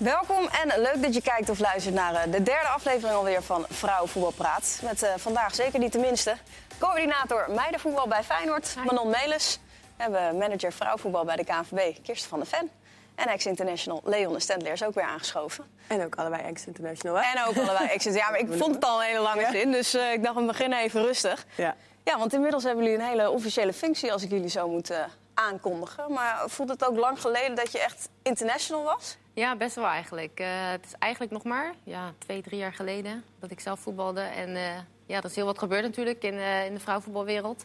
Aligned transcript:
Welkom 0.00 0.48
en 0.62 0.80
leuk 0.80 1.02
dat 1.02 1.14
je 1.14 1.22
kijkt 1.22 1.48
of 1.50 1.58
luistert 1.58 1.94
naar 1.94 2.14
eh, 2.14 2.22
de 2.22 2.42
derde 2.42 2.68
aflevering 2.68 3.16
alweer 3.16 3.42
van 3.42 3.64
Vrouwenvoetbalpraat. 3.68 4.80
Met 4.82 5.02
uh, 5.02 5.08
vandaag 5.16 5.54
zeker 5.54 5.78
niet 5.78 5.92
de 5.92 5.98
minste. 5.98 6.36
Coördinator 6.78 7.46
meidenvoetbal 7.48 8.08
bij 8.08 8.22
Feyenoord, 8.22 8.76
Manon 8.84 9.10
Melis. 9.10 9.60
We 9.96 10.02
hebben 10.02 10.38
manager 10.38 10.72
vrouwenvoetbal 10.72 11.24
bij 11.24 11.36
de 11.36 11.44
KNVB, 11.44 12.02
Kirsten 12.02 12.28
van 12.28 12.38
der 12.38 12.48
Ven. 12.48 12.70
En 13.14 13.26
ex-international 13.26 14.00
Leon 14.04 14.32
de 14.32 14.40
Stendler 14.40 14.72
is 14.72 14.84
ook 14.84 14.94
weer 14.94 15.04
aangeschoven. 15.04 15.64
En 15.86 16.04
ook 16.04 16.14
allebei 16.14 16.42
ex-international, 16.42 17.16
hè? 17.16 17.22
En 17.22 17.44
ook 17.46 17.56
allebei 17.56 17.88
ex-international. 17.88 18.16
Ja, 18.16 18.30
maar 18.30 18.40
ik 18.40 18.58
vond 18.62 18.74
het 18.74 18.84
al 18.84 19.00
een 19.00 19.06
hele 19.06 19.20
lange 19.20 19.48
zin, 19.52 19.72
dus 19.72 19.94
uh, 19.94 20.12
ik 20.12 20.22
dacht 20.22 20.36
we 20.36 20.44
beginnen 20.44 20.78
even 20.78 21.02
rustig. 21.02 21.46
Ja. 21.54 21.74
ja, 22.04 22.18
want 22.18 22.32
inmiddels 22.32 22.64
hebben 22.64 22.84
jullie 22.84 22.98
een 22.98 23.06
hele 23.06 23.30
officiële 23.30 23.72
functie 23.72 24.12
als 24.12 24.22
ik 24.22 24.30
jullie 24.30 24.50
zo 24.50 24.68
moet 24.68 24.90
uh, 24.90 24.98
aankondigen. 25.34 26.12
Maar 26.12 26.42
voelt 26.46 26.68
het 26.68 26.84
ook 26.84 26.96
lang 26.96 27.20
geleden 27.20 27.54
dat 27.54 27.72
je 27.72 27.78
echt 27.78 28.08
international 28.22 28.84
was? 28.84 29.16
Ja, 29.40 29.56
best 29.56 29.74
wel 29.74 29.86
eigenlijk. 29.86 30.40
Uh, 30.40 30.46
het 30.70 30.84
is 30.86 30.94
eigenlijk 30.98 31.32
nog 31.32 31.44
maar 31.44 31.74
ja, 31.84 32.12
twee, 32.18 32.42
drie 32.42 32.58
jaar 32.58 32.72
geleden 32.72 33.24
dat 33.38 33.50
ik 33.50 33.60
zelf 33.60 33.80
voetbalde. 33.80 34.20
En 34.20 34.48
uh, 34.48 34.62
ja, 35.06 35.16
er 35.16 35.24
is 35.24 35.34
heel 35.34 35.44
wat 35.44 35.58
gebeurd 35.58 35.82
natuurlijk 35.82 36.22
in, 36.22 36.34
uh, 36.34 36.64
in 36.64 36.74
de 36.74 36.80
vrouwenvoetbalwereld. 36.80 37.64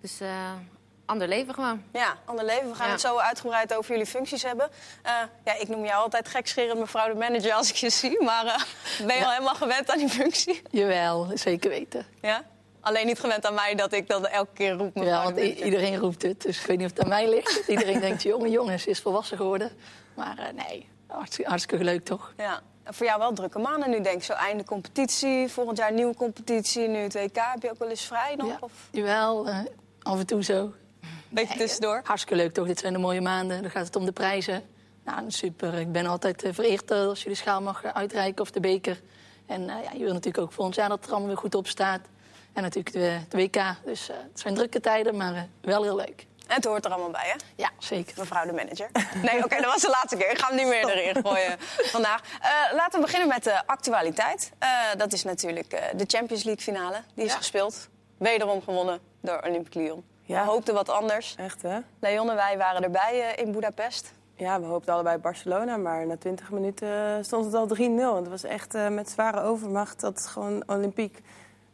Dus 0.00 0.20
ander 1.04 1.28
leven 1.28 1.54
gewoon. 1.54 1.82
Ja, 1.92 2.18
ander 2.24 2.44
leven. 2.44 2.68
We 2.68 2.74
gaan 2.74 2.86
ja. 2.86 2.92
het 2.92 3.00
zo 3.00 3.16
uitgebreid 3.16 3.74
over 3.74 3.90
jullie 3.90 4.06
functies 4.06 4.42
hebben. 4.42 4.70
ja, 5.44 5.58
ik 5.58 5.68
noem 5.68 5.84
jou 5.84 6.02
altijd 6.02 6.28
gekscherend 6.28 6.78
mevrouw 6.78 7.08
de 7.08 7.14
manager 7.14 7.52
als 7.52 7.70
ik 7.70 7.76
je 7.76 7.90
zie. 7.90 8.22
Maar 8.22 8.66
ben 8.98 9.14
je 9.14 9.20
ja. 9.20 9.24
al 9.24 9.32
helemaal 9.32 9.54
gewend 9.54 9.90
aan 9.90 9.98
die 9.98 10.08
functie? 10.08 10.62
Jawel, 10.70 11.30
zeker 11.34 11.70
weten. 11.70 12.06
Ja? 12.20 12.44
Alleen 12.80 13.06
niet 13.06 13.20
gewend 13.20 13.46
aan 13.46 13.54
mij 13.54 13.74
dat 13.74 13.92
ik 13.92 14.08
dat 14.08 14.26
elke 14.26 14.52
keer 14.54 14.72
roep. 14.72 14.96
Ja, 14.96 15.22
want 15.22 15.38
iedereen 15.38 15.96
roept 15.96 16.22
het. 16.22 16.42
Dus 16.42 16.60
ik 16.60 16.66
weet 16.66 16.76
niet 16.78 16.86
of 16.86 16.92
het 16.92 17.02
aan 17.02 17.08
mij 17.08 17.28
ligt. 17.28 17.68
iedereen 17.68 18.00
denkt, 18.00 18.22
jongen, 18.22 18.50
jongens, 18.50 18.86
is 18.86 19.00
volwassen 19.00 19.36
geworden. 19.36 19.72
Maar 20.14 20.38
uh, 20.38 20.64
nee, 20.66 20.88
hartstikke, 21.16 21.50
hartstikke, 21.50 21.84
leuk 21.84 22.04
toch? 22.04 22.32
Ja. 22.36 22.60
En 22.82 22.94
voor 22.94 23.06
jou 23.06 23.18
wel 23.18 23.32
drukke 23.32 23.58
maanden 23.58 23.90
nu, 23.90 24.00
denk 24.00 24.16
ik. 24.16 24.22
Zo 24.22 24.32
einde 24.32 24.64
competitie, 24.64 25.48
volgend 25.48 25.78
jaar 25.78 25.92
nieuwe 25.92 26.14
competitie, 26.14 26.88
nu 26.88 26.98
het 26.98 27.14
WK. 27.14 27.36
Heb 27.36 27.62
je 27.62 27.70
ook 27.70 27.78
wel 27.78 27.88
eens 27.88 28.04
vrij 28.04 28.34
nog? 28.36 28.48
Ja, 28.48 28.56
of? 28.60 28.72
Jawel, 28.90 29.48
uh, 29.48 29.58
af 30.02 30.18
en 30.18 30.26
toe 30.26 30.44
zo. 30.44 30.72
Beetje 31.28 31.58
tussendoor? 31.58 32.00
Hartstikke 32.04 32.42
leuk 32.42 32.54
toch, 32.54 32.66
dit 32.66 32.78
zijn 32.78 32.92
de 32.92 32.98
mooie 32.98 33.20
maanden. 33.20 33.62
Dan 33.62 33.70
gaat 33.70 33.86
het 33.86 33.96
om 33.96 34.04
de 34.04 34.12
prijzen. 34.12 34.62
Nou, 35.04 35.30
super. 35.30 35.74
Ik 35.74 35.92
ben 35.92 36.06
altijd 36.06 36.44
uh, 36.44 36.52
vereerd 36.52 36.90
als 36.90 37.22
je 37.22 37.28
de 37.28 37.34
schaal 37.34 37.62
mag 37.62 37.84
uitreiken 37.84 38.42
of 38.42 38.50
de 38.50 38.60
beker. 38.60 39.00
En 39.46 39.64
ja, 39.64 39.92
je 39.92 40.04
wil 40.04 40.12
natuurlijk 40.12 40.44
ook 40.44 40.52
volgend 40.52 40.76
jaar 40.76 40.88
dat 40.88 40.96
het 40.96 41.06
er 41.06 41.12
allemaal 41.12 41.30
weer 41.30 41.40
goed 41.40 41.54
op 41.54 41.66
staat. 41.66 42.00
En 42.52 42.62
natuurlijk 42.62 42.94
de, 42.94 43.18
de 43.28 43.36
WK. 43.36 43.62
Dus 43.84 44.10
uh, 44.10 44.16
het 44.16 44.40
zijn 44.40 44.54
drukke 44.54 44.80
tijden, 44.80 45.16
maar 45.16 45.48
wel 45.60 45.82
heel 45.82 45.96
leuk. 45.96 46.26
En 46.48 46.54
het 46.54 46.64
hoort 46.64 46.84
er 46.84 46.90
allemaal 46.90 47.10
bij, 47.10 47.26
hè? 47.26 47.34
Ja, 47.56 47.70
zeker. 47.78 48.14
Mevrouw 48.18 48.46
de 48.46 48.52
manager. 48.52 48.90
Nee, 49.22 49.34
oké, 49.34 49.44
okay, 49.44 49.60
dat 49.60 49.72
was 49.72 49.82
de 49.82 49.88
laatste 49.90 50.16
keer. 50.16 50.30
Ik 50.30 50.38
ga 50.38 50.46
hem 50.46 50.56
niet 50.56 50.66
meer 50.66 50.88
erin 50.88 51.24
gooien 51.24 51.56
vandaag. 51.96 52.22
Uh, 52.22 52.76
laten 52.76 52.98
we 52.98 53.04
beginnen 53.04 53.28
met 53.28 53.44
de 53.44 53.66
actualiteit. 53.66 54.52
dat 54.96 55.12
is 55.12 55.24
natuurlijk 55.24 55.70
de 55.70 56.04
Champions 56.06 56.44
League 56.44 56.62
finale. 56.62 57.02
Die 57.14 57.24
is 57.24 57.30
ja. 57.30 57.36
gespeeld. 57.36 57.88
Wederom 58.18 58.62
gewonnen 58.62 59.00
door 59.20 59.42
Olympique 59.46 59.82
Lyon. 59.82 60.04
Ja. 60.22 60.44
We 60.44 60.50
hoopten 60.50 60.74
wat 60.74 60.88
anders. 60.88 61.34
Echt, 61.38 61.62
hè? 61.62 61.78
Leon 62.00 62.30
en 62.30 62.36
wij 62.36 62.58
waren 62.58 62.82
erbij 62.82 63.34
in 63.36 63.52
Budapest. 63.52 64.12
Ja, 64.34 64.60
we 64.60 64.66
hoopten 64.66 64.94
allebei 64.94 65.18
Barcelona, 65.18 65.76
maar 65.76 66.06
na 66.06 66.16
20 66.16 66.50
minuten 66.50 67.24
stond 67.24 67.44
het 67.44 67.54
al 67.54 67.68
3-0. 67.76 67.80
Het 68.16 68.28
was 68.28 68.44
echt 68.44 68.72
met 68.90 69.10
zware 69.10 69.42
overmacht 69.42 70.00
dat 70.00 70.26
gewoon 70.26 70.62
Olympique 70.66 71.22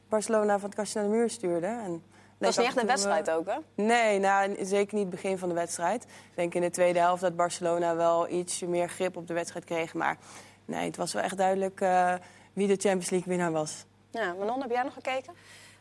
Barcelona 0.09 0.59
van 0.59 0.69
het 0.69 0.79
kastje 0.79 1.01
naar 1.01 1.09
de 1.09 1.17
muur 1.17 1.31
stuurde. 1.31 1.67
En 1.67 2.03
was 2.45 2.57
niet 2.57 2.67
echt 2.67 2.77
een 2.77 2.87
wedstrijd 2.87 3.31
ook, 3.31 3.47
hè? 3.47 3.57
Nee, 3.75 4.19
nou, 4.19 4.57
zeker 4.61 4.95
niet 4.95 5.07
het 5.07 5.15
begin 5.15 5.39
van 5.39 5.49
de 5.49 5.55
wedstrijd. 5.55 6.03
Ik 6.05 6.35
denk 6.35 6.55
in 6.55 6.61
de 6.61 6.71
tweede 6.71 6.99
helft 6.99 7.23
dat 7.23 7.37
Barcelona 7.37 7.97
wel 7.97 8.29
iets 8.29 8.61
meer 8.61 8.89
grip 8.89 9.17
op 9.17 9.27
de 9.27 9.35
wedstrijd 9.35 9.65
kreeg. 9.65 9.95
Maar 9.95 10.19
nee, 10.65 10.87
het 10.87 10.97
was 10.97 11.13
wel 11.13 11.23
echt 11.23 11.37
duidelijk 11.37 11.81
uh, 11.81 12.15
wie 12.53 12.67
de 12.67 12.77
Champions 12.77 13.11
League 13.11 13.29
winnaar 13.29 13.53
was. 13.53 13.85
Ja, 14.11 14.33
Manon, 14.33 14.61
heb 14.61 14.71
jij 14.71 14.83
nog 14.83 14.95
gekeken? 14.95 15.35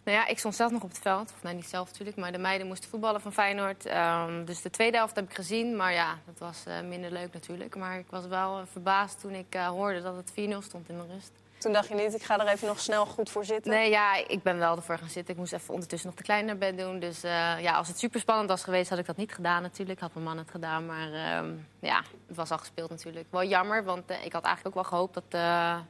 Nou 0.03 0.17
ja, 0.17 0.27
ik 0.27 0.39
stond 0.39 0.55
zelf 0.55 0.71
nog 0.71 0.83
op 0.83 0.89
het 0.89 0.99
veld. 0.99 1.31
Of 1.35 1.43
nee, 1.43 1.53
niet 1.53 1.69
zelf 1.69 1.87
natuurlijk, 1.87 2.17
maar 2.17 2.31
de 2.31 2.37
meiden 2.37 2.67
moesten 2.67 2.89
voetballen 2.89 3.21
van 3.21 3.33
Feyenoord. 3.33 3.85
Um, 3.85 4.45
dus 4.45 4.61
de 4.61 4.69
tweede 4.69 4.97
helft 4.97 5.15
heb 5.15 5.29
ik 5.29 5.35
gezien. 5.35 5.75
Maar 5.75 5.93
ja, 5.93 6.17
dat 6.25 6.39
was 6.39 6.63
uh, 6.67 6.81
minder 6.81 7.11
leuk 7.11 7.33
natuurlijk. 7.33 7.75
Maar 7.75 7.99
ik 7.99 8.07
was 8.09 8.25
wel 8.25 8.59
uh, 8.59 8.65
verbaasd 8.71 9.19
toen 9.19 9.33
ik 9.33 9.55
uh, 9.55 9.67
hoorde 9.67 10.01
dat 10.01 10.15
het 10.15 10.31
4-0 10.31 10.33
stond 10.57 10.89
in 10.89 10.97
de 10.97 11.13
rust. 11.13 11.31
Toen 11.63 11.73
dacht 11.73 11.87
je 11.87 11.95
niet, 11.95 12.13
ik 12.13 12.23
ga 12.23 12.39
er 12.39 12.47
even 12.47 12.67
nog 12.67 12.79
snel 12.79 13.05
goed 13.05 13.29
voor 13.29 13.45
zitten? 13.45 13.71
Nee, 13.71 13.89
ja, 13.89 14.15
ik 14.27 14.43
ben 14.43 14.57
wel 14.57 14.75
ervoor 14.75 14.97
gaan 14.97 15.09
zitten. 15.09 15.33
Ik 15.33 15.39
moest 15.39 15.53
even 15.53 15.73
ondertussen 15.73 16.09
nog 16.09 16.17
de 16.17 16.23
kleine 16.23 16.47
naar 16.47 16.57
bed 16.57 16.77
doen. 16.77 16.99
Dus 16.99 17.23
uh, 17.23 17.61
ja, 17.61 17.73
als 17.73 17.87
het 17.87 17.99
super 17.99 18.19
spannend 18.19 18.49
was 18.49 18.63
geweest, 18.63 18.89
had 18.89 18.99
ik 18.99 19.05
dat 19.05 19.17
niet 19.17 19.33
gedaan 19.33 19.61
natuurlijk. 19.61 19.99
Had 19.99 20.13
mijn 20.13 20.25
man 20.25 20.37
het 20.37 20.51
gedaan, 20.51 20.85
maar 20.85 21.09
uh, 21.09 21.49
ja, 21.79 22.03
het 22.27 22.35
was 22.35 22.51
al 22.51 22.57
gespeeld 22.57 22.89
natuurlijk. 22.89 23.25
Wel 23.29 23.43
jammer, 23.43 23.83
want 23.83 24.11
uh, 24.11 24.25
ik 24.25 24.33
had 24.33 24.43
eigenlijk 24.43 24.75
ook 24.77 24.81
wel 24.81 24.91
gehoopt 24.91 25.13
dat, 25.13 25.41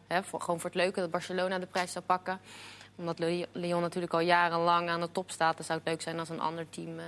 hè, 0.07 0.23
voor, 0.23 0.41
gewoon 0.41 0.59
voor 0.59 0.69
het 0.69 0.79
leuke, 0.79 0.99
dat 0.99 1.11
Barcelona 1.11 1.59
de 1.59 1.65
prijs 1.65 1.91
zou 1.91 2.05
pakken. 2.05 2.39
Omdat 2.95 3.19
Lyon 3.51 3.81
natuurlijk 3.81 4.13
al 4.13 4.19
jarenlang 4.19 4.89
aan 4.89 5.01
de 5.01 5.11
top 5.11 5.31
staat. 5.31 5.55
Dan 5.55 5.65
zou 5.65 5.79
het 5.79 5.87
leuk 5.87 6.01
zijn 6.01 6.19
als 6.19 6.29
een 6.29 6.41
ander 6.41 6.69
team 6.69 6.99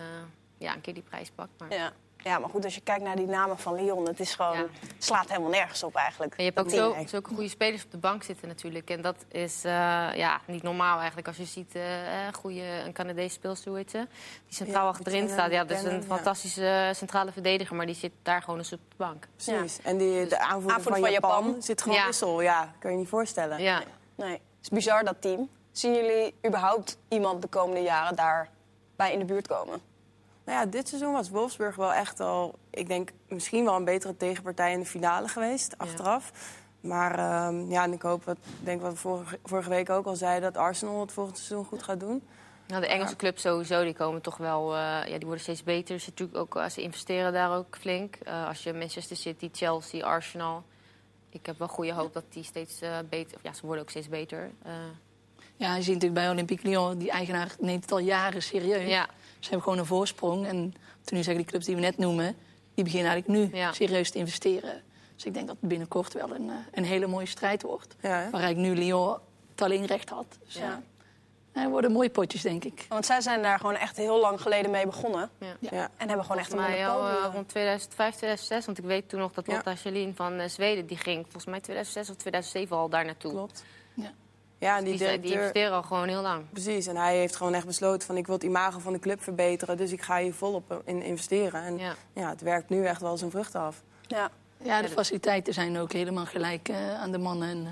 ja, 0.58 0.74
een 0.74 0.82
keer 0.82 0.94
die 0.94 1.04
prijs 1.04 1.30
pakt. 1.30 1.52
Maar... 1.58 1.74
Ja. 1.74 1.92
Ja, 2.26 2.40
maar 2.40 2.50
goed, 2.50 2.64
als 2.64 2.76
je 2.76 2.82
kijkt 2.82 3.04
naar 3.04 3.16
die 3.16 3.26
namen 3.26 3.58
van 3.58 3.76
Lyon, 3.76 4.08
het 4.08 4.20
is 4.20 4.36
gewoon, 4.36 4.58
ja. 4.58 4.66
slaat 4.98 5.30
helemaal 5.30 5.50
nergens 5.50 5.84
op 5.84 5.96
eigenlijk. 5.96 6.32
Maar 6.32 6.46
je 6.46 6.52
hebt 6.56 6.60
ook 6.60 6.70
zo, 6.70 7.06
zulke 7.06 7.34
goede 7.34 7.50
spelers 7.50 7.84
op 7.84 7.92
de 7.92 7.98
bank 7.98 8.24
zitten 8.24 8.48
natuurlijk. 8.48 8.90
En 8.90 9.02
dat 9.02 9.16
is 9.32 9.66
uh, 9.66 9.72
ja, 10.16 10.42
niet 10.46 10.64
normaal 10.64 10.98
eigenlijk 10.98 11.28
als 11.28 11.38
je 11.38 11.46
ziet 11.46 11.76
uh, 11.76 11.84
goede, 12.34 12.62
een 12.86 12.94
Canadese 12.94 13.34
speelster, 13.34 13.70
hoe 13.70 13.78
heet 13.78 13.92
ze? 13.92 14.08
Die 14.48 14.56
centraal 14.56 14.84
ja, 14.84 14.90
achterin 14.90 15.30
staat. 15.30 15.52
Ja, 15.52 15.64
dat 15.64 15.78
is 15.78 15.84
een 15.84 16.04
fantastische 16.04 16.92
centrale 16.96 17.32
verdediger, 17.32 17.76
maar 17.76 17.86
die 17.86 17.96
zit 17.96 18.12
daar 18.24 18.42
gewoon 18.42 18.60
eens 18.60 18.74
op 18.74 18.80
de 18.90 18.96
bank. 18.96 19.28
Precies. 19.36 19.80
En 19.82 19.98
die, 19.98 20.28
de 20.28 20.40
aanvoerder, 20.40 20.76
aanvoerder 20.76 20.84
van, 20.84 21.02
van 21.02 21.12
Japan, 21.12 21.46
Japan, 21.46 21.62
zit 21.62 21.82
gewoon 21.82 21.98
ja. 21.98 22.06
wissel. 22.06 22.42
Ja, 22.42 22.74
kan 22.80 22.92
je 22.92 22.98
niet 22.98 23.10
voorstellen. 23.10 23.62
Ja. 23.62 23.84
Nee, 24.16 24.32
het 24.32 24.42
is 24.62 24.70
bizar 24.70 25.04
dat 25.04 25.22
team. 25.22 25.50
Zien 25.72 25.94
jullie 25.94 26.34
überhaupt 26.48 26.98
iemand 27.08 27.42
de 27.42 27.48
komende 27.48 27.82
jaren 27.82 28.16
daarbij 28.16 29.14
in 29.14 29.20
de 29.20 29.26
buurt 29.26 29.48
komen? 29.48 29.94
Nou 30.46 30.60
ja, 30.60 30.66
dit 30.66 30.88
seizoen 30.88 31.14
was 31.14 31.30
Wolfsburg 31.30 31.76
wel 31.76 31.94
echt 31.94 32.20
al, 32.20 32.60
ik 32.70 32.88
denk 32.88 33.12
misschien 33.28 33.66
wel 33.66 33.76
een 33.76 33.84
betere 33.84 34.18
tegenpartij 34.18 34.72
in 34.72 34.80
de 34.80 34.86
finale 34.86 35.28
geweest, 35.28 35.78
achteraf. 35.78 36.32
Ja. 36.34 36.88
Maar 36.88 37.48
um, 37.48 37.70
ja, 37.70 37.84
en 37.84 37.94
ik 37.94 38.02
hoop, 38.02 38.24
wat, 38.24 38.38
denk 38.64 38.82
wat 38.82 38.92
we 38.92 38.98
vorige, 38.98 39.40
vorige, 39.44 39.70
week 39.70 39.90
ook 39.90 40.06
al 40.06 40.16
zeiden, 40.16 40.54
dat 40.54 40.62
Arsenal 40.62 41.00
het 41.00 41.12
volgende 41.12 41.40
seizoen 41.40 41.66
goed 41.66 41.84
gaat 41.84 42.00
doen. 42.00 42.24
Nou, 42.68 42.82
de 42.82 42.88
Engelse 42.88 43.16
clubs 43.16 43.42
sowieso, 43.42 43.84
die 43.84 43.94
komen 43.94 44.22
toch 44.22 44.38
wel, 44.38 44.74
uh, 44.74 44.78
ja, 44.80 45.18
die 45.18 45.26
worden 45.26 45.40
steeds 45.40 45.64
beter. 45.64 46.00
Ze, 46.00 46.10
natuurlijk 46.10 46.38
ook, 46.38 46.70
ze 46.70 46.82
investeren 46.82 47.34
daar 47.34 47.58
ook 47.58 47.78
flink. 47.78 48.18
Uh, 48.28 48.48
als 48.48 48.64
je 48.64 48.74
Manchester 48.74 49.18
City, 49.18 49.50
Chelsea, 49.52 50.06
Arsenal. 50.06 50.64
Ik 51.30 51.46
heb 51.46 51.58
wel 51.58 51.68
goede 51.68 51.94
hoop 51.94 52.14
dat 52.14 52.24
die 52.30 52.44
steeds 52.44 52.82
uh, 52.82 52.98
beter, 53.10 53.36
of 53.38 53.44
ja, 53.44 53.54
ze 53.54 53.66
worden 53.66 53.84
ook 53.84 53.90
steeds 53.90 54.10
beter. 54.10 54.52
Ja, 55.58 55.76
je 55.76 55.82
ziet 55.82 55.94
natuurlijk 55.94 56.22
bij 56.22 56.30
Olympique 56.30 56.68
Lyon, 56.68 56.98
die 56.98 57.12
eigenaar 57.12 57.56
neemt 57.60 57.82
het 57.82 57.92
al 57.92 58.00
jaren 58.00 58.42
serieus. 58.42 58.90
Ja. 58.90 59.08
Ze 59.46 59.52
hebben 59.52 59.68
gewoon 59.68 59.80
een 59.80 59.90
voorsprong. 59.90 60.46
En 60.46 60.74
toen 61.04 61.18
nu 61.18 61.24
zeggen 61.24 61.38
die 61.44 61.46
clubs 61.46 61.66
die 61.66 61.76
we 61.76 61.82
net 61.82 61.98
noemen, 61.98 62.36
die 62.74 62.84
beginnen 62.84 63.12
eigenlijk 63.12 63.42
nu 63.42 63.58
ja. 63.58 63.74
serieus 63.74 64.12
te 64.12 64.18
investeren. 64.18 64.84
Dus 65.16 65.26
ik 65.26 65.34
denk 65.34 65.48
dat 65.48 65.58
het 65.60 65.70
binnenkort 65.70 66.14
wel 66.14 66.36
een, 66.36 66.52
een 66.72 66.84
hele 66.84 67.08
mooie 67.08 67.26
strijd 67.26 67.62
wordt. 67.62 67.96
Ja, 68.02 68.10
waar 68.10 68.42
eigenlijk 68.42 68.58
nu 68.58 68.84
Lyon 68.84 69.18
het 69.52 69.62
alleen 69.62 69.86
recht 69.86 70.10
had. 70.10 70.38
Dus, 70.46 70.54
ja. 70.54 70.82
Het 71.52 71.70
worden 71.70 71.92
mooie 71.92 72.10
potjes, 72.10 72.42
denk 72.42 72.64
ik. 72.64 72.86
Want 72.90 73.06
zij 73.06 73.22
zijn 73.22 73.42
daar 73.42 73.60
gewoon 73.60 73.76
echt 73.76 73.98
heel 73.98 74.20
lang 74.20 74.42
geleden 74.42 74.72
mee 74.72 74.86
begonnen. 74.86 75.30
Ja. 75.38 75.56
Ja. 75.60 75.90
En 75.98 76.08
hebben 76.08 76.26
gewoon 76.26 76.42
echt 76.42 76.52
een 76.52 76.58
monopolie. 76.58 76.88
Al, 76.88 77.10
uh, 77.10 77.34
rond 77.34 77.48
2005, 77.50 78.16
2006. 78.16 78.66
Want 78.66 78.78
ik 78.78 78.84
weet 78.84 79.10
toen 79.10 79.20
nog 79.20 79.32
dat 79.32 79.48
Lotta 79.48 79.70
ja. 79.70 79.76
Schelin 79.76 80.16
van 80.16 80.40
uh, 80.40 80.48
Zweden... 80.48 80.86
die 80.86 80.98
ging 80.98 81.22
volgens 81.24 81.46
mij 81.46 81.60
2006 81.60 82.10
of 82.10 82.16
2007 82.16 82.78
al 82.78 82.90
daar 82.90 83.06
naartoe. 83.06 83.32
Klopt. 83.32 83.64
Ja. 83.94 84.14
Ja, 84.58 84.78
en 84.78 84.84
die, 84.84 84.92
die, 84.92 85.00
directeur... 85.00 85.30
die 85.30 85.40
investeren 85.40 85.72
al 85.72 85.84
gewoon 85.84 86.08
heel 86.08 86.22
lang. 86.22 86.50
Precies, 86.52 86.88
en 86.88 86.96
hij 86.96 87.18
heeft 87.18 87.36
gewoon 87.36 87.54
echt 87.54 87.66
besloten 87.66 88.08
van 88.08 88.18
ik 88.18 88.26
wil 88.26 88.36
het 88.36 88.44
imago 88.44 88.80
van 88.80 88.94
de 88.94 89.00
club 89.00 89.24
verbeteren, 89.24 89.78
dus 89.78 89.92
ik 89.92 90.02
ga 90.02 90.18
hier 90.18 90.34
volop 90.34 90.82
in 90.86 91.02
investeren. 91.02 91.64
En 91.64 91.78
ja. 91.78 91.96
ja 92.14 92.30
het 92.30 92.42
werkt 92.42 92.70
nu 92.70 92.86
echt 92.86 93.02
wel 93.02 93.18
zijn 93.18 93.32
vruchten 93.32 93.60
af. 93.60 93.84
Ja, 94.08 94.32
ja 94.58 94.82
de 94.82 94.90
faciliteiten 94.90 95.54
zijn 95.54 95.78
ook 95.78 95.92
helemaal 95.92 96.26
gelijk 96.26 96.70
uh, 96.70 97.02
aan 97.02 97.12
de 97.12 97.18
mannen. 97.18 97.50
En 97.50 97.58
uh, 97.58 97.70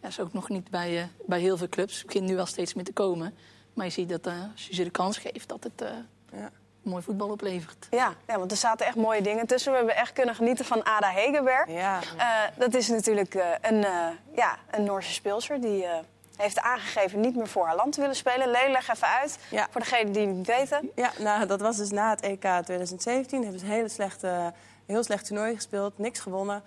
ja, 0.00 0.08
is 0.08 0.20
ook 0.20 0.32
nog 0.32 0.48
niet 0.48 0.70
bij, 0.70 0.98
uh, 0.98 1.04
bij 1.26 1.40
heel 1.40 1.56
veel 1.56 1.68
clubs. 1.68 1.96
Het 1.96 2.06
begint 2.06 2.26
nu 2.26 2.36
wel 2.36 2.46
steeds 2.46 2.74
meer 2.74 2.84
te 2.84 2.92
komen. 2.92 3.34
Maar 3.74 3.86
je 3.86 3.92
ziet 3.92 4.08
dat 4.08 4.26
als 4.26 4.66
je 4.66 4.74
ze 4.74 4.84
de 4.84 4.90
kans 4.90 5.18
geeft, 5.18 5.48
dat 5.48 5.64
het 5.64 5.84
ja. 6.32 6.50
mooi 6.82 7.02
voetbal 7.02 7.30
oplevert. 7.30 7.86
Ja, 7.90 8.14
ja, 8.26 8.38
want 8.38 8.50
er 8.50 8.56
zaten 8.56 8.86
echt 8.86 8.96
mooie 8.96 9.22
dingen 9.22 9.46
tussen. 9.46 9.70
We 9.70 9.76
hebben 9.76 9.96
echt 9.96 10.12
kunnen 10.12 10.34
genieten 10.34 10.64
van 10.64 10.84
Ada 10.84 11.08
Hegerberg. 11.08 11.70
Ja. 11.70 12.00
dat 12.58 12.74
is 12.74 12.88
natuurlijk 12.88 13.34
een, 13.60 13.86
ja, 14.34 14.58
een 14.70 14.84
Noorse 14.84 15.12
speelster 15.12 15.60
die 15.60 15.86
heeft 16.36 16.60
aangegeven 16.60 17.20
niet 17.20 17.36
meer 17.36 17.48
voor 17.48 17.66
haar 17.66 17.76
land 17.76 17.92
te 17.92 18.00
willen 18.00 18.16
spelen. 18.16 18.50
Leen, 18.50 18.70
leg 18.70 18.88
even 18.88 19.08
uit, 19.08 19.38
ja. 19.50 19.66
voor 19.70 19.80
degenen 19.80 20.12
die 20.12 20.26
het 20.26 20.36
niet 20.36 20.46
weten. 20.46 20.90
Ja, 20.94 21.12
nou, 21.18 21.46
dat 21.46 21.60
was 21.60 21.76
dus 21.76 21.90
na 21.90 22.10
het 22.10 22.20
EK 22.20 22.40
2017. 22.40 23.42
Hebben 23.42 23.60
ze 23.60 23.66
een 23.66 23.72
hele 23.72 23.88
slechte, 23.88 24.52
heel 24.86 25.02
slecht 25.02 25.26
toernooi 25.26 25.54
gespeeld, 25.54 25.98
niks 25.98 26.20
gewonnen. 26.20 26.62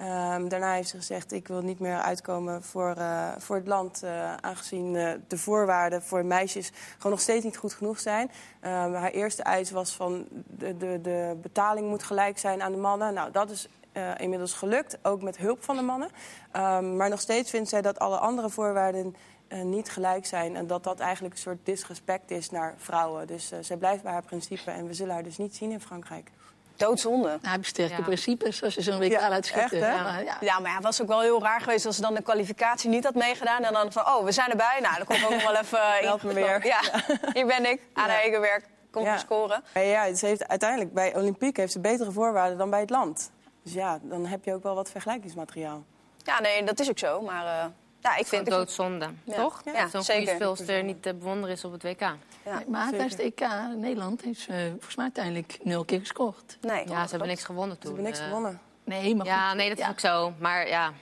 Um, 0.00 0.48
daarna 0.48 0.72
heeft 0.72 0.88
ze 0.88 0.96
gezegd, 0.96 1.32
ik 1.32 1.48
wil 1.48 1.60
niet 1.60 1.78
meer 1.78 2.00
uitkomen 2.00 2.62
voor, 2.62 2.94
uh, 2.98 3.28
voor 3.38 3.56
het 3.56 3.66
land... 3.66 4.00
Uh, 4.04 4.34
aangezien 4.34 4.94
uh, 4.94 5.12
de 5.28 5.38
voorwaarden 5.38 6.02
voor 6.02 6.24
meisjes 6.24 6.70
gewoon 6.94 7.12
nog 7.12 7.20
steeds 7.20 7.44
niet 7.44 7.56
goed 7.56 7.72
genoeg 7.72 8.00
zijn. 8.00 8.30
Um, 8.64 8.94
haar 8.94 9.10
eerste 9.10 9.42
eis 9.42 9.70
was 9.70 9.90
van 9.90 10.26
de, 10.30 10.76
de, 10.76 10.98
de 11.02 11.38
betaling 11.42 11.88
moet 11.88 12.02
gelijk 12.02 12.38
zijn 12.38 12.62
aan 12.62 12.72
de 12.72 12.78
mannen. 12.78 13.14
Nou, 13.14 13.30
dat 13.30 13.50
is 13.50 13.68
eh, 13.92 14.10
inmiddels 14.16 14.52
gelukt, 14.52 14.98
ook 15.02 15.22
met 15.22 15.36
hulp 15.36 15.64
van 15.64 15.76
de 15.76 15.82
mannen. 15.82 16.08
Ehm, 16.52 16.96
maar 16.96 17.08
nog 17.08 17.20
steeds 17.20 17.50
vindt 17.50 17.68
zij 17.68 17.82
dat 17.82 17.98
alle 17.98 18.16
andere 18.16 18.50
voorwaarden 18.50 19.16
eh, 19.48 19.62
niet 19.62 19.90
gelijk 19.90 20.26
zijn. 20.26 20.56
En 20.56 20.66
dat 20.66 20.84
dat 20.84 21.00
eigenlijk 21.00 21.34
een 21.34 21.40
soort 21.40 21.58
disrespect 21.62 22.30
is 22.30 22.50
naar 22.50 22.74
vrouwen. 22.76 23.26
Dus 23.26 23.50
eh, 23.52 23.58
zij 23.60 23.76
blijft 23.76 24.02
bij 24.02 24.12
haar 24.12 24.22
principe 24.22 24.70
en 24.70 24.86
we 24.86 24.94
zullen 24.94 25.14
haar 25.14 25.22
dus 25.22 25.36
niet 25.38 25.56
zien 25.56 25.70
in 25.70 25.80
Frankrijk. 25.80 26.30
Doodzonde. 26.76 27.38
Nou, 27.42 27.58
sterke 27.64 27.96
Ja. 27.96 28.02
principes 28.02 28.62
als 28.62 28.74
je 28.74 28.82
zo'n 28.82 28.98
WK 28.98 29.10
Ja, 29.10 29.28
laat 29.28 29.46
schieten. 29.46 29.62
echt, 29.80 29.86
hè? 29.86 29.92
Ja, 29.94 30.02
maar 30.02 30.24
ja. 30.24 30.36
Ja, 30.40 30.58
maar 30.58 30.68
ja, 30.70 30.74
het 30.76 30.84
was 30.84 31.02
ook 31.02 31.08
wel 31.08 31.20
heel 31.20 31.42
raar 31.42 31.60
geweest 31.60 31.86
als 31.86 31.96
ze 31.96 32.02
dan 32.02 32.14
de 32.14 32.22
kwalificatie 32.22 32.90
niet 32.90 33.04
had 33.04 33.14
meegedaan. 33.14 33.62
En 33.62 33.72
dan 33.72 33.92
van, 33.92 34.06
oh, 34.06 34.24
we 34.24 34.32
zijn 34.32 34.50
erbij. 34.50 34.78
Nou, 34.82 34.96
dan 34.96 35.06
kom 35.06 35.16
ik 35.16 35.24
ook 35.24 35.30
nog 35.30 35.42
wel 35.42 35.54
even... 35.56 35.78
Help 36.08 36.22
me 36.22 36.32
weer. 36.32 36.66
Ja, 36.66 36.80
hier 37.32 37.46
ben 37.46 37.70
ik. 37.70 37.80
Aan 37.92 38.04
Ja. 38.06 38.10
haar 38.10 38.20
eigen 38.20 38.40
werk. 38.40 38.64
Kom 38.90 39.04
Ja. 39.04 39.18
scoren. 39.18 39.62
Maar 39.74 39.84
ja, 39.84 40.14
ze 40.14 40.26
heeft, 40.26 40.48
uiteindelijk 40.48 40.92
bij 40.92 41.16
Olympiek 41.16 41.56
heeft 41.56 41.72
ze 41.72 41.80
betere 41.80 42.10
voorwaarden 42.12 42.58
dan 42.58 42.70
bij 42.70 42.80
het 42.80 42.90
land. 42.90 43.30
Dus 43.62 43.72
ja, 43.72 43.98
dan 44.02 44.26
heb 44.26 44.44
je 44.44 44.54
ook 44.54 44.62
wel 44.62 44.74
wat 44.74 44.90
vergelijkingsmateriaal. 44.90 45.84
Ja, 46.24 46.40
nee, 46.40 46.64
dat 46.64 46.80
is 46.80 46.88
ook 46.90 46.98
zo. 46.98 47.20
Maar 47.20 47.44
eh, 47.46 47.66
ja, 48.00 48.10
ik 48.10 48.26
vind... 48.26 48.28
Vind 48.28 48.46
doodzonde, 48.48 49.08
Ja. 49.24 49.34
toch? 49.36 49.62
Ja, 49.64 49.72
Ja, 49.72 49.88
Zo'n 49.88 50.04
goede 50.16 50.26
speelster 50.34 50.82
niet 50.84 51.02
te 51.02 51.14
bewonderen 51.14 51.54
is 51.56 51.64
op 51.64 51.72
het 51.72 51.82
WK. 51.82 52.00
Ja, 52.00 52.62
maar 52.68 52.90
tijdens 52.90 53.16
de 53.16 53.22
EK 53.22 53.40
in 53.40 53.80
Nederland 53.80 54.22
heeft 54.22 54.40
ze 54.40 54.66
volgens 54.70 54.94
mij 54.96 55.04
uiteindelijk 55.04 55.58
nul 55.62 55.84
keer 55.84 55.98
gescoord. 55.98 56.58
Nee. 56.60 56.88
Ja, 56.88 57.04
ze 57.04 57.10
hebben 57.10 57.28
niks 57.28 57.44
gewonnen 57.44 57.76
Ze 57.76 57.82
toen. 57.82 57.92
hebben 57.94 58.10
niks 58.10 58.18
eh. 58.18 58.24
gewonnen. 58.26 58.60
Nee, 58.84 59.16
maar 59.16 59.26
Ja, 59.26 59.48
goed. 59.48 59.56
nee, 59.56 59.68
dat 59.68 59.78
is 59.78 59.84
ja. 59.84 59.90
ook 59.90 60.00
zo. 60.00 60.32
Maar 60.38 60.68
ja, 60.68 60.92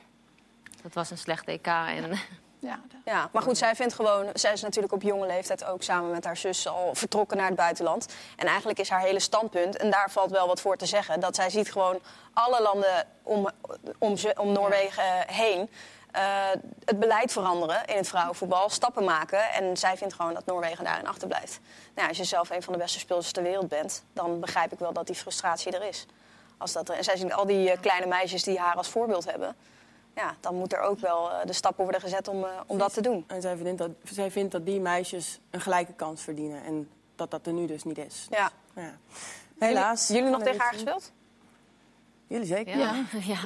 dat 0.83 0.93
was 0.95 1.11
een 1.11 1.19
slechte 1.19 1.51
EK. 1.53 1.67
En 1.67 2.11
Ja, 2.61 2.81
Ja, 3.05 3.29
maar 3.33 3.43
goed, 3.43 3.59
zij 3.59 3.75
vindt 3.75 3.95
gewoon... 3.95 4.27
Zij 4.35 4.53
is 4.53 4.63
natuurlijk 4.63 4.93
op 4.93 5.03
jonge 5.03 5.27
leeftijd 5.27 5.65
ook 5.65 5.83
samen 5.83 6.11
met 6.11 6.25
haar 6.25 6.37
zus 6.37 6.69
al 6.69 6.95
vertrokken 6.95 7.37
naar 7.37 7.47
het 7.47 7.57
buitenland. 7.57 8.07
En 8.37 8.47
eigenlijk 8.47 8.79
is 8.79 8.89
haar 8.89 9.01
hele 9.01 9.21
standpunt, 9.21 9.77
en 9.77 9.91
daar 9.91 10.11
valt 10.11 10.31
wel 10.31 10.47
wat 10.47 10.61
voor 10.61 10.77
te 10.77 10.87
zeggen... 10.87 11.21
dat 11.21 11.35
zij 11.35 11.51
ziet 11.51 11.73
gewoon 11.73 12.01
alle 12.33 12.63
landen 12.63 13.07
om, 13.23 13.49
om, 13.99 14.17
om 14.37 14.53
Noorwegen 14.53 15.27
heen... 15.27 15.71
eh, 16.13 16.23
het 16.85 16.99
beleid 16.99 17.33
veranderen 17.33 17.85
in 17.85 17.97
het 17.97 18.09
vrouwenvoetbal, 18.09 18.69
stappen 18.69 19.05
maken. 19.05 19.53
En 19.53 19.77
zij 19.77 19.97
vindt 19.97 20.15
gewoon 20.15 20.35
dat 20.35 20.47
Noorwegen 20.47 20.85
daarin 20.85 21.07
achterblijft. 21.07 21.61
Nou, 21.95 22.09
als 22.09 22.17
je 22.17 22.25
zelf 22.25 22.51
een 22.51 22.63
van 22.63 22.73
de 22.73 22.79
beste 22.79 22.99
speelsters 22.99 23.33
ter 23.33 23.43
wereld 23.43 23.69
bent... 23.69 24.05
dan 24.13 24.41
begrijp 24.41 24.73
ik 24.73 24.79
wel 24.79 24.93
dat 24.93 25.07
die 25.07 25.17
frustratie 25.17 25.73
er 25.73 25.89
is. 25.89 26.07
Als 26.59 26.73
dat 26.73 26.89
er, 26.89 26.95
en 26.95 27.05
zij 27.05 27.17
zien 27.17 27.33
al 27.33 27.47
die 27.47 27.71
eh, 27.71 27.81
kleine 27.81 28.07
meisjes 28.07 28.43
die 28.43 28.59
haar 28.59 28.75
als 28.75 28.89
voorbeeld 28.89 29.25
hebben... 29.31 29.57
Ja, 30.15 30.35
dan 30.41 30.55
moet 30.55 30.73
er 30.73 30.81
ook 30.81 30.99
wel 30.99 31.31
eh, 31.31 31.47
de 31.47 31.53
stappen 31.53 31.83
worden 31.83 32.01
gezet 32.01 32.29
om, 32.29 32.45
eh, 32.45 32.51
om 32.67 32.79
dat 32.79 32.93
te 32.95 33.01
doen. 33.01 33.25
En 33.27 33.41
zij 33.41 33.57
vindt, 33.57 33.79
dat, 33.79 33.91
zij 34.05 34.31
vindt 34.31 34.53
dat 34.53 34.67
die 34.67 34.81
meisjes 34.81 35.41
een 35.51 35.61
gelijke 35.61 35.93
kans 35.93 36.23
verdienen. 36.23 36.65
En 36.65 36.89
dat 37.17 37.31
dat 37.31 37.47
er 37.47 37.53
nu 37.53 37.67
dus 37.67 37.85
niet 37.85 37.99
is. 37.99 38.27
Ja. 38.31 38.51
Ja. 38.75 38.97
Helaas. 39.59 40.07
Jullie, 40.09 40.23
jullie 40.23 40.37
nog 40.39 40.47
tegen 40.47 40.61
haar 40.61 40.73
gespeeld? 40.73 41.13
Jullie 42.27 42.47
zeker? 42.47 42.79
ja. 42.79 42.95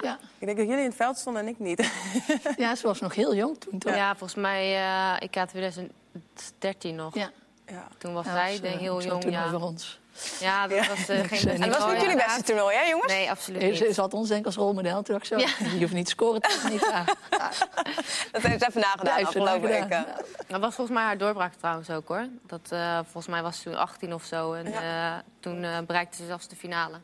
Ja. 0.01 0.19
Ik 0.39 0.47
denk 0.47 0.57
dat 0.59 0.67
jullie 0.67 0.83
in 0.83 0.89
het 0.89 0.95
veld 0.95 1.17
stonden 1.19 1.43
en 1.43 1.49
ik 1.49 1.59
niet. 1.59 1.91
ja, 2.57 2.75
ze 2.75 2.87
was 2.87 3.01
nog 3.01 3.15
heel 3.15 3.35
jong 3.35 3.59
toen, 3.61 3.79
toch? 3.79 3.95
Ja, 3.95 4.09
volgens 4.17 4.35
mij, 4.41 4.75
eh 4.77 5.17
ik 5.23 5.35
had 5.35 5.49
2013 5.49 6.95
nog. 6.95 7.15
Ja. 7.15 7.31
ja. 7.67 7.89
Toen 7.99 8.15
was 8.15 8.25
Ja, 8.27 8.33
zij 8.33 8.51
was, 8.51 8.61
denk, 8.61 8.81
heel 8.81 9.03
jong. 9.03 9.21
toen 9.21 9.31
Ja. 9.31 9.47
over 9.47 9.63
ons. 9.63 10.01
Ja, 10.41 10.67
dat 10.67 10.87
was 10.87 11.09
eh, 11.09 11.21
geen 11.25 11.49
En 11.49 11.63
En 11.63 11.71
dat 11.71 11.79
was 11.79 11.93
niet 11.93 12.01
jullie 12.01 12.17
beste 12.17 12.43
toernooi, 12.43 12.77
hè 12.77 12.83
jongens? 12.83 13.13
Nee, 13.13 13.31
absoluut 13.31 13.63
Ze, 13.63 13.75
ze 13.75 13.85
niet. 13.85 13.97
had 13.97 14.15
ons 14.15 14.29
denk 14.29 14.41
ik 14.41 14.47
als 14.47 14.57
rolmodel. 14.57 15.03
Toen 15.03 15.17
ik 15.17 15.25
zo, 15.25 15.39
Ja. 15.39 15.47
je 15.75 15.79
hoeft 15.81 15.93
niet 15.93 16.05
te 16.05 16.11
scoren. 16.11 16.41
tegen 16.41 16.71
niet. 16.71 16.81
Ja. 16.81 17.05
Ja. 17.31 17.51
Dat 18.33 18.43
heeft 18.43 18.61
ze 18.63 18.69
even 18.69 18.81
nagedaan 18.81 19.19
Ja, 19.19 19.27
afgelopen 19.27 19.69
weken. 19.69 19.89
Ja. 19.89 20.17
Dat 20.47 20.61
was 20.61 20.75
volgens 20.75 20.97
mij 20.97 21.07
haar 21.07 21.19
doorbraak 21.19 21.55
trouwens 21.55 21.91
ook 21.91 22.09
hoor. 22.09 22.27
Dat, 22.47 22.61
eh, 22.69 22.95
volgens 23.03 23.27
mij 23.27 23.43
was 23.43 23.57
ze 23.57 23.63
toen 23.63 23.77
18 23.77 24.15
of 24.15 24.25
zo. 24.25 24.53
En 24.53 24.67
eh, 24.67 25.13
toen 25.41 25.65
eh, 25.65 25.79
bereikte 25.87 26.17
ze 26.17 26.27
zelfs 26.27 26.49
de 26.49 26.57
finale. 26.57 26.97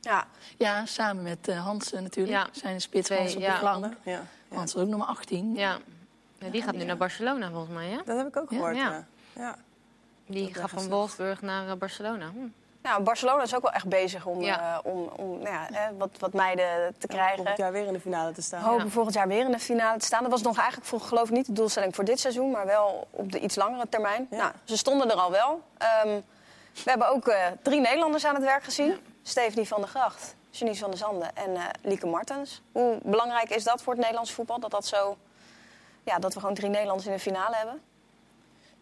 Ja, 0.00 0.24
Ja, 0.58 0.86
samen 0.86 1.22
met 1.22 1.48
eh 1.48 1.64
Hansen 1.64 2.02
natuurlijk. 2.02 2.36
Ja. 2.36 2.46
Zijn 2.60 2.80
spits 2.80 3.06
Twee, 3.06 3.18
Hansen 3.18 3.38
op 3.38 3.44
ja. 3.44 3.52
de 3.52 3.58
flanken. 3.58 3.96
Ja. 4.02 4.12
Ja. 4.50 4.56
Hansen 4.56 4.80
ook 4.80 4.88
nummer 4.88 5.06
18. 5.06 5.54
Ja. 5.54 5.78
Ja, 6.38 6.48
die 6.50 6.62
gaat 6.62 6.74
nu 6.74 6.84
naar 6.84 6.96
Barcelona 6.96 7.50
volgens 7.50 7.74
mij, 7.74 7.88
hè? 7.88 7.96
Dat 8.04 8.16
heb 8.16 8.26
ik 8.26 8.36
ook 8.36 8.48
gehoord. 8.48 8.76
Ja. 8.76 9.04
Die 10.26 10.54
gaat 10.54 10.70
van 10.70 10.88
Wolfsburg 10.88 11.42
naar 11.42 11.68
eh, 11.68 11.74
Barcelona. 11.74 12.26
Hm. 12.30 12.38
nou, 12.82 13.02
Barcelona 13.02 13.42
is 13.42 13.54
ook 13.54 13.62
wel 13.62 13.70
echt 13.72 13.88
bezig 13.88 14.26
om, 14.26 14.42
Ja. 14.42 14.74
eh, 14.84 14.92
om, 14.92 15.08
om 15.16 15.28
nou 15.38 15.54
ja, 15.54 15.66
hè, 15.72 15.96
wat, 15.96 16.10
wat 16.18 16.32
meiden 16.32 16.94
te 16.98 17.06
krijgen. 17.06 17.36
Volgend 17.36 17.56
jaar 17.58 17.72
weer 17.72 17.86
in 17.86 17.92
de 17.92 18.00
finale 18.00 18.32
te 18.32 18.42
staan. 18.42 18.62
Hopen 18.62 18.84
Ja. 18.84 18.90
volgend 18.90 19.14
jaar 19.14 19.28
weer 19.28 19.44
in 19.44 19.50
de 19.50 19.58
finale 19.58 19.98
te 19.98 20.04
staan. 20.06 20.22
Dat 20.22 20.30
was 20.30 20.42
nog 20.42 20.56
eigenlijk 20.58 20.88
voor, 20.88 21.00
geloof 21.00 21.28
ik 21.28 21.34
niet 21.34 21.46
de 21.46 21.52
doelstelling 21.52 21.94
voor 21.94 22.04
dit 22.04 22.20
seizoen, 22.20 22.50
maar 22.50 22.66
wel 22.66 23.06
op 23.10 23.32
de 23.32 23.38
iets 23.40 23.54
langere 23.56 23.88
termijn. 23.88 24.26
Ja. 24.30 24.36
Nou, 24.36 24.52
ze 24.64 24.76
stonden 24.76 25.10
er 25.10 25.16
al 25.16 25.30
wel. 25.30 25.60
Ehm, 25.78 26.08
we 26.84 26.90
hebben 26.90 27.08
ook 27.08 27.28
eh, 27.28 27.46
drie 27.62 27.80
Nederlanders 27.80 28.24
aan 28.26 28.34
het 28.34 28.44
werk 28.44 28.64
gezien: 28.64 28.96
Stephanie 29.22 29.68
van 29.68 29.80
der 29.80 29.88
Gracht, 29.90 30.34
Janice 30.50 30.80
van 30.80 30.90
der 30.90 30.98
Zanden 30.98 31.36
en 31.36 31.56
eh, 31.56 31.62
Lieke 31.82 32.06
Martens. 32.06 32.62
Hoe 32.72 32.98
belangrijk 33.02 33.50
is 33.50 33.64
dat 33.64 33.82
voor 33.82 33.92
het 33.92 34.00
Nederlands 34.02 34.32
voetbal? 34.32 34.60
Dat, 34.60 34.70
dat, 34.70 34.86
zo, 34.86 35.16
ja, 36.02 36.18
dat 36.18 36.34
we 36.34 36.40
gewoon 36.40 36.54
drie 36.54 36.68
Nederlanders 36.70 37.06
in 37.06 37.12
de 37.14 37.18
finale 37.18 37.56
hebben? 37.56 37.80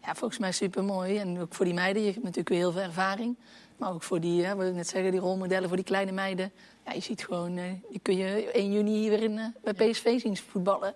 Ja, 0.05 0.15
volgens 0.15 0.39
mij 0.39 0.51
super 0.51 0.83
mooi. 0.83 1.17
En 1.17 1.39
ook 1.39 1.53
voor 1.53 1.65
die 1.65 1.73
meiden, 1.73 2.01
je 2.01 2.07
hebt 2.07 2.23
natuurlijk 2.23 2.49
weer 2.49 2.57
heel 2.57 2.71
veel 2.71 2.81
ervaring. 2.81 3.35
Maar 3.77 3.93
ook 3.93 4.03
voor 4.03 4.19
die, 4.19 4.41
net 4.45 4.87
zeggen, 4.87 5.11
die 5.11 5.19
rolmodellen 5.19 5.67
voor 5.67 5.77
die 5.77 5.85
kleine 5.85 6.11
meiden. 6.11 6.51
Ja, 6.85 6.93
je 6.93 6.99
ziet 6.99 7.23
gewoon, 7.23 7.57
eh, 7.57 7.63
die 7.89 7.99
kun 8.01 8.17
je 8.17 8.57
1 8.57 8.71
juni 8.71 9.09
weer 9.09 9.23
in, 9.23 9.37
eh, 9.37 9.73
bij 9.73 9.73
PSV 9.73 10.19
zien 10.19 10.37
voetballen. 10.37 10.93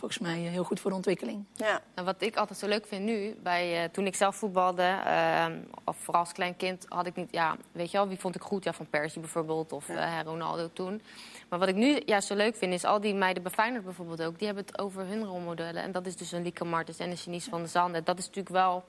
Volgens 0.00 0.20
mij 0.20 0.44
eh, 0.46 0.50
heel 0.50 0.64
goed 0.64 0.80
voor 0.80 0.90
de 0.90 0.96
ontwikkeling. 0.96 1.44
Ja. 1.52 1.80
En 1.94 2.04
wat 2.04 2.22
ik 2.22 2.36
altijd 2.36 2.58
zo 2.58 2.66
leuk 2.66 2.86
vind 2.86 3.04
nu, 3.04 3.36
bij, 3.42 3.82
eh, 3.82 3.90
toen 3.90 4.06
ik 4.06 4.14
zelf 4.14 4.36
voetbalde, 4.36 4.82
eh, 4.82 5.46
of 5.84 5.96
vooral 5.96 6.22
als 6.22 6.32
klein 6.32 6.56
kind, 6.56 6.86
had 6.88 7.06
ik 7.06 7.16
niet, 7.16 7.28
ja, 7.30 7.56
weet 7.72 7.90
je 7.90 7.96
wel, 7.96 8.08
wie 8.08 8.18
vond 8.18 8.34
ik 8.34 8.42
goed? 8.42 8.64
Ja, 8.64 8.72
van 8.72 8.86
Persie 8.90 9.20
bijvoorbeeld, 9.20 9.72
of 9.72 9.88
eh, 9.88 10.18
Ronaldo 10.24 10.70
toen. 10.72 11.02
Maar 11.48 11.58
wat 11.58 11.68
ik 11.68 11.74
nu 11.74 12.00
juist 12.04 12.26
zo 12.26 12.34
leuk 12.34 12.56
vind, 12.56 12.72
is 12.72 12.84
al 12.84 13.00
die 13.00 13.14
meiden 13.14 13.42
bij 13.42 13.52
Feyenoord 13.52 13.84
bijvoorbeeld 13.84 14.22
ook, 14.22 14.38
die 14.38 14.46
hebben 14.46 14.64
het 14.66 14.78
over 14.78 15.06
hun 15.06 15.24
rolmodellen. 15.24 15.82
En 15.82 15.92
dat 15.92 16.06
is 16.06 16.16
dus 16.16 16.32
een 16.32 16.42
Lieke 16.42 16.64
Martens 16.64 16.98
en 16.98 17.10
een 17.10 17.16
Janice 17.24 17.50
van 17.50 17.58
der 17.58 17.68
Zanden. 17.68 18.04
Dat 18.04 18.18
is 18.18 18.26
natuurlijk 18.26 18.54
wel, 18.54 18.84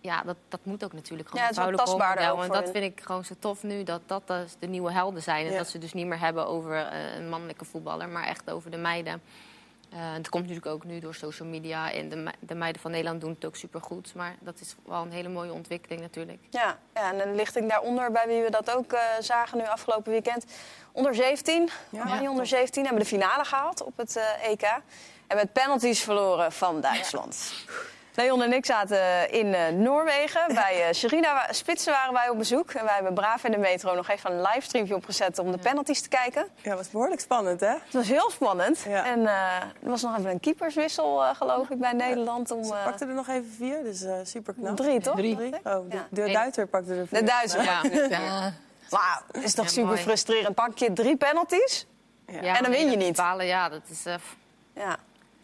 ja, 0.00 0.22
dat, 0.22 0.36
dat 0.48 0.60
moet 0.62 0.84
ook 0.84 0.92
natuurlijk 0.92 1.28
gewoon 1.28 1.42
Ja, 1.42 1.48
het 1.48 1.58
is 1.58 1.64
ook 1.64 1.70
En 2.42 2.48
dat 2.48 2.62
hun. 2.64 2.72
vind 2.72 2.98
ik 2.98 3.04
gewoon 3.04 3.24
zo 3.24 3.34
tof 3.38 3.62
nu, 3.62 3.82
dat 3.82 4.00
dat 4.06 4.26
dus 4.26 4.56
de 4.58 4.66
nieuwe 4.66 4.92
helden 4.92 5.22
zijn. 5.22 5.46
En 5.46 5.52
Ja. 5.52 5.58
dat 5.58 5.68
ze 5.68 5.78
dus 5.78 5.92
niet 5.92 6.06
meer 6.06 6.20
hebben 6.20 6.46
over 6.46 6.92
een 7.16 7.28
mannelijke 7.28 7.64
voetballer, 7.64 8.08
maar 8.08 8.24
echt 8.26 8.50
over 8.50 8.70
de 8.70 8.76
meiden. 8.76 9.22
Eh, 9.90 9.98
het 10.12 10.28
komt 10.28 10.42
natuurlijk 10.48 10.74
ook 10.74 10.84
nu 10.84 10.98
door 11.00 11.14
social 11.14 11.48
media. 11.48 11.92
En 11.92 12.08
de, 12.08 12.16
me- 12.16 12.32
de 12.40 12.54
meiden 12.54 12.82
van 12.82 12.90
Nederland 12.90 13.20
doen 13.20 13.30
het 13.30 13.44
ook 13.44 13.56
supergoed. 13.56 14.14
Maar 14.14 14.36
dat 14.40 14.60
is 14.60 14.74
wel 14.86 15.02
een 15.02 15.10
hele 15.12 15.28
mooie 15.28 15.52
ontwikkeling 15.52 16.00
natuurlijk. 16.00 16.42
Ja, 16.50 16.78
ja, 16.94 17.12
en 17.12 17.28
een 17.28 17.34
lichting 17.34 17.68
daaronder, 17.68 18.12
bij 18.12 18.26
wie 18.26 18.42
we 18.42 18.50
dat 18.50 18.70
ook 18.76 18.92
eh, 18.92 19.00
zagen 19.20 19.58
nu 19.58 19.64
afgelopen 19.66 20.12
weekend. 20.12 20.44
Onder 20.92 21.14
17, 21.14 21.68
Ja. 21.90 22.00
Oranje 22.00 22.22
Ja, 22.22 22.30
onder 22.30 22.46
17, 22.46 22.82
hebben 22.84 23.02
de 23.02 23.08
finale 23.08 23.44
gehaald 23.44 23.82
op 23.82 23.96
het 23.96 24.16
eh, 24.16 24.48
EK. 24.50 24.62
En 25.26 25.36
met 25.36 25.52
penalties 25.52 26.00
verloren 26.02 26.52
van 26.52 26.80
Duitsland. 26.80 27.52
Leon 28.18 28.42
en 28.42 28.52
ik 28.52 28.66
zaten 28.66 29.30
in 29.30 29.54
eh, 29.54 29.68
Noorwegen. 29.68 30.40
Bij 30.54 30.86
eh 30.88 30.94
Sherina 30.94 31.46
Spitsen 31.50 31.92
waren 31.92 32.12
wij 32.12 32.28
op 32.28 32.38
bezoek. 32.38 32.70
En 32.72 32.84
wij 32.84 32.94
hebben 32.94 33.14
braaf 33.14 33.44
in 33.44 33.50
de 33.50 33.58
metro 33.58 33.94
nog 33.94 34.08
even 34.08 34.30
een 34.32 34.42
livestreamje 34.42 34.94
opgezet 34.94 35.38
om 35.38 35.50
de 35.52 35.58
penalties 35.58 36.00
te 36.00 36.08
kijken. 36.08 36.48
Ja, 36.62 36.76
was 36.76 36.90
behoorlijk 36.90 37.20
spannend, 37.20 37.60
hè? 37.60 37.66
Het 37.68 37.92
was 37.92 38.08
heel 38.08 38.30
spannend. 38.30 38.80
Ja. 38.88 39.04
En 39.06 39.26
eh, 39.26 39.56
er 39.56 39.90
was 39.90 40.02
nog 40.02 40.18
even 40.18 40.30
een 40.30 40.40
keeperswissel, 40.40 41.24
eh, 41.24 41.34
geloof 41.34 41.70
ik, 41.70 41.78
bij 41.78 41.92
Nederland. 41.92 42.50
Om, 42.50 42.64
Ze 42.64 42.74
eh, 42.74 42.84
pakte 42.84 43.04
er 43.06 43.14
nog 43.14 43.28
even 43.28 43.50
vier, 43.56 43.82
dus 43.82 44.02
eh 44.02 44.14
super 44.22 44.54
knap. 44.54 44.76
drie, 44.76 45.00
toch? 45.00 45.16
Drie. 45.16 45.38
Oh, 45.64 45.90
de. 46.10 46.30
Duitser 46.32 46.66
pakte 46.66 46.94
er 46.94 47.06
vier. 47.06 47.18
De 47.18 47.24
Duitser. 47.26 47.62
Ja, 47.64 47.80
Ja, 48.08 48.52
Maar 48.90 49.22
is 49.32 49.54
toch 49.54 49.64
Ja, 49.64 49.70
super 49.70 49.88
mooi. 49.88 50.00
frustrerend. 50.00 50.54
Pak 50.54 50.78
je 50.78 50.92
drie 50.92 51.16
penalties? 51.16 51.86
Ja. 52.26 52.56
En 52.56 52.62
dan 52.62 52.72
win 52.72 52.90
je 52.90 52.96
niet. 52.96 53.06
Bepalen, 53.16 53.46
ja, 53.46 53.68
dat 53.68 53.80
is... 53.90 54.06
eh, 54.06 54.14
f- 54.14 54.36
Ja. 54.74 54.96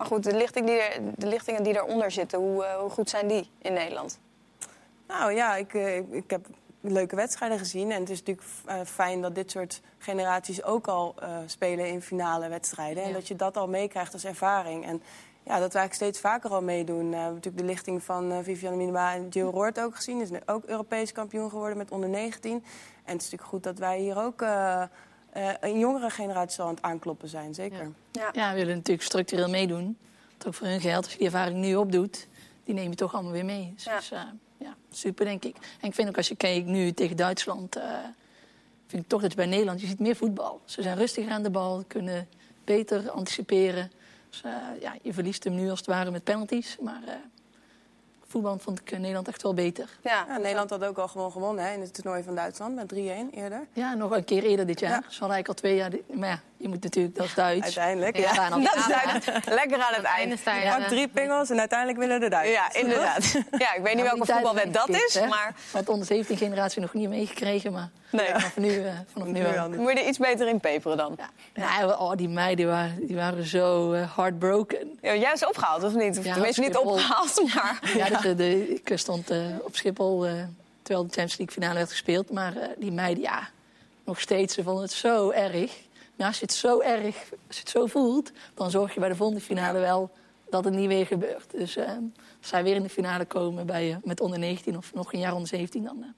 Maar 0.04 0.12
goed, 0.12 0.25
de, 0.25 0.37
lichting 0.37 0.66
die 0.66 0.76
er, 0.76 1.00
de 1.16 1.26
lichtingen 1.26 1.62
die 1.62 1.75
eronder 1.75 2.11
zitten, 2.11 2.38
hoe, 2.38 2.64
eh, 2.64 2.76
hoe 2.76 2.90
goed 2.90 3.11
zijn 3.11 3.28
die 3.28 3.50
in 3.58 3.73
Nederland? 3.73 4.18
Nou 5.06 5.32
ja, 5.32 5.56
ik, 5.56 5.75
eh, 5.75 5.96
ik, 5.96 6.06
ik 6.11 6.30
heb 6.30 6.46
leuke 6.80 7.16
wedstrijden 7.16 7.58
gezien. 7.58 7.90
En 7.90 8.00
het 8.00 8.11
is 8.11 8.18
natuurlijk 8.18 8.49
eh, 8.64 8.80
fijn 8.84 9.20
dat 9.20 9.34
dit 9.34 9.50
soort 9.50 9.80
generaties 9.99 10.62
ook 10.62 10.87
al 10.87 11.14
spelen 11.46 11.87
in 11.87 12.02
finale 12.02 12.49
wedstrijden. 12.49 13.02
En 13.02 13.12
dat 13.12 13.28
je 13.28 13.37
dat 13.37 13.56
al 13.56 13.68
meekrijgt 13.68 14.12
als 14.12 14.25
ervaring. 14.25 14.87
En 14.87 15.02
ja, 15.42 15.58
dat 15.58 15.73
we 15.73 15.78
eigenlijk 15.78 15.94
steeds 15.94 16.20
vaker 16.20 16.50
al 16.50 16.62
meedoen. 16.62 17.11
We 17.11 17.16
hebben 17.16 17.34
natuurlijk 17.34 17.66
de 17.66 17.70
lichting 17.73 18.02
van 18.02 18.44
Viviane 18.44 18.76
Minima 18.76 19.14
en 19.14 19.28
Jill 19.28 19.46
Roord 19.46 19.80
ook 19.80 19.96
gezien. 19.96 20.20
Is 20.20 20.30
nu 20.30 20.38
ook 20.46 20.64
Europees 20.64 21.12
kampioen 21.12 21.50
geworden 21.50 21.78
met 21.78 21.90
onder 21.90 22.08
19. 22.08 22.52
En 22.52 22.61
het 23.04 23.23
is 23.23 23.30
natuurlijk 23.30 23.50
goed 23.50 23.62
dat 23.62 23.78
wij 23.78 23.99
hier 23.99 24.18
ook 24.18 24.44
eh, 25.34 25.50
een 25.60 25.78
jongere 25.78 26.10
generatie 26.10 26.60
al 26.60 26.68
aan 26.68 26.74
het 26.74 26.82
aankloppen 26.84 27.28
zijn. 27.28 27.54
Zeker. 27.54 27.92
Ja. 28.12 28.28
ja, 28.32 28.50
we 28.52 28.58
willen 28.58 28.74
natuurlijk 28.76 29.06
structureel 29.06 29.48
meedoen. 29.48 29.98
Dat 30.38 30.46
ook 30.46 30.54
voor 30.54 30.66
hun 30.66 30.80
geldt. 30.80 31.04
Als 31.04 31.12
je 31.12 31.18
die 31.18 31.26
ervaring 31.26 31.58
nu 31.58 31.74
opdoet, 31.76 32.26
die 32.64 32.74
neem 32.74 32.90
je 32.90 32.96
toch 32.96 33.14
allemaal 33.14 33.32
weer 33.32 33.44
mee. 33.44 33.72
Dus 33.74 33.84
Ja. 33.84 33.96
dus, 33.96 34.10
eh, 34.10 34.20
ja, 34.56 34.74
super 34.90 35.24
denk 35.24 35.44
ik. 35.44 35.56
En 35.80 35.88
ik 35.88 35.94
vind 35.94 36.08
ook 36.08 36.16
als 36.16 36.28
je 36.28 36.36
kijkt 36.36 36.66
nu 36.66 36.92
tegen 36.92 37.16
Duitsland, 37.16 37.76
eh, 37.76 37.82
vind 38.86 39.02
ik 39.02 39.08
toch 39.08 39.20
dat 39.20 39.30
je 39.30 39.36
bij 39.36 39.46
Nederland, 39.46 39.80
je 39.80 39.86
ziet 39.86 40.00
meer 40.00 40.16
voetbal. 40.16 40.60
Ze 40.64 40.82
zijn 40.82 40.96
rustiger 40.96 41.32
aan 41.32 41.42
de 41.42 41.50
bal, 41.50 41.84
kunnen 41.86 42.28
beter 42.64 43.10
anticiperen. 43.10 43.90
Dus, 44.30 44.42
eh, 44.42 44.52
ja, 44.80 44.94
je 45.02 45.12
verliest 45.12 45.44
hem 45.44 45.54
nu 45.54 45.70
als 45.70 45.78
het 45.78 45.88
ware 45.88 46.10
met 46.10 46.24
penalties. 46.24 46.76
Maar 46.80 47.02
eh, 47.06 47.14
voetbal 48.34 48.58
vond 48.58 48.80
ik 48.80 48.90
eh, 48.90 48.98
Nederland 48.98 49.28
echt 49.28 49.42
wel 49.42 49.54
beter. 49.54 49.88
Ja, 50.02 50.24
Ja, 50.28 50.36
Nederland 50.38 50.70
had 50.70 50.84
ook 50.84 50.98
al 50.98 51.08
gewoon 51.08 51.30
gewonnen 51.30 51.64
hè, 51.64 51.72
in 51.72 51.80
het 51.80 51.94
toernooi 51.94 52.22
van 52.22 52.34
Duitsland 52.34 52.74
met 52.74 52.94
3-1 52.94 52.96
eerder. 53.30 53.66
Ja, 53.72 53.94
nog 53.94 54.10
een 54.10 54.24
keer 54.24 54.42
eerder 54.42 54.66
dit 54.66 54.80
jaar. 54.80 54.90
Ja. 54.90 55.02
Eigenlijk 55.08 55.48
al 55.48 55.54
twee 55.54 55.76
jaar... 55.76 55.90
Maar 56.12 56.28
ja, 56.28 56.40
je 56.56 56.68
moet 56.68 56.82
natuurlijk, 56.82 57.16
dat 57.16 57.26
is 57.26 57.34
Duits. 57.34 57.62
Uiteindelijk, 57.64 58.16
Ja, 58.16 58.48
dat 58.48 58.58
is. 58.58 59.54
Lekker 59.54 59.78
aan 59.78 59.94
het 59.94 60.04
Einde 60.04 60.34
je, 60.34 60.70
Pak 60.70 60.78
eh, 60.78 60.88
drie 60.88 61.08
pingels 61.08 61.50
en 61.50 61.58
uiteindelijk 61.58 61.98
winnen 61.98 62.20
de 62.20 62.28
Duitsers. 62.28 62.74
Ja, 62.74 62.80
inderdaad. 62.80 63.32
Ja, 63.64 63.74
ik 63.74 63.82
weet 63.82 63.94
niet 63.94 64.04
Ja, 64.04 64.10
welke 64.10 64.32
voetbalwet 64.32 64.72
dat 64.74 64.88
is, 64.88 65.14
hè. 65.14 65.26
maar 65.26 65.54
Want 65.70 65.88
onder 65.88 66.06
17 66.06 66.36
generatie 66.36 66.80
nog 66.80 66.94
niet 66.94 67.08
meegekregen, 67.08 67.72
maar 67.72 67.90
nee. 68.10 68.26
vanaf 68.26 68.56
nu, 68.56 68.84
eh, 68.84 68.92
vanaf 69.12 69.28
nu 69.28 69.42
wel. 69.42 69.68
Moet 69.68 69.92
je 69.92 70.00
er 70.00 70.08
iets 70.08 70.18
beter 70.18 70.48
in 70.48 70.60
peperen 70.60 70.96
dan? 70.96 71.16
Ja. 71.16 71.30
Nou, 71.80 71.98
oh, 71.98 72.12
die 72.16 72.28
meiden 72.28 72.66
waren, 72.66 73.06
die 73.06 73.16
waren 73.16 73.46
zo 73.46 73.92
eh, 73.92 74.16
heartbroken. 74.16 74.93
Ja, 75.04 75.16
jij 75.16 75.32
is 75.32 75.46
opgehaald, 75.46 75.82
of 75.82 75.94
niet? 75.94 76.18
Of 76.18 76.25
Ja, 76.25 76.32
tenminste 76.32 76.61
niet 76.61 76.76
opgehaald, 76.76 77.54
maar... 77.54 77.92
Ja, 77.96 78.08
dus, 78.08 78.25
eh, 78.25 78.37
de, 78.37 78.75
ik 78.75 78.99
stond 78.99 79.30
eh, 79.30 79.40
op 79.62 79.76
Schiphol 79.76 80.26
eh, 80.26 80.32
terwijl 80.82 81.06
de 81.06 81.12
Champions 81.12 81.37
League 81.37 81.54
finale 81.54 81.75
werd 81.75 81.90
gespeeld. 81.90 82.30
Maar 82.30 82.54
die 82.78 82.92
meiden, 82.92 83.23
ja, 83.23 83.49
nog 84.04 84.20
steeds, 84.20 84.54
ze 84.54 84.62
vonden 84.62 84.82
het 84.82 84.92
zo 84.92 85.30
erg. 85.30 85.80
Maar 86.16 86.26
als 86.26 86.38
je 86.38 86.44
het 86.44 86.54
zo 86.54 86.80
erg, 86.80 87.16
als 87.46 87.56
je 87.56 87.61
het 87.61 87.70
zo 87.70 87.87
voelt, 87.87 88.30
dan 88.54 88.70
zorg 88.70 88.94
je 88.94 89.00
bij 89.00 89.08
de 89.08 89.16
volgende 89.16 89.40
finale 89.42 89.78
wel 89.78 90.11
dat 90.50 90.64
het 90.64 90.75
niet 90.75 90.88
weer 90.88 91.06
gebeurt. 91.06 91.50
Dus 91.50 91.78
als 91.78 92.49
zij 92.49 92.62
weer 92.62 92.75
in 92.75 92.82
de 92.82 92.88
finale 92.88 93.25
komen 93.25 93.66
bij, 93.66 93.99
met 94.04 94.20
onder 94.20 94.38
19 94.38 94.76
of 94.76 94.94
nog 94.94 95.12
een 95.12 95.18
jaar 95.18 95.32
onder 95.32 95.49
17, 95.49 95.84
dan, 95.84 96.14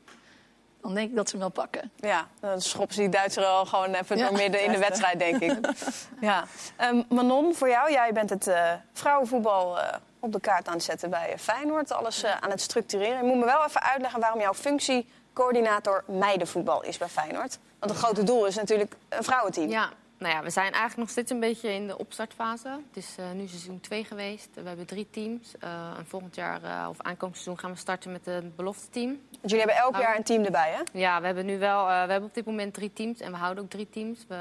dan 0.86 0.94
denk 0.94 1.10
ik 1.10 1.16
dat 1.16 1.28
ze 1.28 1.36
hem 1.36 1.40
wel 1.40 1.64
pakken. 1.64 1.90
Ja, 1.96 2.26
dan 2.40 2.60
schoppen 2.60 2.94
ze 2.94 3.00
die 3.00 3.10
Duitser 3.10 3.44
al 3.44 3.66
gewoon 3.66 3.94
even 3.94 4.16
Ja. 4.16 4.28
door 4.28 4.36
midden 4.38 4.64
in 4.64 4.72
de 4.72 4.78
wedstrijd, 4.78 5.18
denk 5.18 5.40
ik. 5.42 5.58
ja. 6.20 6.44
Ehm, 6.76 7.02
Manon, 7.08 7.54
voor 7.54 7.68
jou, 7.68 7.90
jij 7.92 8.12
bent 8.12 8.30
het 8.30 8.46
eh, 8.46 8.72
vrouwenvoetbal 8.92 9.80
eh, 9.80 9.94
op 10.20 10.32
de 10.32 10.40
kaart 10.40 10.66
aan 10.68 10.74
het 10.74 10.82
zetten 10.82 11.10
bij 11.10 11.32
eh, 11.32 11.38
Feyenoord. 11.38 11.92
Alles 11.92 12.24
aan 12.24 12.50
het 12.50 12.60
structureren. 12.60 13.16
Je 13.16 13.22
moet 13.32 13.38
me 13.38 13.44
wel 13.44 13.64
even 13.64 13.82
uitleggen 13.82 14.20
waarom 14.20 14.40
jouw 14.40 14.54
functie 14.54 15.08
coördinator 15.32 16.04
meidenvoetbal 16.06 16.82
is 16.82 16.98
bij 16.98 17.08
Feyenoord. 17.08 17.58
Want 17.78 17.92
het 17.92 18.00
grote 18.00 18.22
doel 18.22 18.46
is 18.46 18.54
natuurlijk 18.56 18.96
een 19.08 19.24
vrouwenteam. 19.24 19.68
Ja, 19.68 19.88
nou 20.18 20.34
ja, 20.34 20.42
we 20.42 20.50
zijn 20.50 20.72
eigenlijk 20.72 20.96
nog 20.96 21.10
steeds 21.10 21.30
een 21.30 21.40
beetje 21.40 21.72
in 21.72 21.86
de 21.86 21.98
opstartfase. 21.98 22.68
Het 22.68 23.04
is 23.04 23.14
eh, 23.18 23.30
nu 23.30 23.46
seizoen 23.46 23.80
2 23.80 24.04
geweest. 24.04 24.48
We 24.54 24.68
hebben 24.68 24.86
drie 24.86 25.06
teams. 25.10 25.54
Eh, 25.58 25.98
en 25.98 26.06
volgend 26.06 26.34
jaar, 26.34 26.62
eh, 26.62 26.86
of 26.88 27.00
aankomend 27.00 27.36
seizoen, 27.36 27.58
gaan 27.58 27.70
we 27.70 27.76
starten 27.76 28.12
met 28.12 28.26
het 28.26 28.56
belofte 28.56 28.90
team. 28.90 29.08
Want 29.30 29.50
jullie 29.50 29.58
hebben 29.58 29.76
elk 29.76 29.96
jaar 29.96 30.16
een 30.16 30.22
team 30.22 30.44
erbij, 30.44 30.70
hè? 30.70 30.98
Ja, 30.98 31.20
we 31.20 31.26
hebben 31.26 31.46
nu 31.46 31.58
wel, 31.58 31.86
we 31.86 31.92
hebben 31.92 32.28
op 32.28 32.34
dit 32.34 32.44
moment 32.44 32.74
drie 32.74 32.92
teams 32.92 33.20
en 33.20 33.30
we 33.30 33.36
houden 33.36 33.64
ook 33.64 33.70
drie 33.70 33.90
teams. 33.90 34.24
We, 34.28 34.36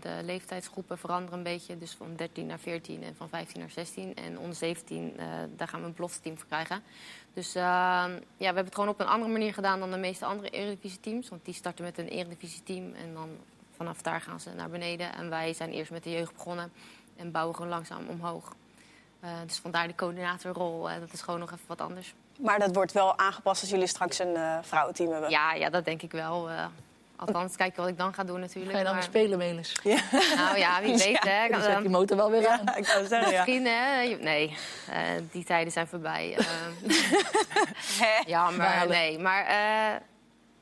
de 0.00 0.20
leeftijdsgroepen 0.22 0.98
veranderen 0.98 1.38
een 1.38 1.44
beetje, 1.44 1.78
dus 1.78 1.94
van 1.94 2.16
13 2.16 2.46
naar 2.46 2.58
14 2.58 3.02
en 3.02 3.14
van 3.16 3.28
15 3.28 3.60
naar 3.60 3.70
16. 3.70 4.14
En 4.14 4.38
onder 4.38 4.56
17, 4.56 5.12
eh, 5.16 5.26
daar 5.56 5.68
gaan 5.68 5.80
we 5.80 5.86
een 5.86 5.94
belofte 5.94 6.20
team 6.20 6.36
voor 6.36 6.46
krijgen. 6.46 6.82
Dus 7.34 7.52
ja, 7.52 8.08
we 8.36 8.44
hebben 8.44 8.64
het 8.64 8.74
gewoon 8.74 8.90
op 8.90 9.00
een 9.00 9.06
andere 9.06 9.32
manier 9.32 9.54
gedaan 9.54 9.80
dan 9.80 9.90
de 9.90 9.96
meeste 9.96 10.24
andere 10.24 10.50
eredivisie 10.50 11.00
teams. 11.00 11.28
Want 11.28 11.44
die 11.44 11.54
starten 11.54 11.84
met 11.84 11.98
een 11.98 12.08
eredivisie 12.08 12.62
team 12.62 12.94
en 12.94 13.14
dan 13.14 13.28
vanaf 13.80 14.02
daar 14.02 14.20
gaan 14.20 14.40
ze 14.40 14.50
naar 14.56 14.70
beneden. 14.70 15.14
En 15.14 15.30
wij 15.30 15.52
zijn 15.52 15.70
eerst 15.72 15.90
met 15.90 16.02
de 16.04 16.10
jeugd 16.10 16.32
begonnen 16.34 16.72
en 17.16 17.30
bouwen 17.30 17.54
gewoon 17.54 17.70
langzaam 17.70 18.06
omhoog. 18.08 18.54
Eh, 19.20 19.30
dus 19.46 19.56
vandaar 19.58 19.86
de 19.86 19.94
coördinatorrol, 19.94 20.90
eh, 20.90 21.00
dat 21.00 21.12
is 21.12 21.20
gewoon 21.22 21.40
nog 21.40 21.52
even 21.52 21.64
wat 21.66 21.80
anders. 21.80 22.14
Maar 22.38 22.58
dat 22.58 22.74
wordt 22.74 22.92
wel 22.92 23.18
aangepast 23.18 23.60
als 23.60 23.70
jullie 23.70 23.86
straks 23.86 24.18
een 24.18 24.36
eh, 24.36 24.58
vrouwenteam 24.62 25.10
hebben. 25.12 25.30
Ja, 25.30 25.54
ja, 25.54 25.70
dat 25.70 25.84
denk 25.84 26.02
ik 26.02 26.12
wel. 26.12 26.50
eh. 26.50 26.64
althans, 27.16 27.56
kijken 27.56 27.80
wat 27.80 27.90
ik 27.90 27.98
dan 27.98 28.14
ga 28.14 28.24
doen 28.24 28.40
natuurlijk. 28.40 28.72
Ga 28.72 28.78
je 28.78 28.84
dan 28.84 28.94
maar- 28.94 29.02
spelen, 29.02 29.38
Melis? 29.38 29.80
Nou 30.36 30.58
ja, 30.58 30.80
wie 30.82 30.96
weet 31.04 31.24
hè. 31.24 31.48
Dan 31.48 31.62
zet 31.62 31.78
die 31.80 31.88
motor 31.90 32.16
wel 32.16 32.30
weer 32.30 32.48
aan. 32.48 32.60
Ja, 32.64 32.74
ik 32.76 32.86
zou 32.86 33.06
zeggen, 33.06 33.30
ja. 33.32 33.36
Misschien 33.44 33.66
hè. 33.66 34.04
Nee, 34.20 34.56
eh, 34.90 35.00
die 35.32 35.44
tijden 35.44 35.72
zijn 35.72 35.86
voorbij. 35.86 36.36
Eh, 36.36 36.46
Hè? 38.00 38.22
ja, 38.26 38.50
maar 38.50 38.86
nee. 38.88 39.18
Maar 39.18 39.44
eh, 39.44 40.00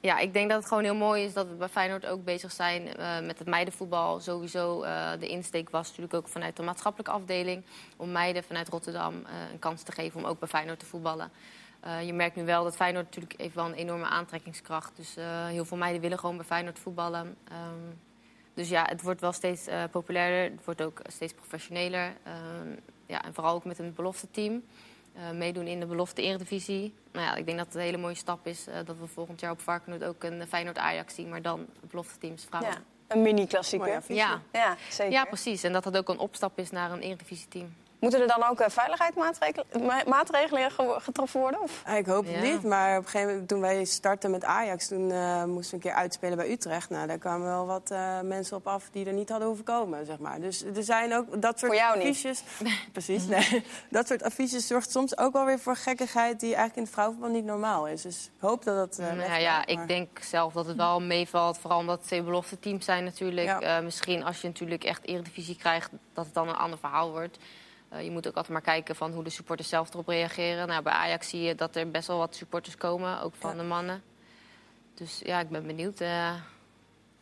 ja, 0.09 0.19
ik 0.19 0.33
denk 0.33 0.49
dat 0.49 0.59
het 0.59 0.69
gewoon 0.69 0.85
heel 0.85 0.95
mooi 0.95 1.25
is 1.25 1.33
dat 1.33 1.49
we 1.49 1.55
bij 1.55 1.69
Feyenoord 1.69 2.07
ook 2.07 2.25
bezig 2.25 2.53
zijn 2.53 2.97
eh, 2.97 3.21
met 3.21 3.39
het 3.39 3.49
meidenvoetbal. 3.49 4.21
Sowieso, 4.21 4.83
eh, 4.83 5.11
de 5.21 5.29
insteek 5.29 5.71
was 5.71 5.87
natuurlijk 5.89 6.15
ook 6.15 6.29
vanuit 6.29 6.57
de 6.57 6.63
maatschappelijke 6.63 7.13
afdeling... 7.13 7.63
om 7.97 8.13
meiden 8.13 8.45
vanuit 8.45 8.69
Rotterdam 8.69 9.15
eh, 9.15 9.33
een 9.53 9.59
kans 9.59 9.83
te 9.83 9.93
geven 9.93 10.21
om 10.21 10.27
ook 10.27 10.39
bij 10.39 10.49
Feyenoord 10.49 10.79
te 10.79 10.87
voetballen. 10.87 11.31
Je 12.05 12.13
merkt 12.13 12.37
nu 12.37 12.45
wel 12.45 12.65
dat 12.65 12.77
Feyenoord 12.77 13.05
natuurlijk 13.05 13.41
heeft 13.41 13.55
wel 13.55 13.67
een 13.67 13.75
enorme 13.75 14.05
aantrekkingskracht. 14.05 14.97
Dus 14.97 15.17
heel 15.49 15.65
veel 15.65 15.77
meiden 15.77 16.01
willen 16.01 16.19
gewoon 16.19 16.37
bij 16.37 16.47
Feyenoord 16.47 16.79
voetballen. 16.79 17.37
Ehm, 17.49 17.95
dus 18.55 18.69
ja, 18.69 18.85
het 18.89 19.03
wordt 19.03 19.21
wel 19.21 19.33
steeds 19.33 19.67
populairder. 19.91 20.57
Het 20.57 20.65
wordt 20.65 20.83
ook 20.83 21.01
steeds 21.07 21.33
professioneler. 21.33 22.13
Ehm, 22.23 22.69
ja, 23.07 23.23
en 23.23 23.35
vooral 23.35 23.55
ook 23.55 23.65
met 23.65 23.79
een 23.79 23.95
belofte 23.95 24.31
team. 24.31 24.63
Eh, 25.19 25.31
meedoen 25.31 25.67
in 25.67 25.81
de 25.81 25.87
belofte 25.87 26.23
eredivisie. 26.23 26.95
Nou 27.13 27.27
ja, 27.27 27.35
ik 27.35 27.47
denk 27.47 27.59
dat 27.59 27.67
het 27.67 27.75
een 27.77 27.81
hele 27.81 27.97
mooie 27.97 28.15
stap 28.15 28.47
is 28.47 28.67
eh, 28.67 28.75
dat 28.85 28.97
we 28.99 29.07
volgend 29.07 29.41
jaar 29.41 29.51
op 29.51 29.61
Varkenoord 29.61 30.05
ook 30.05 30.25
een 30.25 30.47
Feyenoord-Ajax 30.47 31.15
zien, 31.15 31.29
maar 31.29 31.43
dan 31.43 31.67
de 31.81 31.87
belofte 31.87 32.19
teams 32.19 32.45
vrouwen. 32.45 32.73
Ja, 32.73 32.79
een 33.07 33.23
mini-klassieker. 33.23 33.97
Affiche. 33.97 34.15
Ja. 34.15 34.43
Ja, 34.53 34.77
zeker. 34.91 35.13
Ja, 35.13 35.25
precies. 35.25 35.63
En 35.63 35.73
dat 35.73 35.85
het 35.85 35.97
ook 35.97 36.09
een 36.09 36.19
opstap 36.19 36.59
is 36.59 36.71
naar 36.71 36.91
een 36.91 37.01
eredivisieteam. 37.01 37.75
Moeten 38.01 38.21
er 38.21 38.27
dan 38.27 38.45
ook 38.51 38.61
eh, 38.61 38.69
veiligheidsmaatregelen 38.69 39.67
ma- 39.87 40.03
maatregelen 40.07 40.71
ge- 40.71 40.97
getroffen 40.99 41.41
worden? 41.41 41.61
Of? 41.61 41.83
Ah, 41.87 41.97
Ik 41.97 42.07
hoop 42.07 42.25
het 42.27 42.35
Ja. 42.35 42.41
niet, 42.43 42.63
maar 42.63 42.91
op 42.99 43.05
een 43.05 43.11
gegeven 43.11 43.29
moment 43.31 43.49
toen 43.49 43.61
wij 43.61 43.85
startten 43.85 44.31
met 44.31 44.45
Ajax... 44.45 44.89
toen 44.89 45.11
eh, 45.11 45.45
moesten 45.45 45.71
we 45.71 45.77
een 45.85 45.93
keer 45.93 46.01
uitspelen 46.01 46.37
bij 46.37 46.51
Utrecht. 46.51 46.91
Nou, 46.91 47.07
daar 47.07 47.19
kwamen 47.19 47.47
wel 47.47 47.67
wat 47.67 47.91
eh, 47.91 48.21
mensen 48.21 48.57
op 48.57 48.67
af 48.67 48.89
die 48.93 49.07
er 49.07 49.13
niet 49.13 49.29
hadden 49.29 49.47
hoeven 49.49 49.65
komen, 49.65 50.07
zeg 50.07 50.19
maar. 50.19 50.41
Dus 50.41 50.65
er 50.65 50.83
zijn 50.83 51.15
ook 51.15 51.43
dat 51.43 51.59
soort 51.59 51.73
Voor 51.73 51.81
jou 51.81 51.99
niet. 51.99 52.09
affiches... 52.09 52.43
Precies, 52.93 53.25
nee. 53.27 53.65
Dat 53.91 54.07
soort 54.07 54.23
affiches 54.23 54.67
zorgt 54.67 54.91
soms 54.91 55.19
ook 55.19 55.33
wel 55.33 55.45
weer 55.45 55.59
voor 55.59 55.77
gekkigheid... 55.77 56.41
die 56.41 56.49
eigenlijk 56.49 56.77
in 56.77 56.83
het 56.83 56.93
vrouwenvoetbal 56.93 57.35
niet 57.35 57.45
normaal 57.45 57.87
is. 57.89 58.03
Dus 58.03 58.25
ik 58.25 58.41
hoop 58.41 58.65
dat 58.65 58.77
dat 58.77 58.99
eh, 59.07 59.13
Nou 59.13 59.41
ja, 59.41 59.57
maar- 59.57 59.69
ik 59.69 59.89
denk 59.89 60.19
zelf 60.19 60.53
dat 60.53 60.67
het 60.67 60.77
wel 60.77 61.01
meevalt. 61.01 61.59
Vooral 61.59 61.79
omdat 61.79 61.99
het 61.99 62.07
twee 62.07 62.23
belofte 62.23 62.59
teams 62.59 62.85
zijn 62.85 63.05
natuurlijk. 63.05 63.47
Ja. 63.47 63.61
Eh, 63.61 63.85
misschien 63.85 64.25
als 64.25 64.41
je 64.41 64.47
natuurlijk 64.47 64.85
echt 64.85 65.07
eredivisie 65.07 65.57
krijgt, 65.57 65.91
dat 66.13 66.25
het 66.25 66.35
dan 66.35 66.49
een 66.49 66.57
ander 66.57 66.79
verhaal 66.79 67.11
wordt. 67.11 67.39
Eh, 67.89 68.05
je 68.05 68.11
moet 68.11 68.27
ook 68.29 68.35
altijd 68.35 68.53
maar 68.53 68.63
kijken 68.63 68.97
van 68.97 69.13
hoe 69.13 69.25
de 69.25 69.31
supporters 69.31 69.69
zelf 69.69 69.93
erop 69.93 70.09
reageren. 70.09 70.67
Nou, 70.69 70.83
bij 70.83 70.93
Ajax 70.93 71.29
zie 71.29 71.43
je 71.43 71.55
dat 71.55 71.77
er 71.77 71.91
best 71.91 72.07
wel 72.07 72.19
wat 72.19 72.35
supporters 72.35 72.77
komen, 72.77 73.21
ook 73.23 73.35
van 73.39 73.51
Ja. 73.51 73.57
de 73.57 73.63
mannen. 73.63 74.03
Dus 74.95 75.21
ja, 75.25 75.41
ik 75.41 75.49
ben 75.49 75.67
benieuwd 75.67 76.01
eh, 76.01 76.35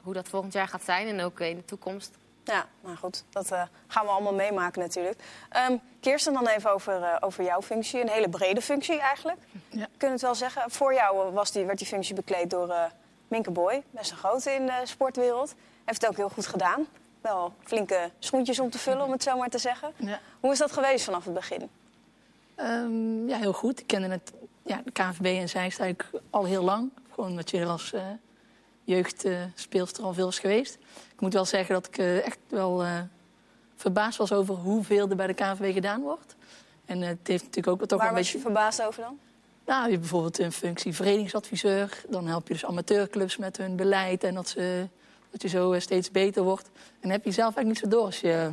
hoe 0.00 0.14
dat 0.14 0.28
volgend 0.28 0.52
jaar 0.52 0.68
gaat 0.68 0.84
zijn 0.84 1.06
en 1.08 1.20
ook 1.20 1.40
in 1.40 1.56
de 1.56 1.64
toekomst. 1.64 2.10
Ja, 2.44 2.66
maar 2.80 2.96
goed, 2.96 3.24
dat 3.30 3.50
eh, 3.50 3.62
gaan 3.86 4.04
we 4.04 4.10
allemaal 4.10 4.34
meemaken 4.34 4.80
natuurlijk. 4.82 5.22
Ehm 5.48 5.76
Kirsten, 6.00 6.32
dan 6.32 6.46
even 6.46 6.72
over, 6.72 7.02
eh, 7.02 7.16
over 7.20 7.44
jouw 7.44 7.62
functie. 7.62 8.00
Een 8.00 8.08
hele 8.08 8.28
brede 8.28 8.60
functie 8.62 9.00
eigenlijk. 9.00 9.38
Ja. 9.68 9.86
Kun 9.96 10.06
je 10.08 10.12
het 10.12 10.22
wel 10.22 10.34
zeggen? 10.34 10.70
Voor 10.70 10.94
jou 10.94 11.32
was 11.32 11.52
die, 11.52 11.64
werd 11.64 11.78
die 11.78 11.86
functie 11.86 12.14
bekleed 12.14 12.50
door 12.50 12.68
eh 12.70 12.84
Minke 13.28 13.50
Boy. 13.50 13.82
Best 13.90 14.10
een 14.10 14.16
grote 14.16 14.50
in 14.50 14.66
de 14.66 14.80
sportwereld. 14.84 15.54
Heeft 15.84 16.00
het 16.00 16.10
ook 16.10 16.16
heel 16.16 16.28
goed 16.28 16.46
gedaan. 16.46 16.86
Wel 17.26 17.52
flinke 17.64 18.10
schoentjes 18.18 18.60
om 18.60 18.70
te 18.70 18.78
vullen, 18.78 19.04
om 19.04 19.12
het 19.12 19.22
zo 19.22 19.36
maar 19.36 19.48
te 19.48 19.58
zeggen. 19.58 19.92
Ja. 19.96 20.20
Hoe 20.40 20.52
is 20.52 20.58
dat 20.58 20.72
geweest 20.72 21.04
vanaf 21.04 21.24
het 21.24 21.34
begin? 21.34 21.68
Ehm, 22.54 23.28
ja, 23.28 23.38
heel 23.38 23.52
goed. 23.52 23.80
Ik 23.80 23.86
kende 23.86 24.08
het, 24.08 24.32
ja, 24.62 24.80
de 24.84 24.90
KNVB 24.90 25.40
en 25.40 25.48
zij 25.48 25.60
eigenlijk 25.60 26.10
al 26.30 26.44
heel 26.44 26.62
lang. 26.62 26.90
Gewoon 27.10 27.30
omdat 27.30 27.50
je 27.50 27.58
er 27.58 27.66
als 27.66 27.92
eh 27.92 28.02
jeugdspeelster 28.86 30.04
al 30.04 30.14
veel 30.14 30.28
is 30.28 30.38
geweest. 30.38 30.74
Ik 31.12 31.20
moet 31.20 31.32
wel 31.32 31.44
zeggen 31.44 31.74
dat 31.74 31.86
ik 31.86 31.98
eh, 31.98 32.26
echt 32.26 32.38
wel 32.48 32.82
eh, 32.84 33.00
verbaasd 33.76 34.18
was 34.18 34.32
over 34.32 34.54
hoeveel 34.54 35.08
er 35.08 35.16
bij 35.16 35.26
de 35.26 35.34
KNVB 35.34 35.72
gedaan 35.72 36.00
wordt. 36.00 36.36
En 36.84 37.02
eh, 37.02 37.08
het 37.08 37.26
heeft 37.26 37.44
natuurlijk 37.44 37.82
ook 37.82 37.88
toch 37.88 37.98
Waar 37.98 38.08
een 38.08 38.14
was 38.14 38.26
je 38.26 38.32
beetje... 38.32 38.48
verbaasd 38.48 38.82
over 38.82 39.02
dan? 39.02 39.18
Nou, 39.66 39.84
je 39.84 39.88
hebt 39.88 40.00
bijvoorbeeld 40.00 40.38
een 40.38 40.52
functie 40.52 40.94
verenigingsadviseur. 40.94 42.04
Dan 42.08 42.26
help 42.26 42.46
je 42.46 42.52
dus 42.52 42.64
amateurclubs 42.64 43.36
met 43.36 43.56
hun 43.56 43.76
beleid 43.76 44.24
en 44.24 44.34
dat, 44.34 44.48
ze, 44.48 44.88
dat 45.42 45.50
je 45.50 45.56
zo 45.58 45.72
eh, 45.72 45.80
steeds 45.80 46.10
beter 46.10 46.42
wordt. 46.42 46.68
En 47.00 47.10
heb 47.10 47.24
je 47.24 47.30
zelf 47.30 47.56
eigenlijk 47.56 47.68
niet 47.82 47.92
zo 47.92 47.96
door 47.98 48.06
als 48.06 48.20
je, 48.20 48.50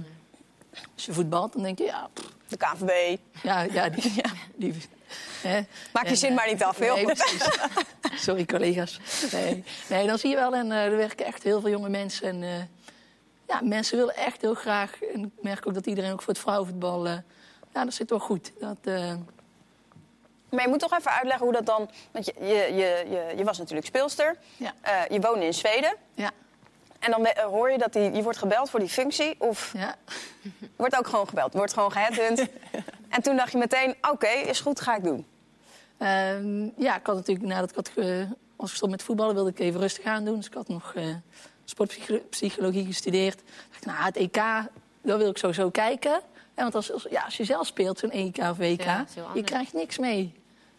als 0.96 1.06
je 1.06 1.14
voetbalt. 1.14 1.54
Dan 1.54 1.64
denk 1.64 1.78
je, 1.78 1.84
ja, 1.84 2.10
pff, 2.14 2.30
De 2.48 2.58
KNVB. 2.58 3.18
ja, 3.44 3.62
ja, 3.62 3.90
die, 3.90 4.14
die, 4.56 4.74
hè. 5.42 5.62
Maak 5.94 6.04
je 6.04 6.10
En, 6.10 6.18
zin 6.18 6.30
eh, 6.30 6.36
maar 6.36 6.48
niet 6.48 6.64
af, 6.64 6.78
heel 6.78 6.96
nee, 6.96 7.06
goed. 7.06 7.14
precies. 7.14 7.48
Sorry, 8.26 8.46
collega's. 8.46 9.00
Nee. 9.32 9.64
nee, 9.90 10.08
dan 10.08 10.18
zie 10.18 10.30
je 10.30 10.36
wel, 10.36 10.54
en 10.56 10.72
eh, 10.72 10.86
er 10.86 10.98
werken 10.98 11.26
echt 11.26 11.44
heel 11.44 11.62
veel 11.62 11.70
jonge 11.70 11.90
mensen. 11.90 12.28
En 12.28 12.44
eh, 12.44 12.50
ja, 13.48 13.60
mensen 13.64 13.98
willen 13.98 14.16
echt 14.16 14.42
heel 14.42 14.54
graag. 14.54 15.02
En 15.14 15.24
ik 15.24 15.44
merk 15.44 15.68
ook 15.68 15.74
dat 15.74 15.86
iedereen 15.86 16.12
ook 16.12 16.22
voor 16.22 16.34
het 16.34 16.42
vrouwenvoetbal... 16.42 17.08
eh, 17.08 17.18
ja, 17.74 17.84
dat 17.84 17.94
zit 17.94 18.10
wel 18.10 18.20
goed. 18.20 18.52
Dat, 18.60 18.78
eh, 18.82 19.14
Maar 20.50 20.62
je 20.64 20.68
moet 20.70 20.80
toch 20.80 20.98
even 20.98 21.12
uitleggen 21.12 21.44
hoe 21.46 21.54
dat 21.54 21.66
dan... 21.66 21.90
Want 22.12 22.26
je, 22.26 22.34
je, 22.40 22.46
je, 22.76 23.06
je, 23.10 23.34
je 23.38 23.44
was 23.44 23.58
natuurlijk 23.58 23.88
speelster. 23.88 24.38
ja, 24.58 24.74
Eh, 24.82 25.02
je 25.10 25.20
woonde 25.20 25.46
in 25.46 25.54
Zweden. 25.54 25.96
ja, 26.14 26.32
En 27.04 27.12
dan 27.12 27.28
hoor 27.52 27.72
je 27.72 27.78
dat 27.78 27.94
die, 27.94 28.12
je 28.12 28.24
wordt 28.24 28.38
gebeld 28.38 28.70
voor 28.70 28.80
die 28.80 28.90
functie. 28.90 29.36
Of 29.38 29.72
ja. 29.78 29.96
wordt 30.76 30.98
ook 30.98 31.08
gewoon 31.08 31.28
gebeld. 31.28 31.54
Wordt 31.54 31.74
gewoon 31.74 31.92
geheadhunt. 31.92 32.40
en 33.16 33.22
toen 33.22 33.36
dacht 33.36 33.52
je 33.52 33.58
meteen, 33.58 33.96
oké, 34.12 34.28
is 34.28 34.60
goed, 34.60 34.80
ga 34.82 34.96
ik 34.96 35.04
doen. 35.04 35.26
Ehm, 35.98 36.64
ja, 36.78 36.96
ik 36.98 37.06
had 37.06 37.16
natuurlijk 37.16 37.48
nadat 37.48 37.70
ik 37.70 37.76
had 37.76 37.90
ge- 37.90 38.28
was 38.56 38.70
gestopt 38.70 38.92
met 38.92 39.04
voetballen, 39.04 39.36
wilde 39.36 39.50
ik 39.50 39.60
even 39.60 39.80
rustig 39.80 40.06
aan 40.06 40.26
doen. 40.26 40.36
Dus 40.36 40.46
ik 40.46 40.54
had 40.54 40.68
nog 40.68 40.94
eh, 40.96 41.04
sportpsychologie 41.66 42.86
gestudeerd. 42.86 43.42
dacht 43.70 43.82
ik, 43.82 43.86
nou, 43.86 44.04
het 44.04 44.16
EK, 44.16 44.42
dat 45.02 45.18
wil 45.18 45.30
ik 45.30 45.38
sowieso 45.38 45.70
kijken. 45.70 46.22
Ja, 46.56 46.62
want 46.64 46.76
als, 46.76 46.92
als, 46.92 47.08
ja, 47.10 47.22
als 47.22 47.38
je 47.38 47.44
zelf 47.44 47.68
speelt, 47.68 48.00
zo'n 48.00 48.12
EK 48.12 48.38
of 48.38 48.58
WK, 48.58 48.84
Ja, 48.84 49.06
je 49.34 49.44
krijgt 49.44 49.74
niks 49.74 49.98
mee. 49.98 50.34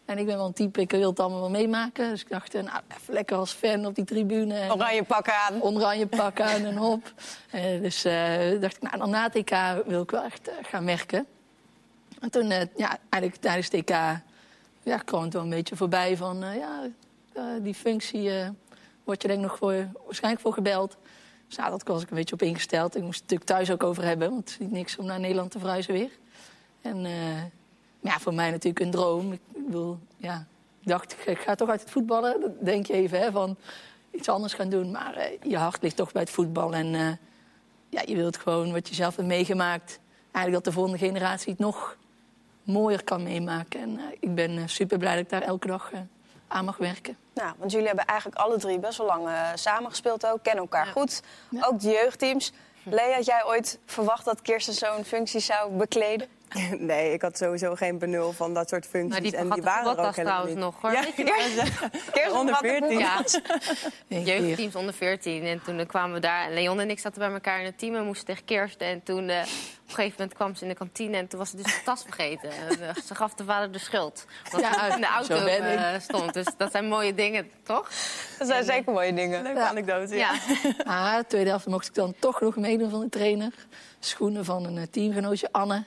En 0.04 0.18
ik 0.18 0.26
ben 0.26 0.36
wel 0.36 0.46
een 0.46 0.52
type, 0.52 0.80
ik 0.80 0.90
wil 0.90 1.10
het 1.10 1.20
allemaal 1.20 1.40
wel 1.40 1.50
meemaken. 1.50 2.10
Dus 2.10 2.20
ik 2.20 2.28
dacht, 2.28 2.52
nou, 2.52 2.80
even 2.98 3.14
lekker 3.14 3.36
als 3.36 3.52
fan 3.52 3.86
op 3.86 3.94
die 3.94 4.04
tribune. 4.04 4.54
En, 4.54 4.72
Oranje 4.72 5.02
pak 5.02 5.28
aan. 5.28 5.62
oranje 5.62 6.06
pak 6.06 6.40
aan 6.50 6.64
en 6.64 6.76
hop. 6.76 7.12
Eh, 7.50 7.80
dus 7.80 8.04
eh, 8.04 8.60
dacht 8.60 8.76
ik, 8.76 8.82
nou, 8.82 8.98
dan 8.98 9.10
na 9.10 9.22
het 9.22 9.34
EK 9.34 9.82
wil 9.86 10.02
ik 10.02 10.10
wel 10.10 10.22
echt 10.22 10.48
eh, 10.48 10.54
gaan 10.62 10.84
werken. 10.84 11.26
En 12.20 12.30
toen, 12.30 12.48
ja, 12.76 12.98
eigenlijk 13.08 13.42
tijdens 13.42 13.66
het 13.66 13.74
EK, 13.74 13.90
ja, 14.82 14.98
kwam 15.04 15.22
het 15.22 15.32
wel 15.32 15.42
een 15.42 15.50
beetje 15.50 15.76
voorbij 15.76 16.16
van, 16.16 16.38
ja, 16.38 16.80
die 17.60 17.74
functie 17.74 18.30
word 19.04 19.22
je 19.22 19.28
denk 19.28 19.40
ik 19.40 19.46
nog 19.46 19.58
voor, 19.58 19.88
waarschijnlijk 20.04 20.42
voor 20.42 20.52
gebeld. 20.52 20.96
Dus 21.46 21.56
nou, 21.56 21.70
dat 21.70 21.82
was 21.82 22.02
ik 22.02 22.10
een 22.10 22.16
beetje 22.16 22.34
op 22.34 22.42
ingesteld. 22.42 22.96
Ik 22.96 23.02
moest 23.02 23.20
het 23.20 23.30
natuurlijk 23.30 23.50
thuis 23.50 23.70
ook 23.70 23.82
over 23.82 24.04
hebben, 24.04 24.30
want 24.30 24.40
het 24.40 24.50
is 24.50 24.58
niet 24.58 24.70
niks 24.70 24.96
om 24.96 25.06
naar 25.06 25.20
Nederland 25.20 25.50
te 25.50 25.58
verhuizen 25.58 25.92
weer. 25.92 26.10
En 26.82 27.06
ja, 28.04 28.18
voor 28.18 28.34
mij 28.34 28.50
natuurlijk 28.50 28.84
een 28.84 28.90
droom. 28.90 29.32
Ik 29.32 29.40
bedoel, 29.52 29.98
ja, 30.16 30.46
ik 30.80 30.88
dacht, 30.88 31.16
ik 31.26 31.38
ga 31.38 31.54
toch 31.54 31.68
uit 31.68 31.80
het 31.80 31.90
voetballen. 31.90 32.40
Dat 32.40 32.50
denk 32.60 32.86
je 32.86 32.92
even, 32.92 33.20
hè, 33.20 33.30
van 33.30 33.56
iets 34.10 34.28
anders 34.28 34.54
gaan 34.54 34.68
doen. 34.68 34.90
Maar 34.90 35.14
eh, 35.14 35.38
je 35.42 35.56
hart 35.56 35.82
ligt 35.82 35.96
toch 35.96 36.12
bij 36.12 36.22
het 36.22 36.30
voetbal. 36.30 36.74
En 36.74 36.94
eh, 36.94 37.12
ja, 37.88 38.02
je 38.06 38.16
wilt 38.16 38.36
gewoon 38.36 38.72
wat 38.72 38.88
je 38.88 38.94
zelf 38.94 39.16
hebt 39.16 39.28
meegemaakt. 39.28 39.98
Eigenlijk 40.32 40.64
dat 40.64 40.64
de 40.64 40.80
volgende 40.80 41.06
generatie 41.06 41.50
het 41.50 41.58
nog 41.58 41.96
mooier 42.62 43.04
kan 43.04 43.22
meemaken. 43.22 43.80
En 43.80 43.98
eh, 43.98 44.04
ik 44.20 44.34
ben 44.34 44.68
super 44.68 44.98
blij 44.98 45.14
dat 45.14 45.24
ik 45.24 45.30
daar 45.30 45.42
elke 45.42 45.66
dag 45.66 45.92
aan 46.48 46.64
mag 46.64 46.76
werken. 46.76 47.16
Nou, 47.34 47.52
want 47.58 47.70
jullie 47.70 47.86
hebben 47.86 48.04
eigenlijk 48.04 48.40
alle 48.40 48.56
drie 48.58 48.78
best 48.78 48.98
wel 48.98 49.06
lang 49.06 49.28
samengespeeld 49.54 50.26
ook. 50.26 50.42
Kennen 50.42 50.62
elkaar 50.62 50.86
goed. 50.86 51.22
Ook 51.60 51.80
de 51.80 51.90
jeugdteams. 51.90 52.52
Lea, 52.82 53.14
had 53.14 53.24
jij 53.24 53.44
ooit 53.46 53.78
verwacht 53.86 54.24
dat 54.24 54.42
Kirsten 54.42 54.74
zo'n 54.74 55.04
functie 55.04 55.40
zou 55.40 55.72
bekleden? 55.72 56.28
Nee, 56.78 57.12
ik 57.12 57.22
had 57.22 57.38
sowieso 57.38 57.74
geen 57.74 57.98
benul 57.98 58.32
van 58.32 58.54
dat 58.54 58.68
soort 58.68 58.86
functies. 58.86 59.12
Maar 59.12 59.22
die 59.22 59.36
en 59.36 59.50
die 59.50 59.62
waren 59.62 59.82
er 59.84 59.88
ook 60.06 60.12
trouwens 60.12 60.16
helemaal 60.16 60.46
nog, 60.46 60.80
hoor. 60.80 60.92
Ja, 60.92 61.04
ja, 62.14 62.32
onder 62.32 62.54
had 62.54 62.62
het 62.62 62.70
14. 62.78 62.98
Ja, 62.98 63.24
Eén 64.08 64.24
keer. 64.24 64.42
jeugdteams 64.42 64.74
onder 64.74 64.94
14. 64.94 65.44
En 65.44 65.62
toen 65.64 65.86
kwamen 65.86 66.14
we 66.14 66.20
daar. 66.20 66.46
En 66.46 66.54
Leon 66.54 66.80
en 66.80 66.90
ik 66.90 66.98
zaten 66.98 67.18
bij 67.18 67.30
elkaar 67.32 67.58
in 67.58 67.64
het 67.64 67.78
team 67.78 67.94
en 67.94 68.04
moesten 68.04 68.26
tegen 68.26 68.44
Kirsten. 68.44 68.86
En 68.86 69.02
toen 69.02 69.28
eh, 69.28 69.38
op 69.38 69.90
een 69.90 69.94
gegeven 69.94 70.14
moment 70.18 70.34
kwam 70.34 70.54
ze 70.54 70.62
in 70.62 70.68
de 70.68 70.74
kantine 70.74 71.16
en 71.16 71.28
toen 71.28 71.38
was 71.38 71.50
ze 71.50 71.56
dus 71.56 71.64
de 71.64 71.80
tas 71.84 72.02
vergeten. 72.02 72.50
En, 72.50 72.80
eh, 72.88 72.94
ze 73.06 73.14
gaf 73.14 73.34
de 73.34 73.44
vader 73.44 73.72
de 73.72 73.78
schuld. 73.78 74.24
Want 74.50 74.62
Ja, 74.64 74.88
ze 74.90 74.94
in 74.94 75.00
de 75.00 75.06
auto 75.06 75.34
eh, 75.46 76.00
stond. 76.00 76.34
Dus 76.34 76.46
dat 76.56 76.70
zijn 76.70 76.88
mooie 76.88 77.14
dingen, 77.14 77.50
toch? 77.62 77.88
Dat 78.38 78.48
zijn 78.48 78.64
zeker 78.64 78.92
mooie 78.92 79.14
dingen. 79.14 79.42
Leuke 79.42 79.58
Ja. 79.58 79.68
anekdote. 79.68 80.16
Ja. 80.16 80.32
Ja. 80.62 80.74
Maar 80.84 81.18
de 81.18 81.26
tweede 81.26 81.48
helft 81.50 81.66
mocht 81.66 81.86
ik 81.88 81.94
dan 81.94 82.14
toch 82.18 82.40
nog 82.40 82.56
meedoen 82.56 82.90
van 82.90 83.00
de 83.00 83.08
trainer. 83.08 83.52
Schoenen 84.00 84.44
van 84.44 84.64
een 84.64 84.90
teamgenootje, 84.90 85.48
Anne. 85.52 85.84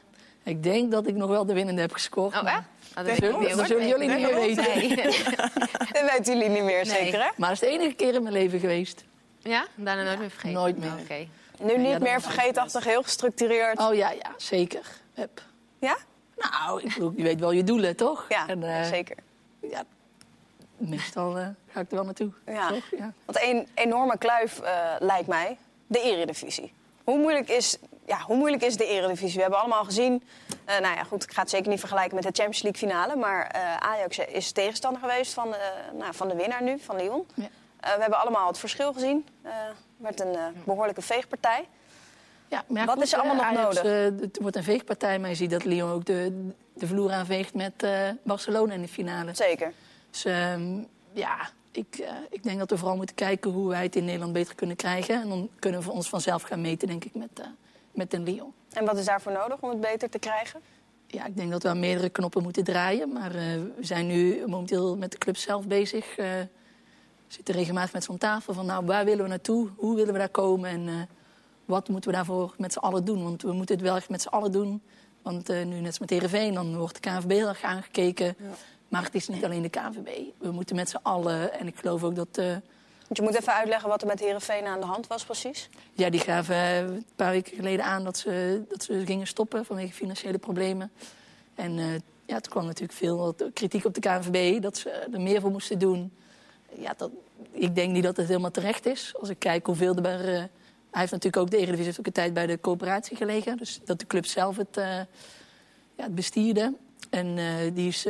Ik 0.47 0.63
denk 0.63 0.91
dat 0.91 1.07
ik 1.07 1.15
nog 1.15 1.29
wel 1.29 1.45
de 1.45 1.53
winnende 1.53 1.81
heb 1.81 1.93
gescoord. 1.93 2.35
Oh, 2.35 2.43
maar-? 2.43 2.65
Oh, 2.97 3.05
dat 3.05 3.07
ik 3.07 3.21
dat 3.55 3.67
zullen 3.67 3.77
Nee, 3.77 3.87
jullie 3.87 4.09
niet 4.09 4.21
meer 4.21 4.35
weten. 4.35 4.63
Nee. 4.63 4.95
Dat 5.93 6.11
weten 6.11 6.33
jullie 6.37 6.49
niet 6.49 6.63
meer, 6.63 6.85
Nee. 6.85 6.85
zeker 6.85 7.23
hè? 7.23 7.29
Maar 7.35 7.49
dat 7.49 7.51
is 7.51 7.59
de 7.59 7.67
enige 7.67 7.95
keer 7.95 8.13
in 8.13 8.21
mijn 8.21 8.33
leven 8.33 8.59
geweest. 8.59 9.03
Ja? 9.39 9.65
Daarna 9.75 10.03
nooit 10.03 10.19
meer 10.19 10.29
vergeten? 10.29 10.57
nooit 10.57 10.77
meer. 10.77 10.91
Oh, 10.93 10.99
Oké. 11.01 11.27
Nu 11.59 11.77
niet 11.77 11.91
dat 11.91 12.01
meer 12.01 12.21
vergeetachtig, 12.21 12.83
heel 12.83 13.03
gestructureerd. 13.03 13.79
Oh 13.79 13.93
ja, 13.93 14.11
ja, 14.11 14.31
zeker. 14.37 14.85
Heb. 15.13 15.41
Ja? 15.79 15.97
Nou, 16.37 16.81
ik 16.81 16.93
bedoel, 16.93 17.13
je 17.15 17.23
weet 17.23 17.39
wel 17.39 17.51
je 17.51 17.63
doelen, 17.63 17.95
toch? 17.95 18.25
Ja, 18.29 18.47
En, 18.47 18.63
eh, 18.63 18.83
zeker. 18.83 19.17
Ja, 19.61 19.83
meestal 20.77 21.37
eh, 21.37 21.47
ga 21.71 21.79
ik 21.79 21.89
er 21.89 21.95
wel 21.95 22.05
naartoe. 22.05 22.31
Ja. 22.45 22.67
Toch? 22.67 22.83
Ja. 22.97 23.13
Want 23.25 23.41
een 23.41 23.67
enorme 23.73 24.17
kluif 24.17 24.59
eh, 24.59 24.95
lijkt 24.99 25.27
mij, 25.27 25.57
de 25.87 26.01
eredivisie. 26.01 26.73
Hoe 27.03 27.17
moeilijk, 27.17 27.49
is, 27.49 27.77
ja, 28.07 28.19
hoe 28.19 28.35
moeilijk 28.37 28.63
is 28.63 28.77
de 28.77 28.85
eredivisie? 28.87 29.35
We 29.35 29.41
hebben 29.41 29.59
allemaal 29.59 29.83
gezien, 29.83 30.23
eh, 30.65 30.79
nou 30.79 30.95
ja 30.95 31.03
goed, 31.03 31.23
ik 31.23 31.31
ga 31.31 31.41
het 31.41 31.49
zeker 31.49 31.69
niet 31.69 31.79
vergelijken 31.79 32.15
met 32.15 32.23
de 32.23 32.29
Champions 32.41 32.61
League 32.61 32.89
finale. 32.89 33.15
Maar 33.15 33.47
eh, 33.47 33.75
Ajax 33.77 34.17
is 34.17 34.51
tegenstander 34.51 35.01
geweest 35.01 35.33
van, 35.33 35.51
de- 35.51 35.97
nou, 35.97 36.13
van 36.13 36.27
de 36.27 36.35
winnaar 36.35 36.63
nu, 36.63 36.79
van 36.79 36.95
Lyon. 36.95 37.25
Ja. 37.33 37.43
Eh, 37.79 37.93
we 37.95 38.01
hebben 38.01 38.19
allemaal 38.19 38.47
het 38.47 38.57
verschil 38.59 38.93
gezien. 38.93 39.25
Werd 39.97 40.19
een 40.21 40.35
eh, 40.35 40.43
behoorlijke 40.63 41.01
veegpartij. 41.01 41.67
Ja, 42.47 42.63
maar 42.67 42.85
Wat 42.85 42.95
goed, 42.95 43.03
is 43.03 43.13
er 43.13 43.19
allemaal 43.19 43.35
nog 43.35 43.45
Ajax, 43.45 43.75
nodig? 43.83 44.21
het 44.21 44.37
wordt 44.41 44.55
een 44.55 44.63
veegpartij, 44.63 45.19
maar 45.19 45.29
je 45.29 45.35
ziet 45.35 45.49
dat 45.51 45.63
Lyon 45.65 45.91
ook 45.91 46.05
de, 46.05 46.49
de 46.73 46.87
vloer 46.87 47.11
aanveegt 47.11 47.53
met 47.53 47.85
Barcelona 48.23 48.73
in 48.73 48.81
de 48.81 48.87
finale. 48.87 49.35
Zeker. 49.35 49.73
Dus 50.11 50.25
ehm, 50.25 50.77
ja, 51.13 51.49
ik, 51.71 52.03
ik 52.29 52.43
denk 52.43 52.59
dat 52.59 52.69
we 52.69 52.77
vooral 52.77 52.95
moeten 52.95 53.15
kijken 53.15 53.51
hoe 53.51 53.69
wij 53.69 53.83
het 53.83 53.95
in 53.95 54.05
Nederland 54.05 54.33
beter 54.33 54.55
kunnen 54.55 54.75
krijgen. 54.75 55.21
En 55.21 55.29
dan 55.29 55.49
kunnen 55.59 55.81
we 55.81 55.91
ons 55.91 56.09
vanzelf 56.09 56.41
gaan 56.41 56.61
meten, 56.61 56.87
denk 56.87 57.05
ik, 57.05 57.15
met, 57.15 57.41
met 57.97 58.13
een 58.13 58.23
Lyon. 58.23 58.53
En 58.71 58.85
wat 58.85 58.97
is 58.97 59.05
daarvoor 59.05 59.31
nodig 59.31 59.61
om 59.61 59.69
het 59.69 59.81
beter 59.81 60.09
te 60.09 60.19
krijgen? 60.19 60.61
Ja, 61.07 61.25
ik 61.25 61.35
denk 61.35 61.51
dat 61.51 61.63
we 61.63 61.69
aan 61.69 61.79
meerdere 61.79 62.09
knoppen 62.09 62.43
moeten 62.43 62.63
draaien. 62.63 63.13
Maar 63.13 63.35
eh, 63.35 63.41
we 63.75 63.85
zijn 63.85 64.07
nu 64.07 64.43
momenteel 64.47 64.97
met 64.97 65.11
de 65.11 65.17
club 65.17 65.37
zelf 65.37 65.67
bezig. 65.67 66.17
eh, 66.17 66.25
we 67.27 67.33
zitten 67.33 67.55
regelmatig 67.55 67.93
met 67.93 68.03
zo'n 68.03 68.17
tafel 68.17 68.53
van, 68.53 68.65
nou, 68.65 68.85
waar 68.85 69.05
willen 69.05 69.23
we 69.23 69.29
naartoe? 69.29 69.69
Hoe 69.75 69.95
willen 69.95 70.13
we 70.13 70.19
daar 70.19 70.29
komen? 70.29 70.69
En 70.69 70.87
eh, 70.87 70.95
wat 71.65 71.89
moeten 71.89 72.09
we 72.09 72.15
daarvoor 72.15 72.53
met 72.57 72.73
z'n 72.73 72.79
allen 72.79 73.05
doen? 73.05 73.23
Want 73.23 73.41
we 73.41 73.51
moeten 73.51 73.75
het 73.75 73.85
wel 73.85 73.95
echt 73.95 74.09
met 74.09 74.21
z'n 74.21 74.27
allen 74.27 74.51
doen. 74.51 74.81
Want 75.21 75.47
nu 75.47 75.65
net 75.65 75.85
als 75.85 75.99
met 75.99 76.09
Heerenveen, 76.09 76.53
dan 76.53 76.77
wordt 76.77 77.03
de 77.03 77.09
KNVB 77.09 77.29
heel 77.29 77.47
erg 77.47 77.61
aangekeken. 77.61 78.35
Maar 78.87 79.03
het 79.03 79.15
is 79.15 79.27
niet 79.27 79.45
alleen 79.45 79.61
de 79.61 79.69
KNVB. 79.69 80.09
We 80.37 80.51
moeten 80.51 80.75
met 80.75 80.89
z'n 80.89 80.99
allen, 81.01 81.53
en 81.59 81.67
ik 81.67 81.75
geloof 81.77 82.03
ook 82.03 82.15
dat... 82.15 82.41
je 83.11 83.21
moet 83.21 83.35
even 83.35 83.53
uitleggen 83.53 83.89
wat 83.89 84.01
er 84.01 84.07
met 84.07 84.19
Herenveen 84.19 84.65
aan 84.65 84.79
de 84.79 84.85
hand 84.85 85.07
was 85.07 85.23
precies. 85.23 85.69
ja, 85.93 86.09
die 86.09 86.19
gaven 86.19 86.55
eh, 86.55 86.77
een 86.77 87.05
paar 87.15 87.31
weken 87.31 87.55
geleden 87.55 87.85
aan 87.85 88.03
dat 88.03 88.17
ze, 88.17 88.63
dat 88.69 88.83
ze 88.83 89.05
gingen 89.05 89.27
stoppen 89.27 89.65
vanwege 89.65 89.93
financiële 89.93 90.37
problemen. 90.37 90.91
En 91.57 91.79
eh, 91.79 91.85
ja, 92.25 92.39
toen 92.39 92.51
kwam 92.51 92.65
natuurlijk 92.65 92.97
veel 92.97 93.35
kritiek 93.53 93.85
op 93.85 93.93
de 93.93 93.99
KNVB 93.99 94.61
dat 94.61 94.77
ze 94.77 94.89
er 94.89 95.21
meer 95.21 95.41
voor 95.41 95.51
moesten 95.51 95.79
doen. 95.79 96.11
Ja, 96.73 96.93
dat, 96.97 97.11
ik 97.51 97.75
denk 97.75 97.91
niet 97.91 98.03
dat 98.03 98.17
het 98.17 98.27
helemaal 98.27 98.51
terecht 98.51 98.85
is. 98.85 99.13
Als 99.19 99.29
ik 99.29 99.39
kijk 99.39 99.65
hoeveel 99.65 99.95
er... 99.95 100.33
eh, 100.33 100.43
hij 100.91 101.05
heeft 101.05 101.11
natuurlijk 101.11 101.43
ook, 101.43 101.49
de 101.49 101.57
Eredivisie 101.57 101.85
heeft 101.85 101.99
ook 101.99 102.05
een 102.05 102.11
tijd 102.11 102.33
bij 102.33 102.45
de 102.45 102.59
coöperatie 102.59 103.17
gelegen. 103.17 103.57
Dus 103.57 103.79
dat 103.85 103.99
de 103.99 104.07
club 104.07 104.25
zelf 104.25 104.57
het, 104.57 104.77
eh, 104.77 104.85
ja, 105.95 106.03
het 106.03 106.15
bestierde. 106.15 106.73
En 107.09 107.35
die 107.73 107.87
is, 107.87 108.03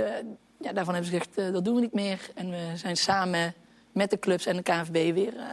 ja, 0.57 0.73
daarvan 0.73 0.93
hebben 0.93 1.11
ze 1.11 1.17
gezegd, 1.17 1.53
dat 1.53 1.65
doen 1.65 1.75
we 1.75 1.81
niet 1.81 1.93
meer. 1.93 2.29
En 2.35 2.49
we 2.49 2.71
zijn 2.75 2.97
samen 2.97 3.53
met 3.97 4.09
de 4.09 4.19
clubs 4.19 4.45
en 4.45 4.55
de 4.55 4.63
KNVB 4.63 5.13
weer... 5.13 5.37
eh, 5.37 5.45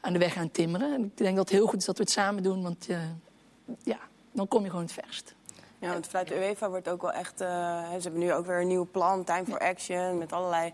aan 0.00 0.12
de 0.12 0.18
weg 0.18 0.32
gaan 0.32 0.50
timmeren. 0.50 0.94
En 0.94 1.04
ik 1.04 1.16
denk 1.16 1.36
dat 1.36 1.48
het 1.48 1.58
heel 1.58 1.66
goed 1.66 1.78
is 1.78 1.84
dat 1.84 1.96
we 1.96 2.02
het 2.02 2.12
samen 2.12 2.42
doen, 2.42 2.62
want 2.62 2.86
eh, 2.88 2.98
ja, 3.82 3.98
dan 4.32 4.48
kom 4.48 4.62
je 4.62 4.70
gewoon 4.70 4.84
het 4.84 4.92
verst. 4.92 5.34
Ja, 5.78 5.92
want 5.92 6.06
vanuit 6.06 6.28
de 6.28 6.34
UEFA 6.34 6.68
wordt 6.68 6.88
ook 6.88 7.02
wel 7.02 7.12
echt... 7.12 7.40
eh, 7.40 7.48
ze 7.94 8.02
hebben 8.02 8.20
nu 8.20 8.32
ook 8.32 8.46
weer 8.46 8.60
een 8.60 8.66
nieuw 8.66 8.88
plan, 8.90 9.24
Time 9.24 9.44
for 9.44 9.58
Action... 9.58 10.18
met 10.18 10.32
allerlei 10.32 10.72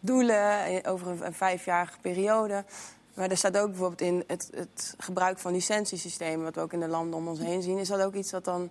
doelen 0.00 0.84
over 0.84 1.08
een, 1.08 1.26
een 1.26 1.34
vijfjarige 1.34 1.98
periode. 2.00 2.64
Maar 3.14 3.30
er 3.30 3.36
staat 3.36 3.58
ook 3.58 3.68
bijvoorbeeld 3.68 4.00
in 4.00 4.24
het, 4.26 4.50
het 4.54 4.94
gebruik 4.98 5.38
van 5.38 5.52
licentiesystemen... 5.52 6.44
wat 6.44 6.54
we 6.54 6.60
ook 6.60 6.72
in 6.72 6.80
de 6.80 6.88
landen 6.88 7.18
om 7.18 7.28
ons 7.28 7.38
heen 7.38 7.62
zien. 7.62 7.78
Is 7.78 7.88
dat 7.88 8.02
ook 8.02 8.14
iets 8.14 8.30
dat 8.30 8.44
dan 8.44 8.70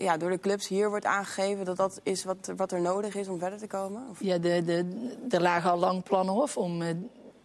ja, 0.00 0.16
door 0.16 0.30
de 0.30 0.40
clubs 0.40 0.68
hier 0.68 0.88
wordt 0.88 1.04
aangegeven... 1.04 1.64
dat 1.64 1.76
dat 1.76 2.00
is 2.02 2.24
wat, 2.24 2.52
wat 2.56 2.72
er 2.72 2.80
nodig 2.80 3.14
is 3.14 3.28
om 3.28 3.38
verder 3.38 3.58
te 3.58 3.66
komen? 3.66 4.02
Ja, 4.18 4.38
de, 4.38 4.64
de, 4.64 4.86
er 5.30 5.42
lagen 5.42 5.70
al 5.70 5.78
lang 5.78 6.02
plannen 6.02 6.34
of 6.34 6.56
om 6.56 6.82
eh, 6.82 6.88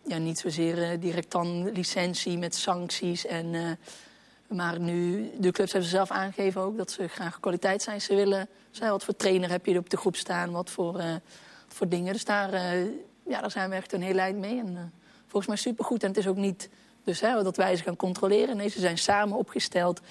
ja, 0.04 0.18
niet 0.18 0.40
zozeer 0.40 0.84
eh, 0.84 1.00
direct 1.00 1.32
dan 1.32 1.72
licentie 1.72 2.38
met 2.38 2.56
sancties. 2.56 3.26
En, 3.26 3.54
eh, 3.54 3.62
maar 4.48 4.80
nu, 4.80 5.30
de 5.38 5.52
clubs 5.52 5.72
hebben 5.72 5.90
zelf 5.90 6.12
aangegeven 6.12 6.62
ook 6.62 6.78
dat 6.78 6.92
ze 6.92 7.08
graag 7.08 7.40
kwaliteitseisen 7.40 8.16
willen. 8.16 8.48
Zij, 8.72 8.90
wat 8.90 9.04
voor 9.04 9.16
trainer 9.16 9.50
heb 9.50 9.66
je 9.66 9.78
op 9.78 9.90
de 9.90 9.98
groep 9.98 10.16
staan, 10.16 10.52
wat 10.52 10.70
voor, 10.70 11.04
voor 11.68 11.90
dingen. 11.90 12.14
Dus 12.14 12.26
daar, 12.26 12.52
ja, 13.28 13.42
daar 13.42 13.52
zijn 13.52 13.70
we 13.70 13.76
echt 13.76 13.94
een 13.94 14.02
heel 14.02 14.18
eind 14.18 14.38
mee. 14.38 14.60
En, 14.60 14.94
volgens 15.22 15.48
mij 15.48 15.56
supergoed. 15.56 16.04
En 16.04 16.10
het 16.10 16.18
is 16.18 16.28
ook 16.28 16.36
niet 16.36 16.70
dus, 17.04 17.22
hè, 17.22 17.44
dat 17.44 17.58
wij 17.58 17.76
ze 17.76 17.84
gaan 17.84 17.96
controleren. 17.96 18.58
Nee, 18.58 18.70
ze 18.70 18.80
zijn 18.80 18.98
samen 18.98 19.38
opgesteld, 19.38 20.02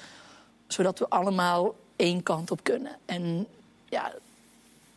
zodat 0.67 0.99
we 0.99 1.09
allemaal 1.09 1.75
één 1.97 2.23
kant 2.23 2.51
op 2.51 2.63
kunnen. 2.63 2.97
En 3.05 3.47
ja, 3.89 4.13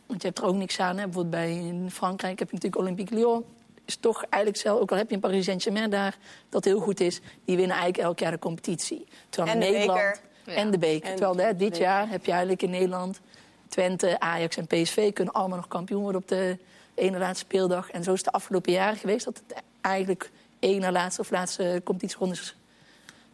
want 0.06 0.22
je 0.22 0.26
hebt 0.26 0.38
er 0.38 0.44
ook 0.44 0.54
niks 0.54 0.80
aan. 0.80 0.96
Hè. 0.96 1.04
Bijvoorbeeld 1.04 1.34
bij 1.34 1.56
in 1.56 1.90
Frankrijk 1.90 2.38
heb 2.38 2.48
je 2.48 2.54
natuurlijk 2.54 2.82
Olympique 2.82 3.14
Lyon. 3.14 3.44
Is 3.84 3.96
toch 3.96 4.24
eigenlijk 4.30 4.62
zelf, 4.62 4.80
ook 4.80 4.90
al 4.90 4.96
heb 4.96 5.08
je 5.08 5.14
een 5.14 5.20
Paris 5.20 5.44
Saint-Germain 5.44 5.90
daar, 5.90 6.16
dat 6.48 6.64
heel 6.64 6.80
goed 6.80 7.00
is. 7.00 7.20
Die 7.44 7.56
winnen 7.56 7.76
eigenlijk 7.76 8.08
elk 8.08 8.18
jaar 8.18 8.30
de 8.30 8.38
competitie. 8.38 9.06
Terwijl 9.28 9.56
En 9.56 9.62
in 9.62 9.72
de 9.72 9.78
Nederland. 9.78 10.20
Ja. 10.44 10.54
en 10.54 10.70
de 10.70 10.78
beker. 10.78 11.08
En 11.10 11.16
Terwijl 11.16 11.46
hè, 11.46 11.56
dit 11.56 11.76
jaar 11.76 12.08
heb 12.08 12.24
je 12.24 12.30
eigenlijk 12.30 12.62
in 12.62 12.70
Nederland 12.70 13.20
Twente, 13.68 14.20
Ajax 14.20 14.56
en 14.56 14.66
PSV 14.66 15.12
kunnen 15.12 15.34
allemaal 15.34 15.56
nog 15.56 15.68
kampioen 15.68 16.02
worden 16.02 16.20
op 16.20 16.28
de 16.28 16.58
ene 16.94 17.18
laatste 17.18 17.44
speeldag. 17.44 17.90
En 17.90 18.04
zo 18.04 18.12
is 18.12 18.16
het 18.16 18.26
de 18.26 18.32
afgelopen 18.32 18.72
jaren 18.72 18.96
geweest 18.96 19.24
dat 19.24 19.42
het 19.46 19.62
eigenlijk 19.80 20.30
één 20.58 20.80
na 20.80 20.92
laatste 20.92 21.20
of 21.20 21.30
laatste 21.30 21.80
competitieronde 21.84 22.34
is 22.34 22.56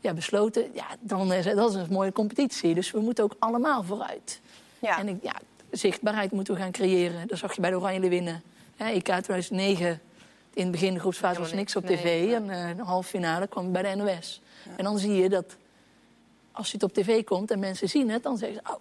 ja, 0.04 0.12
besloten. 0.14 0.70
Ja, 0.74 0.86
dan 1.00 1.32
is 1.32 1.44
dat 1.44 1.70
is 1.70 1.76
een 1.76 1.86
mooie 1.90 2.12
competitie. 2.12 2.74
Dus 2.74 2.90
we 2.90 3.00
moeten 3.00 3.24
ook 3.24 3.36
allemaal 3.38 3.82
vooruit. 3.82 4.40
Ja. 4.78 4.98
En 4.98 5.08
ik, 5.08 5.16
ja, 5.22 5.34
zichtbaarheid 5.70 6.32
moeten 6.32 6.54
we 6.54 6.60
gaan 6.60 6.72
creëren. 6.72 7.28
Dat 7.28 7.38
zag 7.38 7.54
je 7.54 7.60
bij 7.60 7.70
de 7.70 7.76
Oranje 7.76 8.08
winnen. 8.08 8.42
Hè, 8.76 8.90
EK 8.90 9.02
2009, 9.02 10.00
in 10.54 10.62
het 10.62 10.70
begin 10.70 10.94
de 10.94 11.00
groepsfase 11.00 11.40
was 11.40 11.52
niks 11.52 11.76
op 11.76 11.86
tv. 11.86 12.04
nee. 12.04 12.34
En 12.34 12.50
eh, 12.50 12.76
de 12.76 12.82
halve 12.82 13.08
finale 13.08 13.46
kwam 13.46 13.72
bij 13.72 13.82
de 13.82 13.94
NOS. 13.94 14.40
En 14.76 14.84
dan 14.84 14.98
zie 14.98 15.14
je 15.14 15.28
dat 15.28 15.56
als 16.52 16.66
je 16.66 16.72
het 16.72 16.82
op 16.82 16.92
tv 16.92 17.24
komt 17.24 17.50
en 17.50 17.58
mensen 17.58 17.88
zien 17.88 18.10
het... 18.10 18.22
dan 18.22 18.38
zeggen 18.38 18.60
ze, 18.64 18.72
oh, 18.72 18.80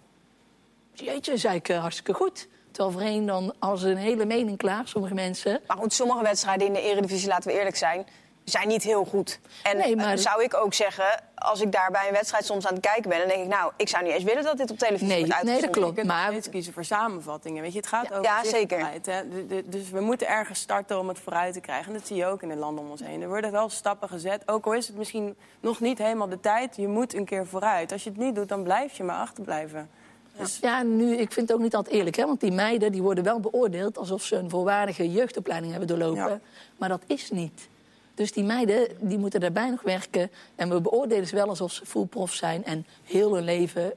jeetje, 0.92 1.32
is 1.32 1.44
eigenlijk 1.44 1.68
eh, 1.68 1.80
hartstikke 1.80 2.12
goed. 2.12 2.48
Terwijl 2.70 2.94
voorheen 2.94 3.26
dan 3.26 3.54
als 3.58 3.82
een 3.82 3.96
hele 3.96 4.24
mening 4.24 4.56
klaar, 4.56 4.88
sommige 4.88 5.14
mensen. 5.14 5.60
Maar 5.66 5.76
goed, 5.76 5.92
sommige 5.92 6.22
wedstrijden 6.22 6.66
in 6.66 6.72
de 6.72 6.80
Eredivisie, 6.80 7.28
laten 7.28 7.50
we 7.50 7.58
eerlijk 7.58 7.76
zijn, 7.76 8.06
zijn 8.44 8.68
niet 8.68 8.82
heel 8.82 9.04
goed. 9.04 9.40
En 9.62 9.76
Nee, 9.76 9.96
maar- 9.96 10.12
eh, 10.12 10.18
zou 10.18 10.42
ik 10.42 10.54
ook 10.54 10.74
zeggen, 10.74 11.22
als 11.34 11.60
ik 11.60 11.72
daar 11.72 11.90
bij 11.90 12.06
een 12.08 12.12
wedstrijd 12.12 12.44
soms 12.44 12.66
aan 12.66 12.72
het 12.74 12.82
kijken 12.82 13.08
ben... 13.10 13.18
dan 13.18 13.28
denk 13.28 13.40
ik, 13.42 13.48
nou, 13.48 13.72
ik 13.76 13.88
zou 13.88 14.04
niet 14.04 14.12
eens 14.12 14.22
willen 14.24 14.42
dat 14.42 14.56
dit 14.56 14.70
op 14.70 14.78
televisie 14.78 15.06
Nee, 15.08 15.16
wordt 15.26 15.30
nee, 15.30 15.38
uitgezonden. 15.54 15.70
dat 15.72 15.80
klopt. 15.80 15.88
Je 15.96 16.00
kunt 16.02 16.06
nog 16.12 16.16
Maar- 16.22 16.30
steeds 16.32 16.48
kiezen 16.48 16.72
voor 16.72 16.84
samenvattingen. 16.84 17.62
Weet 17.62 17.72
je, 17.72 17.78
het 17.78 17.86
gaat 17.86 18.10
over 18.12 18.22
Ja, 18.22 18.44
zeker. 18.44 18.78
Hè? 18.90 18.98
Du- 19.28 19.46
du- 19.46 19.62
Dus 19.68 19.90
we 19.90 20.00
moeten 20.00 20.28
ergens 20.28 20.60
starten 20.60 20.98
om 20.98 21.08
het 21.08 21.18
vooruit 21.18 21.52
te 21.54 21.60
krijgen. 21.60 21.86
En 21.92 21.98
dat 21.98 22.06
zie 22.06 22.16
je 22.16 22.26
ook 22.26 22.42
in 22.42 22.48
de 22.48 22.56
landen 22.56 22.84
om 22.84 22.90
ons 22.90 23.00
heen. 23.00 23.22
Er 23.22 23.28
worden 23.28 23.52
wel 23.52 23.68
stappen 23.68 24.08
gezet. 24.08 24.42
Ook 24.48 24.66
al 24.66 24.72
is 24.74 24.86
het 24.86 24.96
misschien 24.96 25.36
nog 25.60 25.80
niet 25.80 25.98
helemaal 25.98 26.28
de 26.28 26.40
tijd. 26.40 26.76
Je 26.76 26.88
moet 26.88 27.14
een 27.14 27.24
keer 27.24 27.46
vooruit. 27.46 27.92
Als 27.92 28.04
je 28.04 28.10
het 28.10 28.18
niet 28.18 28.34
doet, 28.34 28.48
dan 28.48 28.62
blijf 28.62 28.96
je 28.96 29.02
maar 29.02 29.16
achterblijven. 29.18 29.90
Dus 30.38 30.58
Ja, 30.60 30.82
nu, 30.82 31.16
ik 31.16 31.32
vind 31.32 31.48
het 31.48 31.56
ook 31.56 31.62
niet 31.62 31.74
altijd 31.74 31.94
eerlijk. 31.96 32.16
Hè? 32.16 32.26
Want 32.26 32.40
die 32.40 32.52
meiden 32.52 32.92
die 32.92 33.02
worden 33.02 33.24
wel 33.24 33.40
beoordeeld 33.40 33.98
alsof 33.98 34.22
ze 34.22 34.36
een 34.36 34.50
volwaardige 34.50 35.12
jeugdopleiding 35.12 35.70
hebben 35.70 35.88
doorlopen. 35.98 36.28
Ja. 36.30 36.40
Maar 36.78 36.88
dat 36.88 37.02
is 37.06 37.30
niet. 37.30 37.68
Dus 38.14 38.32
die 38.32 38.44
meiden 38.44 38.86
die 39.00 39.18
moeten 39.18 39.40
daarbij 39.40 39.70
nog 39.70 39.82
werken. 39.82 40.30
En 40.56 40.68
we 40.68 40.80
beoordelen 40.80 41.26
ze 41.26 41.34
wel 41.34 41.48
alsof 41.48 41.72
ze 41.72 41.86
full 41.86 42.04
prof 42.06 42.32
zijn 42.32 42.64
en 42.64 42.86
heel 43.04 43.34
hun 43.34 43.44
leven 43.44 43.92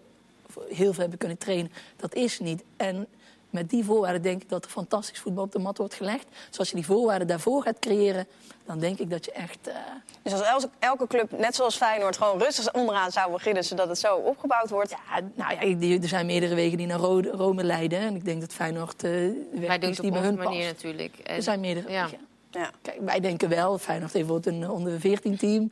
heel 0.69 0.91
veel 0.93 1.01
hebben 1.01 1.17
kunnen 1.17 1.37
trainen. 1.37 1.71
Dat 1.95 2.13
is 2.15 2.39
niet. 2.39 2.63
En 2.77 3.07
met 3.49 3.69
die 3.69 3.83
voorwaarden 3.85 4.21
denk 4.21 4.41
ik 4.41 4.49
dat 4.49 4.65
er 4.65 4.71
fantastisch 4.71 5.19
voetbal 5.19 5.43
op 5.43 5.51
de 5.51 5.59
mat 5.59 5.77
wordt 5.77 5.93
gelegd. 5.93 6.25
Dus 6.49 6.59
als 6.59 6.69
je 6.69 6.75
die 6.75 6.85
voorwaarden 6.85 7.27
daarvoor 7.27 7.61
gaat 7.61 7.79
creëren, 7.79 8.27
dan 8.65 8.79
denk 8.79 8.99
ik 8.99 9.09
dat 9.09 9.25
je 9.25 9.31
echt. 9.31 9.67
eh, 9.67 9.75
Dus 10.21 10.33
als 10.33 10.41
elke, 10.41 10.69
elke 10.79 11.07
club, 11.07 11.31
net 11.39 11.55
zoals 11.55 11.75
Feyenoord, 11.75 12.17
gewoon 12.17 12.39
rustig 12.39 12.73
onderaan 12.73 13.11
zou 13.11 13.31
beginnen... 13.31 13.63
zodat 13.63 13.87
het 13.87 13.97
zo 13.99 14.15
opgebouwd 14.15 14.69
wordt. 14.69 14.89
ja, 14.89 15.19
nou 15.35 15.77
ja, 15.79 16.01
er 16.01 16.07
zijn 16.07 16.25
meerdere 16.25 16.55
wegen 16.55 16.77
die 16.77 16.87
naar 16.87 16.99
Rome 16.99 17.63
leiden. 17.63 17.99
En 17.99 18.15
ik 18.15 18.25
denk 18.25 18.41
dat 18.41 18.53
Feyenoord 18.53 19.03
eh 19.03 19.11
de 19.11 19.47
weg 19.51 19.67
Wij 19.67 19.79
doen 19.79 19.89
het 19.89 19.99
die 19.99 20.09
op 20.11 20.15
onze 20.17 20.27
hun 20.29 20.37
manier 20.37 20.59
past. 20.71 20.73
natuurlijk. 20.83 21.17
En- 21.23 21.35
Er 21.35 21.41
zijn 21.43 21.59
meerdere 21.59 21.91
ja. 21.91 22.03
wegen. 22.03 22.25
Ja. 22.57 22.71
Kijk, 22.81 22.99
wij 23.01 23.19
denken 23.19 23.49
wel, 23.49 23.77
Feyenoord 23.77 24.13
heeft 24.13 24.27
bijvoorbeeld 24.27 24.55
een 24.55 24.69
onder 24.69 24.99
14 24.99 25.37
team. 25.37 25.71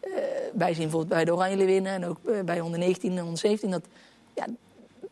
Eh, 0.00 0.10
wij 0.54 0.74
zien 0.74 0.82
bijvoorbeeld 0.82 1.08
bij 1.08 1.24
de 1.24 1.34
Oranje 1.34 1.64
winnen 1.64 1.92
en 1.92 2.04
ook 2.04 2.18
eh, 2.24 2.40
bij 2.40 2.60
onder 2.60 2.78
19 2.78 3.16
en 3.16 3.22
onder 3.22 3.38
17 3.38 3.70
dat 3.70 3.84
ja, 4.34 4.46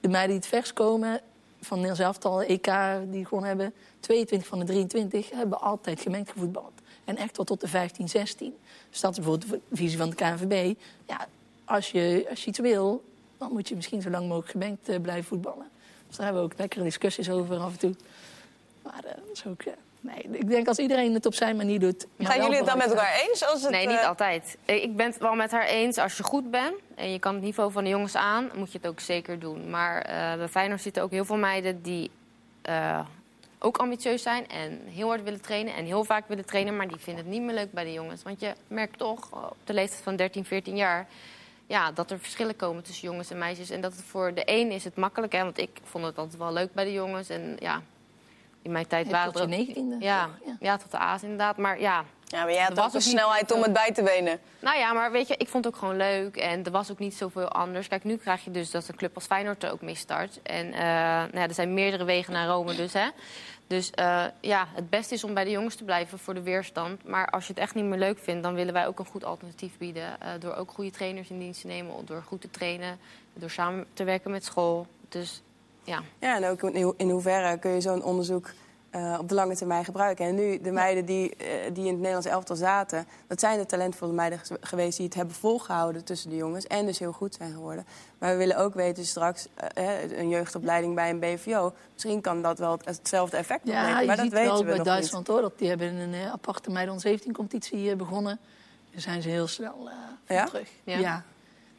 de 0.00 0.08
meiden 0.08 0.30
die 0.30 0.38
het 0.38 0.46
vers 0.46 0.72
komen 0.72 1.20
van 1.60 1.80
Nederlands 1.80 2.00
elftal, 2.00 2.42
EK 2.42 2.72
die 3.10 3.26
gewoon 3.26 3.44
hebben, 3.44 3.74
22 4.00 4.48
van 4.48 4.58
de 4.58 4.64
23 4.64 5.30
hebben 5.30 5.60
altijd 5.60 6.00
gemengd 6.00 6.30
gevoetbald. 6.30 6.72
En 7.04 7.16
echt 7.16 7.36
wel 7.36 7.46
tot 7.46 7.60
de 7.60 7.68
15, 7.68 8.08
16. 8.08 8.54
Dus 8.90 9.00
dat 9.00 9.10
is 9.10 9.16
bijvoorbeeld 9.16 9.50
de 9.50 9.76
visie 9.76 9.98
van 9.98 10.10
de 10.10 10.16
KNVB. 10.16 10.78
Ja, 11.06 11.26
als 11.64 11.90
je, 11.90 12.26
als 12.30 12.46
iets 12.46 12.58
wil, 12.58 13.04
dan 13.38 13.52
moet 13.52 13.68
je 13.68 13.74
misschien 13.74 14.02
zo 14.02 14.10
lang 14.10 14.28
mogelijk 14.28 14.50
gemengd 14.50 14.88
eh, 14.88 15.00
blijven 15.00 15.24
voetballen. 15.24 15.70
Dus 16.06 16.16
daar 16.16 16.26
hebben 16.26 16.44
we 16.44 16.52
ook 16.52 16.58
lekkere 16.58 16.84
discussies 16.84 17.30
over 17.30 17.56
af 17.56 17.72
en 17.72 17.78
toe. 17.78 17.94
Maar 18.82 19.04
eh, 19.04 19.14
dat 19.16 19.30
is 19.32 19.46
ook... 19.46 19.62
nee, 20.02 20.38
ik 20.38 20.48
denk 20.48 20.68
als 20.68 20.78
iedereen 20.78 21.14
het 21.14 21.26
op 21.26 21.34
zijn 21.34 21.56
manier 21.56 21.80
doet... 21.80 22.06
Gaan 22.18 22.42
jullie 22.42 22.56
het 22.56 22.66
dan 22.66 22.78
met 22.78 22.88
elkaar 22.88 23.20
eens? 23.28 23.46
Als 23.46 23.62
het, 23.62 23.70
Nee, 23.70 23.86
niet 23.86 23.98
eh, 23.98 24.06
altijd. 24.06 24.56
Eh, 24.64 24.82
Ik 24.82 24.96
ben 24.96 25.06
het 25.06 25.18
wel 25.18 25.34
met 25.34 25.50
haar 25.50 25.66
eens. 25.66 25.98
Als 25.98 26.16
je 26.16 26.22
goed 26.22 26.50
bent 26.50 26.74
en 26.94 27.12
je 27.12 27.18
kan 27.18 27.34
het 27.34 27.42
niveau 27.42 27.72
van 27.72 27.84
de 27.84 27.90
jongens 27.90 28.16
aan, 28.16 28.50
moet 28.54 28.72
je 28.72 28.78
het 28.78 28.86
ook 28.86 29.00
zeker 29.00 29.38
doen. 29.38 29.70
Maar 29.70 30.02
eh 30.02 30.36
bij 30.36 30.48
Feyenoord 30.48 30.80
zitten 30.80 31.02
ook 31.02 31.10
heel 31.10 31.24
veel 31.24 31.36
meiden 31.36 31.82
die 31.82 32.10
eh, 32.62 33.00
ook 33.58 33.78
ambitieus 33.78 34.22
zijn 34.22 34.48
en 34.48 34.80
heel 34.84 35.08
hard 35.08 35.22
willen 35.22 35.40
trainen 35.40 35.74
en 35.74 35.84
heel 35.84 36.04
vaak 36.04 36.28
willen 36.28 36.46
trainen, 36.46 36.76
maar 36.76 36.88
die 36.88 36.98
vinden 36.98 37.24
het 37.24 37.32
niet 37.32 37.42
meer 37.42 37.54
leuk 37.54 37.72
bij 37.72 37.84
de 37.84 37.92
jongens. 37.92 38.22
Want 38.22 38.40
je 38.40 38.52
merkt 38.68 38.98
toch 38.98 39.28
op 39.32 39.56
de 39.64 39.72
leeftijd 39.72 40.02
van 40.02 40.16
13, 40.16 40.44
14 40.44 40.76
jaar 40.76 41.06
ja, 41.66 41.92
dat 41.92 42.10
er 42.10 42.18
verschillen 42.18 42.56
komen 42.56 42.82
tussen 42.82 43.08
jongens 43.08 43.30
en 43.30 43.38
meisjes. 43.38 43.70
En 43.70 43.80
dat 43.80 43.92
het 43.92 44.04
voor 44.04 44.34
de 44.34 44.42
een 44.44 44.70
is 44.70 44.84
het 44.84 44.96
makkelijk, 44.96 45.32
hè, 45.32 45.42
want 45.42 45.58
ik 45.58 45.70
vond 45.82 46.04
het 46.04 46.18
altijd 46.18 46.38
wel 46.38 46.52
leuk 46.52 46.72
bij 46.72 46.84
de 46.84 46.92
jongens. 46.92 47.28
En 47.28 47.56
ja, 47.58 47.82
in 48.62 48.72
mijn 48.72 48.86
tijd 48.86 49.06
Ja, 49.06 49.12
waren 49.12 49.32
tot 49.32 49.42
er 49.42 49.48
je 49.48 49.52
ook- 49.54 49.58
negentiende. 49.60 49.96
Ja, 50.04 50.28
Ja. 50.44 50.56
ja, 50.60 50.76
tot 50.76 50.90
de 50.90 50.98
A's 50.98 51.22
inderdaad. 51.22 51.56
Maar 51.56 51.80
ja, 51.80 52.04
Ja, 52.24 52.42
maar 52.44 52.52
jij 52.52 52.62
had 52.62 52.68
was 52.76 52.84
ook 52.84 52.90
de 52.92 52.98
ook 52.98 53.04
niet 53.04 53.12
snelheid 53.12 53.52
om 53.52 53.62
het 53.62 53.72
bij 53.72 53.90
te 53.92 54.02
benen. 54.02 54.40
nou 54.58 54.78
ja, 54.78 54.92
maar 54.92 55.12
weet 55.12 55.28
je, 55.28 55.36
ik 55.36 55.48
vond 55.48 55.64
het 55.64 55.74
ook 55.74 55.80
gewoon 55.80 55.96
leuk. 55.96 56.36
En 56.36 56.64
er 56.64 56.70
was 56.70 56.90
ook 56.90 56.98
niet 56.98 57.14
zoveel 57.14 57.48
anders. 57.48 57.88
Kijk, 57.88 58.04
nu 58.04 58.16
krijg 58.16 58.44
je 58.44 58.50
dus 58.50 58.70
dat 58.70 58.88
een 58.88 58.94
club 58.96 59.14
als 59.14 59.24
Feyenoord 59.26 59.62
er 59.62 59.72
ook 59.72 59.80
mee 59.82 59.94
start. 59.94 60.42
En 60.42 60.72
eh, 60.72 60.80
nou 60.82 61.36
ja, 61.38 61.42
er 61.48 61.54
zijn 61.54 61.74
meerdere 61.74 62.04
wegen 62.04 62.32
naar 62.32 62.46
Rome 62.48 62.74
dus, 62.74 62.92
hè. 62.92 63.08
Dus 63.66 63.90
eh, 63.90 64.24
ja, 64.40 64.66
het 64.74 64.90
beste 64.90 65.14
is 65.14 65.24
om 65.24 65.34
bij 65.34 65.44
de 65.44 65.50
jongens 65.50 65.74
te 65.74 65.84
blijven 65.84 66.18
voor 66.18 66.34
de 66.34 66.42
weerstand. 66.42 67.04
Maar 67.08 67.26
als 67.30 67.46
je 67.46 67.52
het 67.52 67.62
echt 67.62 67.74
niet 67.74 67.84
meer 67.84 67.98
leuk 67.98 68.18
vindt, 68.18 68.42
dan 68.42 68.54
willen 68.54 68.72
wij 68.72 68.86
ook 68.86 68.98
een 68.98 69.06
goed 69.06 69.24
alternatief 69.24 69.78
bieden. 69.78 70.20
eh, 70.20 70.28
door 70.38 70.54
ook 70.54 70.70
goede 70.70 70.90
trainers 70.90 71.28
in 71.30 71.38
dienst 71.38 71.60
te 71.60 71.66
nemen, 71.66 72.06
door 72.06 72.22
goed 72.26 72.40
te 72.40 72.50
trainen, 72.50 72.98
door 73.34 73.50
samen 73.50 73.86
te 73.94 74.04
werken 74.04 74.30
met 74.30 74.44
school. 74.44 74.86
Dus 75.08 75.42
ja. 75.84 76.02
Ja, 76.18 76.36
en 76.36 76.44
ook 76.44 76.62
in, 76.62 76.82
ho- 76.82 76.94
in 76.96 77.10
hoeverre 77.10 77.58
kun 77.58 77.70
je 77.70 77.80
zo'n 77.80 78.02
onderzoek 78.02 78.50
eh, 78.90 79.16
op 79.20 79.28
de 79.28 79.34
lange 79.34 79.56
termijn 79.56 79.84
gebruiken. 79.84 80.26
En 80.26 80.34
nu, 80.34 80.60
de 80.60 80.70
meiden 80.70 81.04
die, 81.04 81.36
eh, 81.36 81.46
die 81.74 81.82
in 81.84 81.88
het 81.90 81.96
Nederlands 81.96 82.26
elftal 82.26 82.56
zaten... 82.56 83.06
dat 83.26 83.40
zijn 83.40 83.58
de 83.58 83.66
talentvolle 83.66 84.12
meiden 84.12 84.38
ge- 84.38 84.56
geweest 84.60 84.96
die 84.96 85.06
het 85.06 85.14
hebben 85.14 85.34
volgehouden 85.34 86.04
tussen 86.04 86.30
de 86.30 86.36
jongens... 86.36 86.66
en 86.66 86.86
dus 86.86 86.98
heel 86.98 87.12
goed 87.12 87.34
zijn 87.34 87.52
geworden. 87.52 87.86
Maar 88.18 88.30
we 88.30 88.36
willen 88.36 88.56
ook 88.56 88.74
weten 88.74 89.04
straks, 89.06 89.46
eh, 89.54 89.84
hè, 89.84 90.16
een 90.16 90.28
jeugdopleiding 90.28 90.94
bij 90.94 91.10
een 91.10 91.18
BVO... 91.18 91.72
misschien 91.92 92.20
kan 92.20 92.42
dat 92.42 92.58
wel 92.58 92.72
het- 92.72 92.84
hetzelfde 92.84 93.36
effect 93.36 93.66
Ja, 93.66 93.72
opleveren, 93.80 94.06
maar 94.06 94.16
dat 94.16 94.24
ziet 94.24 94.34
weten 94.34 94.48
wel 94.50 94.58
we 94.58 94.64
bij 94.64 94.76
nog 94.76 94.86
Duitsland 94.86 95.26
hoor. 95.26 95.40
Dat 95.40 95.58
die 95.58 95.68
hebben 95.68 95.94
een 95.94 96.14
aparte 96.30 96.70
meiden 96.70 97.00
17 97.00 97.32
competitie 97.32 97.90
eh, 97.90 97.96
begonnen. 97.96 98.38
Daar 98.92 99.00
zijn 99.00 99.22
ze 99.22 99.28
heel 99.28 99.46
snel 99.46 99.88
eh, 99.88 99.94
van 100.26 100.36
Ja? 100.36 100.44
terug. 100.44 100.68
Ja. 100.84 101.24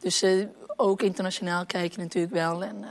Dus 0.00 0.22
eh, 0.22 0.46
ook 0.76 1.02
internationaal 1.02 1.66
kijk 1.66 1.92
je 1.94 2.00
natuurlijk 2.00 2.34
wel. 2.34 2.64
En, 2.64 2.76
eh, 2.84 2.88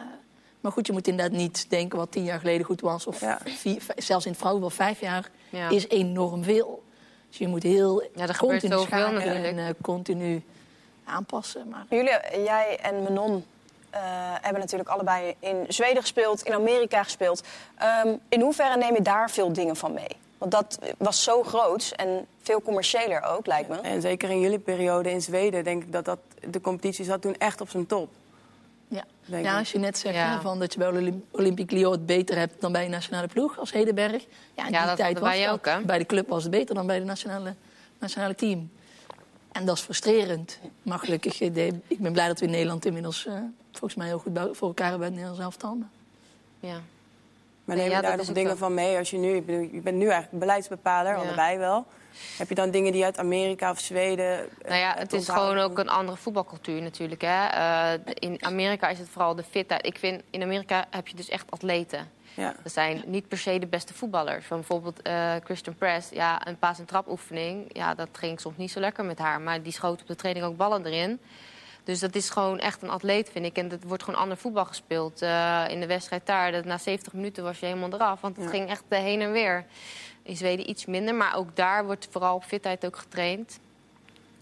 maar 0.63 0.71
goed, 0.71 0.88
je 0.88 0.93
moet 0.93 1.08
inderdaad 1.08 1.38
niet 1.38 1.69
denken 1.69 1.97
wat 1.97 2.12
tien 2.12 2.23
jaar 2.23 2.39
geleden 2.39 2.65
goed 2.65 2.82
was. 2.82 3.08
Of 3.08 3.19
Ja. 3.21 3.39
vier, 3.45 3.84
zelfs 3.95 4.26
in 4.26 4.32
het 4.32 4.39
vrouwenvoetbal 4.41 4.86
vijf 4.86 4.99
jaar 4.99 5.30
Ja. 5.49 5.69
is 5.69 5.88
enorm 5.88 6.43
veel. 6.43 6.84
Dus 7.30 7.38
je 7.38 7.47
moet 7.47 7.63
heel 7.63 8.02
Ja, 8.02 8.10
gebeurt 8.34 8.38
continu 8.62 8.82
schakelen 8.82 9.13
natuurlijk. 9.13 9.45
en 9.45 9.58
eh, 9.58 9.73
continu 9.82 10.43
aanpassen. 11.04 11.67
Maar 11.69 11.86
Jullie, 11.89 12.43
jij 12.43 12.80
en 12.82 13.04
Manon 13.04 13.45
eh, 13.89 13.99
hebben 14.41 14.62
natuurlijk 14.62 14.89
allebei 14.89 15.36
in 15.39 15.65
Zweden 15.67 16.02
gespeeld, 16.02 16.41
in 16.43 16.54
Amerika 16.54 17.04
gespeeld. 17.04 17.43
Ehm, 17.78 18.08
in 18.30 18.41
hoeverre 18.41 18.78
neem 18.78 18.93
je 18.93 19.02
daar 19.02 19.30
veel 19.32 19.54
dingen 19.54 19.76
van 19.76 19.93
mee? 19.93 20.15
Want 20.38 20.52
dat 20.52 20.80
was 20.97 21.23
zo 21.23 21.43
groot 21.43 21.93
en 21.95 22.28
veel 22.41 22.62
commerciëler 22.62 23.21
ook, 23.23 23.45
lijkt 23.45 23.69
me. 23.69 23.78
En 23.78 24.02
zeker 24.02 24.30
in 24.30 24.39
jullie 24.39 24.60
periode 24.60 25.12
in 25.12 25.21
Zweden 25.21 25.63
denk 25.63 25.84
ik 25.84 25.91
dat, 25.91 26.06
dat 26.06 26.19
de 26.49 26.62
competitie 26.62 27.06
zat 27.06 27.21
toen 27.21 27.36
echt 27.38 27.62
op 27.62 27.69
zijn 27.69 27.86
top. 27.86 28.10
Ja. 28.93 29.03
Denk 29.25 29.45
ja, 29.45 29.58
als 29.58 29.71
je 29.71 29.79
net 29.79 29.97
zegt 29.97 30.15
Ja. 30.15 30.41
van 30.41 30.60
dat 30.60 30.73
je 30.73 30.79
bij 30.79 30.88
Olymp- 30.88 31.23
Olympique 31.32 31.75
Lyon 31.75 31.91
het 31.91 32.06
beter 32.06 32.38
hebt 32.38 32.62
dan 32.62 32.71
bij 32.71 32.84
de 32.84 32.89
nationale 32.89 33.27
ploeg 33.27 33.60
als 33.60 33.71
Hedenberg. 33.71 34.25
Ja, 34.56 34.65
in 34.65 34.71
Ja, 34.71 34.77
die 34.79 34.88
dat 34.88 34.97
tijd 34.97 35.19
was 35.19 35.39
dat. 35.39 35.49
ook? 35.77 35.86
Bij 35.86 35.97
de 35.97 36.06
club 36.06 36.29
was 36.29 36.41
het 36.43 36.51
beter 36.51 36.75
dan 36.75 36.88
bij 36.88 36.99
de 36.99 37.06
nationale, 37.06 37.53
nationale 37.99 38.36
team. 38.36 38.71
En 39.51 39.65
dat 39.65 39.75
is 39.77 39.82
frustrerend. 39.82 40.60
Maar 40.84 40.99
gelukkig, 40.99 41.41
eh, 41.41 41.67
ik 41.88 41.99
ben 41.99 42.12
blij 42.12 42.27
dat 42.27 42.39
we 42.39 42.45
in 42.45 42.51
Nederland 42.51 42.86
inmiddels 42.86 43.25
eh, 43.25 43.34
volgens 43.71 43.95
mij 43.95 44.08
heel 44.08 44.19
goed 44.19 44.39
voor 44.51 44.67
elkaar 44.67 44.89
hebben 44.89 44.99
bij 44.99 45.08
het 45.08 45.15
Nederlands 45.27 45.39
elftal. 45.43 45.77
Ja. 46.60 46.82
Maar 47.65 47.76
Nee, 47.76 47.86
neem 47.86 47.93
ja, 47.95 48.02
je 48.02 48.08
daar 48.08 48.17
nog 48.17 48.26
dingen 48.26 48.47
wel. 48.47 48.58
van 48.58 48.73
mee 48.73 48.97
als 48.97 49.10
je 49.10 49.17
nu... 49.17 49.34
Je 49.71 49.82
bent 49.84 49.97
nu 49.97 50.08
eigenlijk 50.08 50.39
beleidsbepaler, 50.39 51.12
Ja. 51.13 51.17
allebei 51.21 51.58
wel. 51.58 51.86
Heb 52.38 52.49
je 52.49 52.56
dan 52.56 52.71
dingen 52.71 52.91
die 52.91 53.04
uit 53.04 53.17
Amerika 53.17 53.71
of 53.71 53.80
Zweden... 53.80 54.39
eh, 54.39 54.67
Nou 54.69 54.80
ja, 54.80 54.95
het 54.97 55.13
is 55.13 55.30
gewoon 55.30 55.58
ook 55.58 55.78
een 55.78 55.89
andere 55.89 56.17
voetbalcultuur 56.17 56.82
natuurlijk. 56.82 57.21
Hè. 57.21 57.45
Eh, 57.47 57.99
in 58.13 58.45
Amerika 58.45 58.88
is 58.89 58.99
het 58.99 59.10
vooral 59.10 59.36
de 59.36 59.43
fitheid. 59.43 59.86
Ik 59.86 59.97
vind, 59.97 60.21
in 60.30 60.41
Amerika 60.41 60.86
heb 60.89 61.08
je 61.08 61.15
dus 61.15 61.30
echt 61.30 61.52
atleten. 61.52 62.10
Ja. 62.36 62.56
Dat 62.63 62.71
zijn 62.71 63.04
niet 63.06 63.28
per 63.28 63.38
se 63.38 63.60
de 63.60 63.67
beste 63.67 63.93
voetballers. 63.93 64.45
Van 64.45 64.58
bijvoorbeeld 64.58 65.02
eh, 65.02 65.34
Christian 65.43 65.76
Press, 65.76 66.10
ja, 66.10 66.47
een 66.47 66.58
paas- 66.58 66.80
en 66.80 66.86
trapoefening. 66.86 67.65
Ja, 67.78 67.93
dat 67.95 68.10
ging 68.12 68.39
soms 68.39 68.58
niet 68.58 68.71
zo 68.71 68.80
lekker 68.80 69.06
met 69.06 69.17
haar. 69.19 69.41
Maar 69.41 69.62
die 69.62 69.71
schoot 69.73 70.02
op 70.02 70.08
de 70.08 70.15
training 70.15 70.45
ook 70.45 70.58
ballen 70.58 70.86
erin. 70.86 71.19
Dus 71.84 72.00
dat 72.00 72.15
is 72.15 72.30
gewoon 72.30 72.60
echt 72.60 72.82
een 72.82 72.89
atleet, 72.89 73.30
vind 73.30 73.46
ik. 73.46 73.58
En 73.58 73.72
er 73.72 73.78
wordt 73.88 74.04
gewoon 74.04 74.19
ander 74.19 74.38
voetbal 74.38 74.65
gespeeld. 74.65 75.22
Eh, 75.22 75.63
in 75.69 75.80
de 75.80 75.88
wedstrijd 75.88 76.26
daar, 76.26 76.52
dat 76.52 76.65
na 76.65 76.78
70 76.78 77.13
minuten 77.13 77.43
was 77.43 77.60
je 77.60 77.65
helemaal 77.65 77.93
eraf. 77.93 78.22
Want 78.22 78.36
het 78.36 78.46
Ja. 78.46 78.52
ging 78.52 78.69
echt 78.69 78.84
heen 78.89 79.22
en 79.22 79.32
weer. 79.32 79.65
In 80.24 80.38
Zweden 80.38 80.69
iets 80.69 80.86
minder, 80.86 81.15
maar 81.15 81.36
ook 81.36 81.56
daar 81.56 81.86
wordt 81.86 82.08
vooral 82.12 82.36
op 82.36 82.43
fitheid 82.43 82.86
ook 82.86 82.98
getraind. 82.98 83.60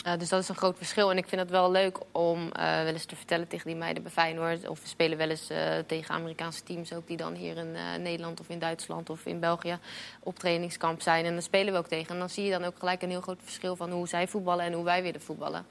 Eh, 0.06 0.18
dus 0.18 0.30
dat 0.30 0.42
is 0.42 0.50
een 0.50 0.56
groot 0.56 0.78
verschil. 0.78 1.12
En 1.12 1.18
ik 1.18 1.28
vind 1.28 1.42
het 1.42 1.50
wel 1.50 1.72
leuk 1.72 1.98
om 2.12 2.52
eh, 2.52 2.84
wel 2.84 2.94
eens 2.94 3.06
te 3.06 3.16
vertellen 3.16 3.48
tegen 3.48 3.68
die 3.68 3.76
meiden 3.76 4.04
bij 4.04 4.12
Feyenoord. 4.12 4.68
Of 4.68 4.82
we 4.82 4.88
spelen 4.88 5.18
wel 5.18 5.30
eens 5.30 5.50
tegen 5.88 6.16
Amerikaanse 6.16 6.64
teams 6.64 6.94
ook... 6.94 7.08
die 7.08 7.18
dan 7.18 7.34
hier 7.34 7.58
in 7.58 7.76
Nederland 8.02 8.40
of 8.40 8.50
in 8.50 8.60
Duitsland 8.60 9.10
of 9.10 9.26
in 9.26 9.40
België 9.40 9.78
op 10.20 10.40
trainingskamp 10.40 11.02
zijn. 11.02 11.26
En 11.26 11.34
dan 11.34 11.42
spelen 11.42 11.74
we 11.74 11.80
ook 11.80 11.88
tegen. 11.88 12.14
En 12.14 12.20
dan 12.20 12.30
zie 12.30 12.44
je 12.44 12.52
dan 12.52 12.64
ook 12.64 12.80
gelijk 12.80 13.02
een 13.02 13.10
heel 13.10 13.22
groot 13.22 13.40
verschil 13.44 13.76
van 13.76 13.92
hoe 13.92 14.08
zij 14.08 14.28
voetballen... 14.28 14.66
en 14.66 14.74
hoe 14.74 14.84
wij 14.84 15.02
willen 15.04 15.22
voetballen. 15.22 15.66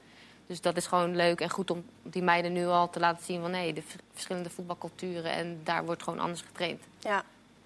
Dus 0.51 0.61
dat 0.61 0.77
is 0.77 0.85
gewoon 0.85 1.15
leuk 1.15 1.41
en 1.41 1.49
goed 1.49 1.71
om 1.71 1.83
die 2.03 2.21
meiden 2.23 2.53
nu 2.53 2.65
al 2.65 2.89
te 2.89 2.99
laten 2.99 3.25
zien... 3.25 3.41
van 3.41 3.51
nee, 3.51 3.73
de 3.73 3.83
verschillende 4.13 4.49
voetbalculturen 4.49 5.31
en 5.31 5.59
daar 5.63 5.85
wordt 5.85 6.03
gewoon 6.03 6.19
anders 6.19 6.41
getraind. 6.41 6.81
Ja, 6.99 7.23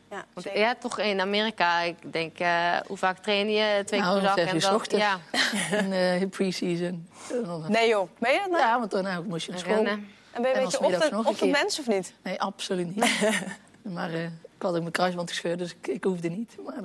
ja 0.09 0.25
Want 0.33 0.45
zeker. 0.45 0.59
ja, 0.59 0.75
toch 0.75 0.99
in 0.99 1.21
Amerika, 1.21 1.81
ik 1.81 2.13
denk, 2.13 2.39
eh, 2.39 2.77
hoe 2.87 2.97
vaak 2.97 3.17
train 3.17 3.49
je? 3.49 3.83
Twee 3.85 3.99
keer 3.99 4.09
Nou, 4.09 4.13
per 4.13 4.27
dag. 4.27 4.35
zes 4.35 4.65
En 4.65 4.89
dan, 4.89 4.99
ja, 4.99 5.19
eh 6.21 6.29
pre-season. 6.29 7.07
Nee 7.67 7.87
joh, 7.87 8.09
meen 8.19 8.33
je 8.33 8.39
dat 8.39 8.49
nou? 8.49 8.61
Ja, 8.61 8.79
want 8.79 8.91
daarna 8.91 9.21
moest 9.21 9.45
je 9.45 9.51
naar 9.51 9.59
school. 9.59 9.73
rennen. 9.73 10.07
En 10.31 10.41
ben 10.41 10.51
je 10.51 10.57
En 10.57 10.57
een 10.57 10.63
beetje 10.63 10.79
ochtend, 10.85 11.09
keer. 11.09 11.17
ochtendmens 11.17 11.79
of 11.79 11.87
niet? 11.87 12.13
Nee, 12.21 12.41
absoluut 12.41 12.95
niet. 12.95 13.21
maar 13.95 14.13
eh, 14.13 14.23
ik 14.23 14.61
had 14.61 14.73
ook 14.73 14.79
mijn 14.79 14.91
kruisband 14.91 15.29
gescheurd, 15.29 15.59
dus 15.59 15.71
ik, 15.71 15.87
ik 15.87 16.03
hoefde 16.03 16.29
niet. 16.29 16.55
Maar 16.65 16.83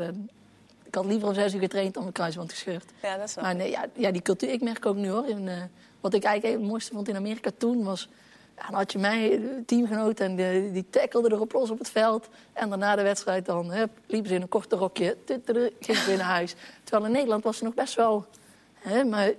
ik 0.91 0.97
had 0.97 1.05
liever 1.05 1.29
om 1.29 1.35
zes 1.35 1.55
uur 1.55 1.61
getraind 1.61 1.95
dan 1.95 2.03
mijn 2.03 2.15
kruisband 2.15 2.53
gescheurd. 2.53 2.85
Ja, 3.03 3.17
dat 3.17 3.29
is 3.29 3.35
wel. 3.35 3.45
Maar 3.45 3.55
nee, 3.55 3.71
ja, 3.71 3.85
ja, 3.97 4.11
die 4.11 4.23
cultuur, 4.23 4.51
ik 4.51 4.61
merk 4.61 4.87
ook 4.87 4.97
nu 4.97 5.09
hoor. 5.09 5.29
In, 5.29 5.49
eh, 5.49 5.63
wat 6.01 6.15
ik 6.15 6.25
eigenlijk 6.25 6.61
het 6.61 6.71
mooiste 6.71 6.93
vond 6.93 7.09
in 7.09 7.17
Amerika 7.17 7.51
toen 7.57 7.85
was. 7.85 8.09
Ja, 8.57 8.67
dan 8.67 8.75
had 8.75 8.93
je 8.93 8.99
mij, 8.99 9.41
teamgenoot, 9.67 10.21
en 10.21 10.37
die, 10.37 10.73
die 10.73 10.87
tackelde 10.91 11.33
erop 11.33 11.53
los 11.53 11.71
op 11.71 11.79
het 11.79 11.91
veld. 11.91 12.29
En 12.53 12.69
daarna 12.69 12.97
de 12.97 13.03
wedstrijd 13.03 13.47
dan 13.47 13.73
hup, 13.73 13.91
liepen 14.07 14.29
ze 14.29 14.35
in 14.35 14.43
een 14.43 14.49
korte 14.49 14.77
rokje, 14.77 15.17
tutteren, 15.25 15.71
gingen 15.81 16.01
ze 16.01 16.07
weer 16.07 16.17
naar 16.17 16.27
huis. 16.27 16.55
Terwijl 16.85 17.07
in 17.07 17.13
Nederland 17.13 17.45
was 17.45 17.57
ze 17.57 17.65
nog 17.65 17.75
best 17.75 17.95
wel. 17.95 18.27
Hè, 18.75 19.05
maar, 19.05 19.33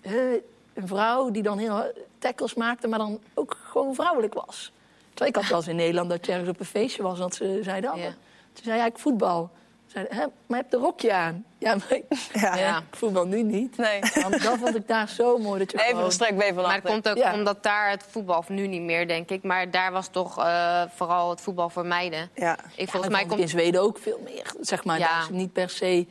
hè, 0.00 0.42
een 0.74 0.86
vrouw 0.86 1.30
die 1.30 1.42
dan 1.42 1.58
heel 1.58 1.92
tackles 2.18 2.54
maakte, 2.54 2.88
maar 2.88 2.98
dan 2.98 3.20
ook 3.34 3.56
gewoon 3.62 3.94
vrouwelijk 3.94 4.34
was. 4.34 4.72
Terwijl 5.08 5.30
ik 5.30 5.36
had 5.36 5.48
wel 5.48 5.58
eens 5.58 5.68
in 5.68 5.76
Nederland 5.76 6.10
dat 6.10 6.26
je 6.26 6.32
ergens 6.32 6.50
op 6.50 6.60
een 6.60 6.66
feestje 6.66 7.02
was, 7.02 7.18
dat 7.18 7.34
ze 7.34 7.60
zeiden. 7.62 7.96
Ja. 7.96 8.14
Toen 8.52 8.64
zei 8.64 8.78
ja, 8.78 8.86
ik 8.86 8.98
voetbal. 8.98 9.50
Hè, 9.92 10.04
maar 10.06 10.28
je 10.46 10.54
hebt 10.54 10.74
een 10.74 10.80
rokje 10.80 11.12
aan. 11.12 11.44
Ja, 11.58 11.74
maar 11.78 11.92
ik, 11.92 12.04
Ja. 12.32 12.56
ja, 12.56 12.78
ik 12.78 12.96
voetbal 12.96 13.26
nu 13.26 13.42
niet. 13.42 13.76
Nee. 13.76 14.00
Want 14.22 14.42
dat 14.42 14.58
vond 14.58 14.76
ik 14.76 14.88
daar 14.88 15.08
zo 15.08 15.38
mooi. 15.38 15.58
Dat 15.58 15.70
je 15.70 15.76
Even 15.76 15.88
gewoon... 15.90 16.04
een 16.04 16.12
strek 16.12 16.42
van 16.42 16.54
Maar 16.54 16.74
het 16.74 16.84
komt 16.84 17.08
ook 17.08 17.16
Ja. 17.16 17.34
omdat 17.34 17.62
daar 17.62 17.90
het 17.90 18.04
voetbal, 18.10 18.38
of 18.38 18.48
nu 18.48 18.66
niet 18.66 18.82
meer 18.82 19.08
denk 19.08 19.30
ik, 19.30 19.42
maar 19.42 19.70
daar 19.70 19.92
was 19.92 20.08
toch 20.08 20.38
eh, 20.38 20.82
vooral 20.94 21.30
het 21.30 21.40
voetbal 21.40 21.70
voor 21.70 21.86
meiden. 21.86 22.30
Ja. 22.34 22.52
Ik, 22.52 22.90
volgens 22.90 23.02
dat 23.02 23.10
mij 23.10 23.26
komt 23.26 23.40
in 23.40 23.48
Zweden 23.48 23.80
ook 23.80 23.98
veel 23.98 24.20
meer. 24.24 24.52
Zeg 24.60 24.84
maar, 24.84 24.98
Ja. 24.98 25.20
het 25.20 25.30
niet 25.30 25.52
per 25.52 25.70
se... 25.70 26.06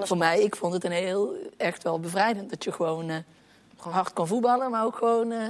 Voor 0.00 0.16
mij, 0.18 0.40
ik 0.40 0.56
vond 0.56 0.72
het 0.72 0.84
een 0.84 0.92
heel, 0.92 1.36
echt 1.56 1.82
wel 1.82 2.00
bevrijdend. 2.00 2.50
Dat 2.50 2.64
je 2.64 2.72
gewoon, 2.72 3.08
eh, 3.08 3.16
gewoon 3.78 3.92
hard 3.92 4.12
kon 4.12 4.26
voetballen, 4.26 4.70
maar 4.70 4.84
ook 4.84 4.96
gewoon 4.96 5.32
eh, 5.32 5.48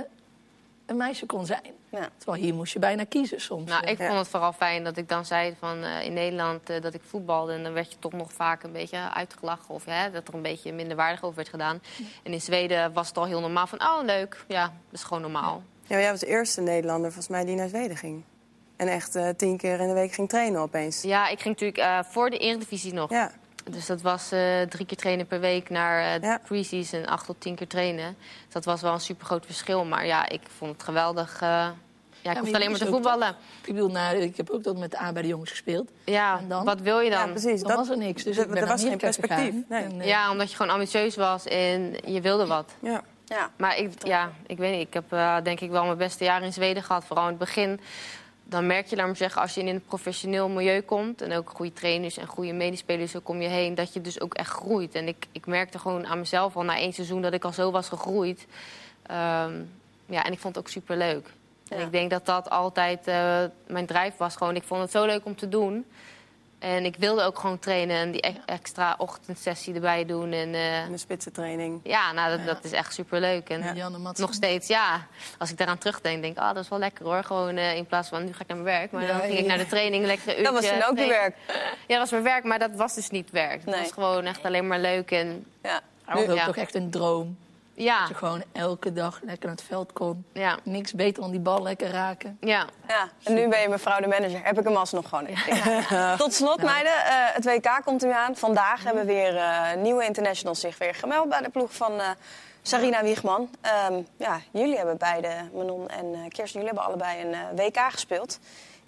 een 0.86 0.96
meisje 0.96 1.26
kon 1.26 1.46
zijn. 1.46 1.72
Ja. 1.88 2.08
Terwijl 2.16 2.42
hier 2.42 2.54
moest 2.54 2.72
je 2.72 2.78
bijna 2.78 3.04
kiezen 3.04 3.40
soms. 3.40 3.70
Nou, 3.70 3.86
ik 3.86 3.96
vond 3.96 4.18
het 4.18 4.28
vooral 4.28 4.52
fijn 4.52 4.84
dat 4.84 4.96
ik 4.96 5.08
dan 5.08 5.24
zei 5.24 5.56
van 5.58 5.82
eh, 5.82 6.04
in 6.04 6.12
Nederland 6.12 6.70
eh, 6.70 6.82
dat 6.82 6.94
ik 6.94 7.00
voetbalde. 7.02 7.52
En 7.52 7.62
dan 7.62 7.72
werd 7.72 7.92
je 7.92 7.98
toch 7.98 8.12
nog 8.12 8.32
vaak 8.32 8.62
een 8.62 8.72
beetje 8.72 9.14
uitgelachen. 9.14 9.74
Of 9.74 9.84
hè, 9.84 10.10
dat 10.10 10.28
er 10.28 10.34
een 10.34 10.42
beetje 10.42 10.72
minderwaardig 10.72 11.22
over 11.22 11.36
werd 11.36 11.48
gedaan. 11.48 11.82
En 12.22 12.32
in 12.32 12.40
Zweden 12.40 12.92
was 12.92 13.08
het 13.08 13.16
al 13.16 13.24
heel 13.24 13.40
normaal 13.40 13.66
van, 13.66 13.82
oh 13.82 13.98
leuk. 14.02 14.44
Ja, 14.48 14.62
dat 14.62 15.00
is 15.00 15.02
gewoon 15.02 15.22
normaal. 15.22 15.62
Ja, 15.82 15.94
maar 15.94 16.00
jij 16.00 16.10
was 16.10 16.20
de 16.20 16.26
eerste 16.26 16.60
Nederlander 16.60 17.12
volgens 17.12 17.28
mij 17.28 17.44
die 17.44 17.56
naar 17.56 17.68
Zweden 17.68 17.96
ging. 17.96 18.24
En 18.76 18.88
echt 18.88 19.14
eh, 19.14 19.28
tien 19.36 19.56
keer 19.56 19.80
in 19.80 19.88
de 19.88 19.94
week 19.94 20.12
ging 20.12 20.28
trainen 20.28 20.60
opeens. 20.60 21.02
Ja, 21.02 21.28
ik 21.28 21.40
ging 21.40 21.58
natuurlijk 21.58 21.78
eh, 21.78 21.98
voor 22.12 22.30
de 22.30 22.38
Eredivisie 22.38 22.92
nog. 22.92 23.10
Ja, 23.10 23.30
Dus 23.70 23.86
dat 23.86 24.02
was 24.02 24.32
eh, 24.32 24.60
drie 24.62 24.86
keer 24.86 24.96
trainen 24.96 25.26
per 25.26 25.40
week 25.40 25.70
naar 25.70 26.14
eh 26.14 26.22
Ja. 26.22 26.40
pre-season, 26.44 27.06
acht 27.06 27.26
tot 27.26 27.40
tien 27.40 27.54
keer 27.54 27.68
trainen. 27.68 28.16
Dus 28.44 28.52
dat 28.52 28.64
was 28.64 28.80
wel 28.80 28.92
een 28.92 29.00
super 29.00 29.26
groot 29.26 29.46
verschil. 29.46 29.84
Maar 29.84 30.06
ja, 30.06 30.28
ik 30.28 30.40
vond 30.56 30.72
het 30.72 30.82
geweldig. 30.82 31.34
eh, 31.40 31.48
ja, 31.48 31.70
ik 32.20 32.24
maar 32.24 32.36
hoefde 32.36 32.54
alleen 32.54 32.70
maar 32.70 32.78
te 32.78 32.86
voetballen. 32.86 33.28
Ik 33.64 33.72
bedoel, 33.74 33.88
nou, 33.90 34.16
ik 34.16 34.36
heb 34.36 34.50
ook 34.50 34.64
dat 34.64 34.76
met 34.78 34.90
de 34.90 35.00
A 35.00 35.12
bij 35.12 35.22
de 35.22 35.28
jongens 35.28 35.50
gespeeld. 35.50 35.90
Ja, 36.04 36.38
En 36.38 36.48
dan? 36.48 36.64
wat 36.64 36.80
wil 36.80 37.00
je 37.00 37.10
dan? 37.10 37.18
ja 37.18 37.26
precies. 37.26 37.62
Dan 37.62 37.76
was 37.76 37.88
er 37.88 37.96
niks. 37.98 38.22
Dus 38.22 38.36
er- 38.36 38.42
ik 38.42 38.50
ben 38.50 38.58
naar 38.60 38.68
was 38.68 38.82
geen 38.82 38.98
perspectief. 38.98 39.54
Nee. 39.68 39.82
En, 39.82 40.02
Ja, 40.04 40.30
omdat 40.30 40.50
je 40.50 40.56
gewoon 40.56 40.72
ambitieus 40.72 41.16
was 41.16 41.44
en 41.44 41.94
je 42.04 42.20
wilde 42.20 42.46
wat. 42.46 42.72
Ja. 42.80 43.02
Ja. 43.24 43.50
Maar 43.56 43.76
ik, 43.78 44.06
ja, 44.06 44.30
ik 44.46 44.58
weet 44.58 44.76
niet. 44.76 44.86
Ik 44.86 44.94
heb 44.94 45.12
eh, 45.12 45.36
denk 45.42 45.60
ik 45.60 45.70
wel 45.70 45.84
mijn 45.84 45.96
beste 45.98 46.24
jaren 46.24 46.46
in 46.46 46.52
Zweden 46.52 46.82
gehad. 46.82 47.04
Vooral 47.04 47.24
in 47.24 47.30
het 47.30 47.38
begin. 47.38 47.80
Dan 48.46 48.66
merk 48.66 48.86
je, 48.86 48.96
laat 48.96 49.06
maar 49.06 49.16
zeggen, 49.16 49.42
als 49.42 49.54
je 49.54 49.60
in 49.60 49.66
een 49.66 49.84
professioneel 49.84 50.48
milieu 50.48 50.80
komt... 50.80 51.22
en 51.22 51.32
ook 51.32 51.50
goede 51.50 51.72
trainers 51.72 52.16
en 52.16 52.26
goede 52.26 52.52
medespelers 52.52 53.10
zo 53.10 53.20
kom 53.20 53.40
je 53.40 53.48
heen... 53.48 53.74
dat 53.74 53.92
je 53.92 54.00
dus 54.00 54.20
ook 54.20 54.34
echt 54.34 54.50
groeit. 54.50 54.94
En 54.94 55.08
ik, 55.08 55.26
ik 55.32 55.46
merkte 55.46 55.78
gewoon 55.78 56.06
aan 56.06 56.18
mezelf 56.18 56.56
al 56.56 56.62
na 56.62 56.76
één 56.76 56.92
seizoen... 56.92 57.22
dat 57.22 57.32
ik 57.32 57.44
al 57.44 57.52
zo 57.52 57.70
was 57.70 57.88
gegroeid. 57.88 58.46
Ehm, 59.06 59.52
ja, 60.06 60.24
en 60.24 60.32
ik 60.32 60.38
vond 60.38 60.54
het 60.54 60.64
ook 60.64 60.70
superleuk. 60.70 61.28
En 61.68 61.78
Ja. 61.78 61.84
ik 61.84 61.92
denk 61.92 62.10
dat 62.10 62.26
dat 62.26 62.50
altijd 62.50 63.06
eh, 63.06 63.44
mijn 63.66 63.86
drijf 63.86 64.16
was. 64.16 64.36
Gewoon, 64.36 64.56
ik 64.56 64.62
vond 64.62 64.80
het 64.80 64.90
zo 64.90 65.04
leuk 65.04 65.24
om 65.24 65.36
te 65.36 65.48
doen. 65.48 65.86
En 66.64 66.84
ik 66.84 66.96
wilde 66.96 67.22
ook 67.22 67.38
gewoon 67.38 67.58
trainen 67.58 67.96
en 67.96 68.10
die 68.10 68.26
e- 68.26 68.34
extra 68.46 68.94
ochtendsessie 68.98 69.74
erbij 69.74 70.04
doen. 70.04 70.32
En 70.32 70.54
eh, 70.54 70.78
En 70.82 70.92
de 70.92 70.98
spitsentraining. 70.98 71.80
ja, 71.82 72.12
nou, 72.12 72.36
dat, 72.36 72.46
dat 72.46 72.64
is 72.64 72.72
echt 72.72 72.94
superleuk. 72.94 73.48
En 73.48 73.76
nog 74.16 74.32
steeds, 74.34 74.68
ja. 74.68 75.06
Als 75.38 75.50
ik 75.50 75.58
daaraan 75.58 75.78
terugdenk, 75.78 76.22
denk 76.22 76.36
ik, 76.36 76.42
ah, 76.42 76.54
dat 76.54 76.62
is 76.62 76.68
wel 76.68 76.78
lekker 76.78 77.04
hoor. 77.04 77.22
Gewoon 77.24 77.56
eh, 77.56 77.76
in 77.76 77.86
plaats 77.86 78.08
van, 78.08 78.24
nu 78.24 78.32
ga 78.32 78.40
ik 78.40 78.46
naar 78.48 78.56
mijn 78.58 78.78
werk. 78.78 78.90
Maar 78.92 79.02
Ja, 79.02 79.08
dan 79.08 79.20
ging 79.20 79.32
ik 79.32 79.40
ja. 79.40 79.46
naar 79.46 79.58
de 79.58 79.66
training, 79.66 80.04
lekker 80.04 80.28
een 80.28 80.38
uurtje. 80.38 80.52
Dat 80.52 80.62
was 80.62 80.70
toen 80.72 80.84
ook 80.90 80.98
je 80.98 81.06
werk. 81.06 81.36
Ja, 81.88 81.98
dat 81.98 81.98
was 81.98 82.10
mijn 82.10 82.22
werk, 82.22 82.44
maar 82.44 82.58
dat 82.58 82.70
was 82.74 82.94
dus 82.94 83.10
niet 83.10 83.30
werk. 83.30 83.60
Het 83.64 83.64
Nee. 83.64 83.80
was 83.80 83.92
gewoon 83.92 84.24
echt 84.24 84.44
alleen 84.44 84.66
maar 84.66 84.80
leuk. 84.80 85.10
En 85.10 85.44
Ja. 85.62 85.80
Dat 86.06 86.14
was 86.14 86.28
ook 86.28 86.34
Ja. 86.36 86.44
toch 86.46 86.56
echt 86.56 86.74
een 86.74 86.90
droom. 86.90 87.36
Ja, 87.74 87.98
Dat 87.98 88.08
je 88.08 88.14
gewoon 88.14 88.42
elke 88.52 88.92
dag 88.92 89.20
lekker 89.22 89.46
naar 89.48 89.56
het 89.56 89.64
veld 89.66 89.92
kon. 89.92 90.24
ja, 90.32 90.58
Niks 90.62 90.92
beter 90.92 91.22
dan 91.22 91.30
die 91.30 91.40
bal 91.40 91.62
lekker 91.62 91.90
raken. 91.90 92.36
ja. 92.40 92.66
Ja, 92.88 93.08
en 93.22 93.34
nu 93.34 93.48
ben 93.48 93.60
je 93.60 93.68
mevrouw 93.68 94.00
de 94.00 94.06
manager. 94.06 94.40
Heb 94.44 94.58
ik 94.58 94.64
hem 94.64 94.76
alsnog 94.76 95.08
gewoon. 95.08 95.26
Tot 96.18 96.34
slot, 96.34 96.62
meiden. 96.62 96.92
eh, 96.92 97.14
het 97.34 97.44
WK 97.44 97.80
komt 97.84 98.02
nu 98.02 98.10
aan. 98.12 98.36
Vandaag 98.36 98.84
hebben 98.84 99.06
weer 99.06 99.36
eh, 99.36 99.74
nieuwe 99.76 100.04
internationals 100.04 100.60
zich 100.60 100.78
weer 100.78 100.94
gemeld 100.94 101.28
bij 101.28 101.40
de 101.40 101.48
ploeg 101.48 101.74
van 101.74 102.00
eh, 102.00 102.08
Sarina 102.62 103.02
Wiegman. 103.02 103.50
Ehm, 103.60 103.94
ja, 104.16 104.40
jullie 104.50 104.76
hebben 104.76 104.96
beide, 104.98 105.28
Manon 105.54 105.88
en 105.88 106.14
eh, 106.14 106.20
Kirsten, 106.28 106.60
jullie 106.60 106.66
hebben 106.66 106.84
allebei 106.84 107.20
een 107.24 107.34
eh, 107.34 107.40
WK 107.66 107.78
gespeeld. 107.92 108.38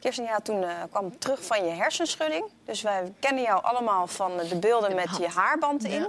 Kirsten, 0.01 0.25
ja, 0.25 0.41
toen 0.41 0.63
eh, 0.63 0.71
kwam 0.91 1.19
terug 1.19 1.45
van 1.45 1.65
je 1.65 1.71
hersenschudding. 1.71 2.45
Dus 2.65 2.83
wij 2.83 3.13
kennen 3.21 3.43
jou 3.43 3.63
allemaal 3.63 4.07
van 4.07 4.33
de 4.49 4.57
beelden 4.57 4.95
met 4.95 5.17
je 5.17 5.29
haarband 5.29 5.85
in. 5.85 6.07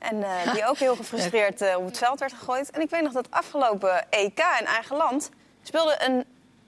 En 0.00 0.22
eh, 0.22 0.52
die 0.52 0.66
ook 0.66 0.76
heel 0.76 0.96
gefrustreerd 0.96 1.60
eh, 1.60 1.76
op 1.76 1.84
het 1.84 1.98
veld 1.98 2.18
werd 2.18 2.32
gegooid. 2.32 2.70
En 2.70 2.80
ik 2.80 2.90
weet 2.90 3.02
nog 3.02 3.12
dat 3.12 3.30
afgelopen 3.30 4.10
EK 4.10 4.38
in 4.60 4.66
eigen 4.66 4.96
land 4.96 5.30
speelde 5.62 5.96
een 6.06 6.24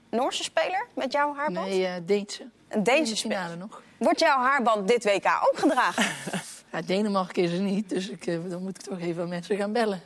Noorse 0.09 0.43
speler 0.43 0.87
met 0.93 1.11
jouw 1.11 1.35
haarband. 1.35 1.67
Nee, 1.67 1.85
eh 1.85 1.93
Deense. 2.05 2.49
Een 2.67 2.83
Deense 2.83 3.15
speler. 3.15 3.57
nog. 3.57 3.81
Wordt 3.97 4.19
jouw 4.19 4.37
haarband 4.39 4.87
dit 4.87 5.03
WK 5.03 5.25
ook 5.25 5.57
gedragen? 5.57 6.05
Ja, 6.73 6.81
Denemarken 6.81 7.43
is 7.43 7.51
er 7.51 7.59
niet, 7.59 7.89
dus 7.89 8.09
ik, 8.09 8.25
eh, 8.25 8.37
dan 8.47 8.61
moet 8.61 8.77
ik 8.77 8.81
toch 8.81 8.99
even 8.99 9.23
aan 9.23 9.29
mensen 9.29 9.57
gaan 9.57 9.71
bellen. 9.73 10.01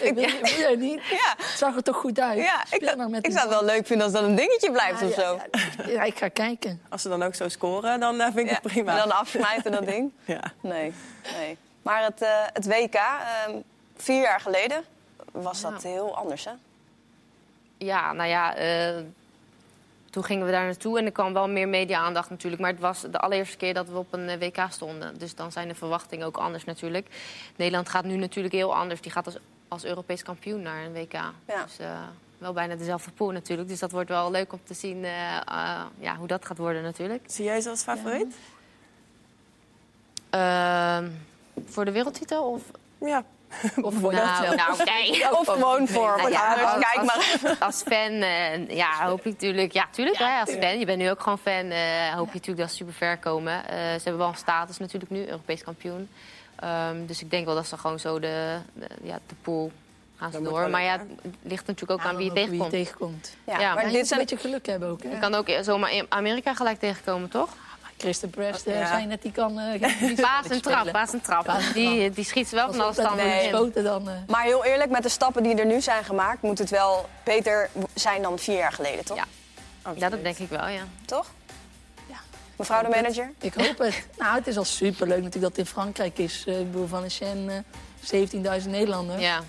ik 0.00 0.14
wil, 0.14 0.14
wil 0.14 0.58
jij 0.58 0.76
niet? 0.76 1.00
Ja. 1.10 1.34
Het 1.36 1.58
zag 1.58 1.76
er 1.76 1.82
toch 1.82 1.96
goed 1.96 2.20
uit? 2.20 2.38
Ja, 2.38 2.64
ik, 2.70 2.94
nou 2.96 3.10
met 3.10 3.26
zou 3.32 3.38
het 3.38 3.48
wel 3.48 3.64
leuk 3.64 3.86
vinden 3.86 4.06
als 4.06 4.14
dat 4.14 4.22
een 4.24 4.34
dingetje 4.34 4.70
blijft 4.70 5.00
Ja, 5.00 5.06
of 5.06 5.16
ja, 5.16 5.22
zo. 5.22 5.40
Ja, 5.86 5.88
ja, 5.92 6.02
ik 6.02 6.18
ga 6.18 6.28
kijken. 6.28 6.80
Als 6.88 7.02
ze 7.02 7.08
dan 7.08 7.22
ook 7.22 7.34
zo 7.34 7.48
scoren, 7.48 8.00
dan 8.00 8.16
vind 8.16 8.36
ik 8.38 8.46
Ja, 8.46 8.52
het 8.52 8.62
prima. 8.62 8.92
En 8.92 8.98
dan 9.08 9.18
afsmijten 9.18 9.72
dat 9.72 9.86
ding. 9.86 10.12
Ja. 10.24 10.52
Nee, 10.60 10.92
nee. 11.38 11.58
Maar 11.88 12.02
het, 12.02 12.22
eh, 12.22 12.44
het 12.52 12.66
WK, 12.66 12.94
ehm, 12.94 13.56
vier 13.96 14.20
jaar 14.20 14.40
geleden, 14.40 14.84
was 15.32 15.60
dat 15.60 15.82
heel 15.82 16.16
anders, 16.16 16.44
hè? 16.44 16.52
Ja, 17.78 18.12
nou 18.12 18.28
ja, 18.28 18.54
eh, 18.54 18.96
toen 20.10 20.24
gingen 20.24 20.46
we 20.46 20.52
daar 20.52 20.64
naartoe 20.64 20.98
en 20.98 21.04
er 21.04 21.12
kwam 21.12 21.32
wel 21.32 21.48
meer 21.48 21.68
media-aandacht 21.68 22.30
natuurlijk. 22.30 22.62
Maar 22.62 22.70
het 22.70 22.80
was 22.80 23.00
de 23.00 23.18
allereerste 23.18 23.56
keer 23.56 23.74
dat 23.74 23.88
we 23.88 23.98
op 23.98 24.12
een 24.12 24.28
eh, 24.28 24.38
WK 24.38 24.66
stonden. 24.70 25.18
Dus 25.18 25.34
dan 25.34 25.52
zijn 25.52 25.68
de 25.68 25.74
verwachtingen 25.74 26.26
ook 26.26 26.36
anders 26.36 26.64
natuurlijk. 26.64 27.06
Nederland 27.56 27.88
gaat 27.88 28.04
nu 28.04 28.16
natuurlijk 28.16 28.54
heel 28.54 28.74
anders. 28.74 29.00
Die 29.00 29.12
gaat 29.12 29.26
als, 29.26 29.38
als 29.68 29.84
Europees 29.84 30.22
kampioen 30.22 30.62
naar 30.62 30.84
een 30.84 30.92
WK. 30.92 31.12
Ja. 31.12 31.32
Dus 31.64 31.78
eh, 31.78 32.00
wel 32.38 32.52
bijna 32.52 32.74
dezelfde 32.76 33.10
pool 33.10 33.30
natuurlijk. 33.30 33.68
Dus 33.68 33.78
dat 33.78 33.90
wordt 33.90 34.08
wel 34.08 34.30
leuk 34.30 34.52
om 34.52 34.60
te 34.64 34.74
zien 34.74 35.04
ja, 35.98 36.16
hoe 36.18 36.26
dat 36.26 36.44
gaat 36.44 36.58
worden 36.58 36.82
natuurlijk. 36.82 37.22
Zie 37.26 37.44
jij 37.44 37.60
ze 37.60 37.70
als 37.70 37.82
favoriet? 37.82 38.36
Ehm, 40.30 41.10
voor 41.66 41.84
de 41.84 41.90
wereldtitel 41.92 42.42
of... 42.50 42.62
Ja. 43.00 43.24
of 43.82 43.94
voor 44.00 44.12
nou, 44.12 44.56
nou, 44.56 44.76
nee. 44.84 45.36
Of 45.38 45.46
gewoon 45.48 45.88
voor 45.88 46.16
Nou 46.16 46.30
ja, 46.30 46.46
ouders. 46.54 46.72
als- 46.72 46.84
Kijk 46.92 47.04
maar 47.06 47.56
als, 47.66 47.82
fan, 47.82 48.12
eh, 48.22 48.68
ja, 48.76 49.06
hoop 49.06 49.18
ik 49.18 49.32
natuurlijk... 49.32 49.72
Ja, 49.72 49.86
tuurlijk, 49.90 50.18
hè, 50.18 50.40
als 50.40 50.50
fan. 50.60 50.78
Je 50.78 50.86
bent 50.86 50.98
nu 50.98 51.10
ook 51.10 51.20
gewoon 51.20 51.38
fan. 51.38 51.70
eh, 51.70 52.08
hoop 52.14 52.26
je 52.26 52.32
natuurlijk 52.34 52.58
dat 52.58 52.70
ze 52.70 52.76
super 52.76 52.92
ver 52.94 53.18
komen. 53.18 53.52
Eh, 53.68 53.76
ze 53.76 54.00
hebben 54.02 54.18
wel 54.18 54.28
een 54.28 54.34
status 54.36 54.78
natuurlijk 54.78 55.10
nu, 55.10 55.26
Europees 55.26 55.62
kampioen. 55.64 56.08
Ehm, 56.56 57.06
dus 57.06 57.20
ik 57.22 57.30
denk 57.30 57.44
wel 57.46 57.54
dat 57.54 57.66
ze 57.66 57.76
gewoon 57.78 57.98
zo 57.98 58.18
de, 58.20 58.56
de, 58.72 58.86
ja, 59.02 59.18
de 59.26 59.34
pool 59.42 59.72
gaan 60.16 60.32
ze 60.32 60.42
door. 60.42 60.70
Maar 60.70 60.82
ja, 60.82 60.92
het 60.92 61.34
ligt 61.42 61.66
natuurlijk 61.66 62.00
ook 62.00 62.02
Ja, 62.06 62.08
aan 62.12 62.16
wie 62.16 62.24
je 62.26 62.32
tegenkomt. 62.32 62.70
tegenkomt. 62.70 63.36
Ja, 63.44 63.60
Ja, 63.60 63.74
maar 63.74 63.86
je 63.86 63.92
dit 63.92 64.06
zijn 64.08 64.20
een 64.20 64.26
beetje 64.26 64.42
geluk 64.48 64.66
hebben 64.66 64.88
ook. 64.88 65.02
Hè? 65.02 65.10
Je 65.10 65.18
kan 65.18 65.34
ook 65.34 65.48
zomaar 65.62 65.92
in 65.92 66.06
Amerika 66.08 66.54
gelijk 66.54 66.78
tegenkomen, 66.78 67.28
toch? 67.28 67.48
Kristen 67.98 68.30
Prest, 68.30 68.66
eh, 68.66 68.78
Ja. 68.80 68.86
zei 68.86 69.06
net, 69.06 69.22
die 69.22 69.32
kan... 69.32 69.58
eh, 69.58 69.88
geen 69.98 70.14
Paas 70.14 70.46
en 70.48 70.62
trap, 70.62 70.90
paas 70.92 71.12
en 71.12 71.20
trap. 71.20 71.44
Paas 71.44 71.66
en 71.66 71.72
Die, 71.72 72.10
die 72.10 72.24
schiet 72.24 72.48
ze 72.48 72.54
wel 72.54 72.66
van 72.66 72.74
alle 72.74 72.84
Als 72.86 72.96
dat 72.96 73.04
standen 73.04 73.24
wordt 73.26 73.42
in. 73.42 73.50
geschoten, 73.50 73.84
dan... 73.84 74.08
eh, 74.08 74.14
Maar 74.26 74.42
heel 74.42 74.64
eerlijk, 74.64 74.90
met 74.90 75.02
de 75.02 75.08
stappen 75.08 75.42
die 75.42 75.54
er 75.54 75.66
nu 75.66 75.80
zijn 75.80 76.04
gemaakt, 76.04 76.42
moet 76.42 76.58
het 76.58 76.70
wel 76.70 77.08
beter 77.24 77.70
zijn 77.94 78.22
dan 78.22 78.38
vier 78.38 78.56
jaar 78.56 78.72
geleden, 78.72 79.04
toch? 79.04 79.16
Ja. 79.16 79.24
Ja, 79.96 80.08
dat 80.08 80.22
denk 80.22 80.38
ik 80.38 80.48
wel, 80.48 80.68
ja. 80.68 80.82
Toch? 81.04 81.26
Ja. 82.08 82.16
Mevrouw 82.56 82.82
de 82.82 82.88
manager? 82.88 83.32
Ik 83.40 83.54
hoop 83.54 83.78
het. 83.78 84.06
nou, 84.18 84.34
het 84.36 84.46
is 84.46 84.56
al 84.56 84.64
superleuk 84.64 85.22
natuurlijk 85.22 85.42
dat 85.42 85.56
het 85.56 85.58
in 85.58 85.66
Frankrijk 85.66 86.18
is. 86.18 86.44
Eh, 86.46 86.60
ik 86.60 86.70
bedoel, 86.72 86.86
van 86.86 87.04
een 87.18 87.48
eh 87.50 88.60
17.000 88.62 88.68
Nederlanders. 88.68 89.22
ja. 89.22 89.42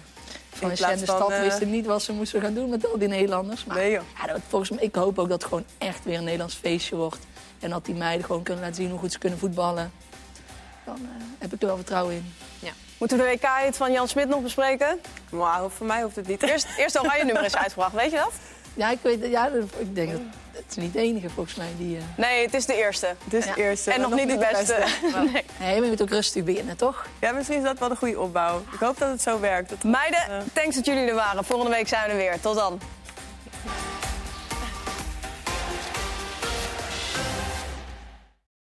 Van 0.53 0.71
plaats 0.71 0.99
de 0.99 1.05
stad 1.05 1.29
eh, 1.31 1.41
wisten 1.41 1.69
niet 1.69 1.85
wat 1.85 2.01
ze 2.03 2.11
moesten 2.13 2.41
gaan 2.41 2.53
doen 2.53 2.69
met 2.69 2.91
al 2.91 2.97
die 2.97 3.07
Nederlanders. 3.07 3.65
Maar 3.65 3.77
Nee 3.77 3.91
joh. 3.91 4.01
ja, 4.21 4.27
dat, 4.33 4.39
volgens 4.47 4.69
mij, 4.71 4.83
ik 4.83 4.95
hoop 4.95 5.19
ook 5.19 5.29
dat 5.29 5.41
het 5.41 5.49
gewoon 5.49 5.65
echt 5.77 6.03
weer 6.03 6.17
een 6.17 6.23
Nederlands 6.23 6.55
feestje 6.55 6.95
wordt. 6.95 7.17
En 7.59 7.69
dat 7.69 7.85
die 7.85 7.95
meiden 7.95 8.25
gewoon 8.25 8.43
kunnen 8.43 8.63
laten 8.63 8.77
zien 8.81 8.89
hoe 8.89 8.99
goed 8.99 9.11
ze 9.11 9.19
kunnen 9.19 9.39
voetballen. 9.39 9.91
Dan 10.85 10.95
eh, 10.95 11.23
heb 11.39 11.53
ik 11.53 11.61
er 11.61 11.67
wel 11.67 11.75
vertrouwen 11.75 12.13
in. 12.15 12.33
Moeten 12.97 13.17
we 13.17 13.23
de 13.23 13.29
WK-hit 13.29 13.77
van 13.77 13.91
Jan 13.91 14.07
Smit 14.07 14.27
nog 14.27 14.41
bespreken? 14.41 14.99
Wauw, 15.29 15.69
voor 15.69 15.85
mij 15.85 16.01
hoeft 16.01 16.15
het 16.15 16.27
niet. 16.27 16.43
Eerst, 16.43 16.67
eerst 16.77 16.99
oranje 16.99 17.23
nummer 17.23 17.43
is 17.45 17.55
uitgebracht, 17.55 17.93
weet 17.93 18.11
je 18.11 18.17
dat? 18.17 18.31
Ja, 18.73 18.89
ik 18.89 18.97
weet 19.01 19.25
ja, 19.25 19.49
ik 19.77 19.95
denk 19.95 20.11
dat 20.11 20.63
is 20.69 20.75
niet 20.75 20.93
de 20.93 20.99
enige 20.99 21.29
volgens 21.29 21.55
mij. 21.55 21.67
Die, 21.77 21.95
uh... 21.97 22.01
Nee, 22.17 22.45
het 22.45 22.53
is 22.53 22.65
de 22.65 22.75
eerste. 22.75 23.15
Het 23.23 23.33
is 23.33 23.45
Ja. 23.45 23.53
de 23.53 23.61
eerste. 23.61 23.91
En 23.91 24.01
nog, 24.01 24.13
niet 24.15 24.29
de 24.29 24.37
beste. 24.37 24.85
nee. 25.13 25.31
Nee, 25.59 25.75
maar 25.75 25.83
je 25.83 25.89
moet 25.89 26.01
ook 26.01 26.09
rustig 26.09 26.43
beginnen, 26.43 26.77
toch? 26.77 27.05
Ja, 27.21 27.31
misschien 27.31 27.57
is 27.57 27.63
dat 27.63 27.79
wel 27.79 27.89
de 27.89 27.95
goede 27.95 28.19
opbouw. 28.19 28.63
Ik 28.71 28.79
hoop 28.79 28.97
dat 28.97 29.09
het 29.09 29.21
zo 29.21 29.39
werkt. 29.39 29.69
Dat- 29.69 29.83
Meiden, 29.83 30.19
Ja. 30.29 30.43
thanks 30.53 30.75
dat 30.75 30.85
jullie 30.85 31.07
er 31.09 31.15
waren. 31.15 31.45
Volgende 31.45 31.71
week 31.75 31.87
zijn 31.87 32.05
we 32.05 32.11
er 32.11 32.17
weer. 32.17 32.39
Tot 32.41 32.55
dan. 32.55 32.79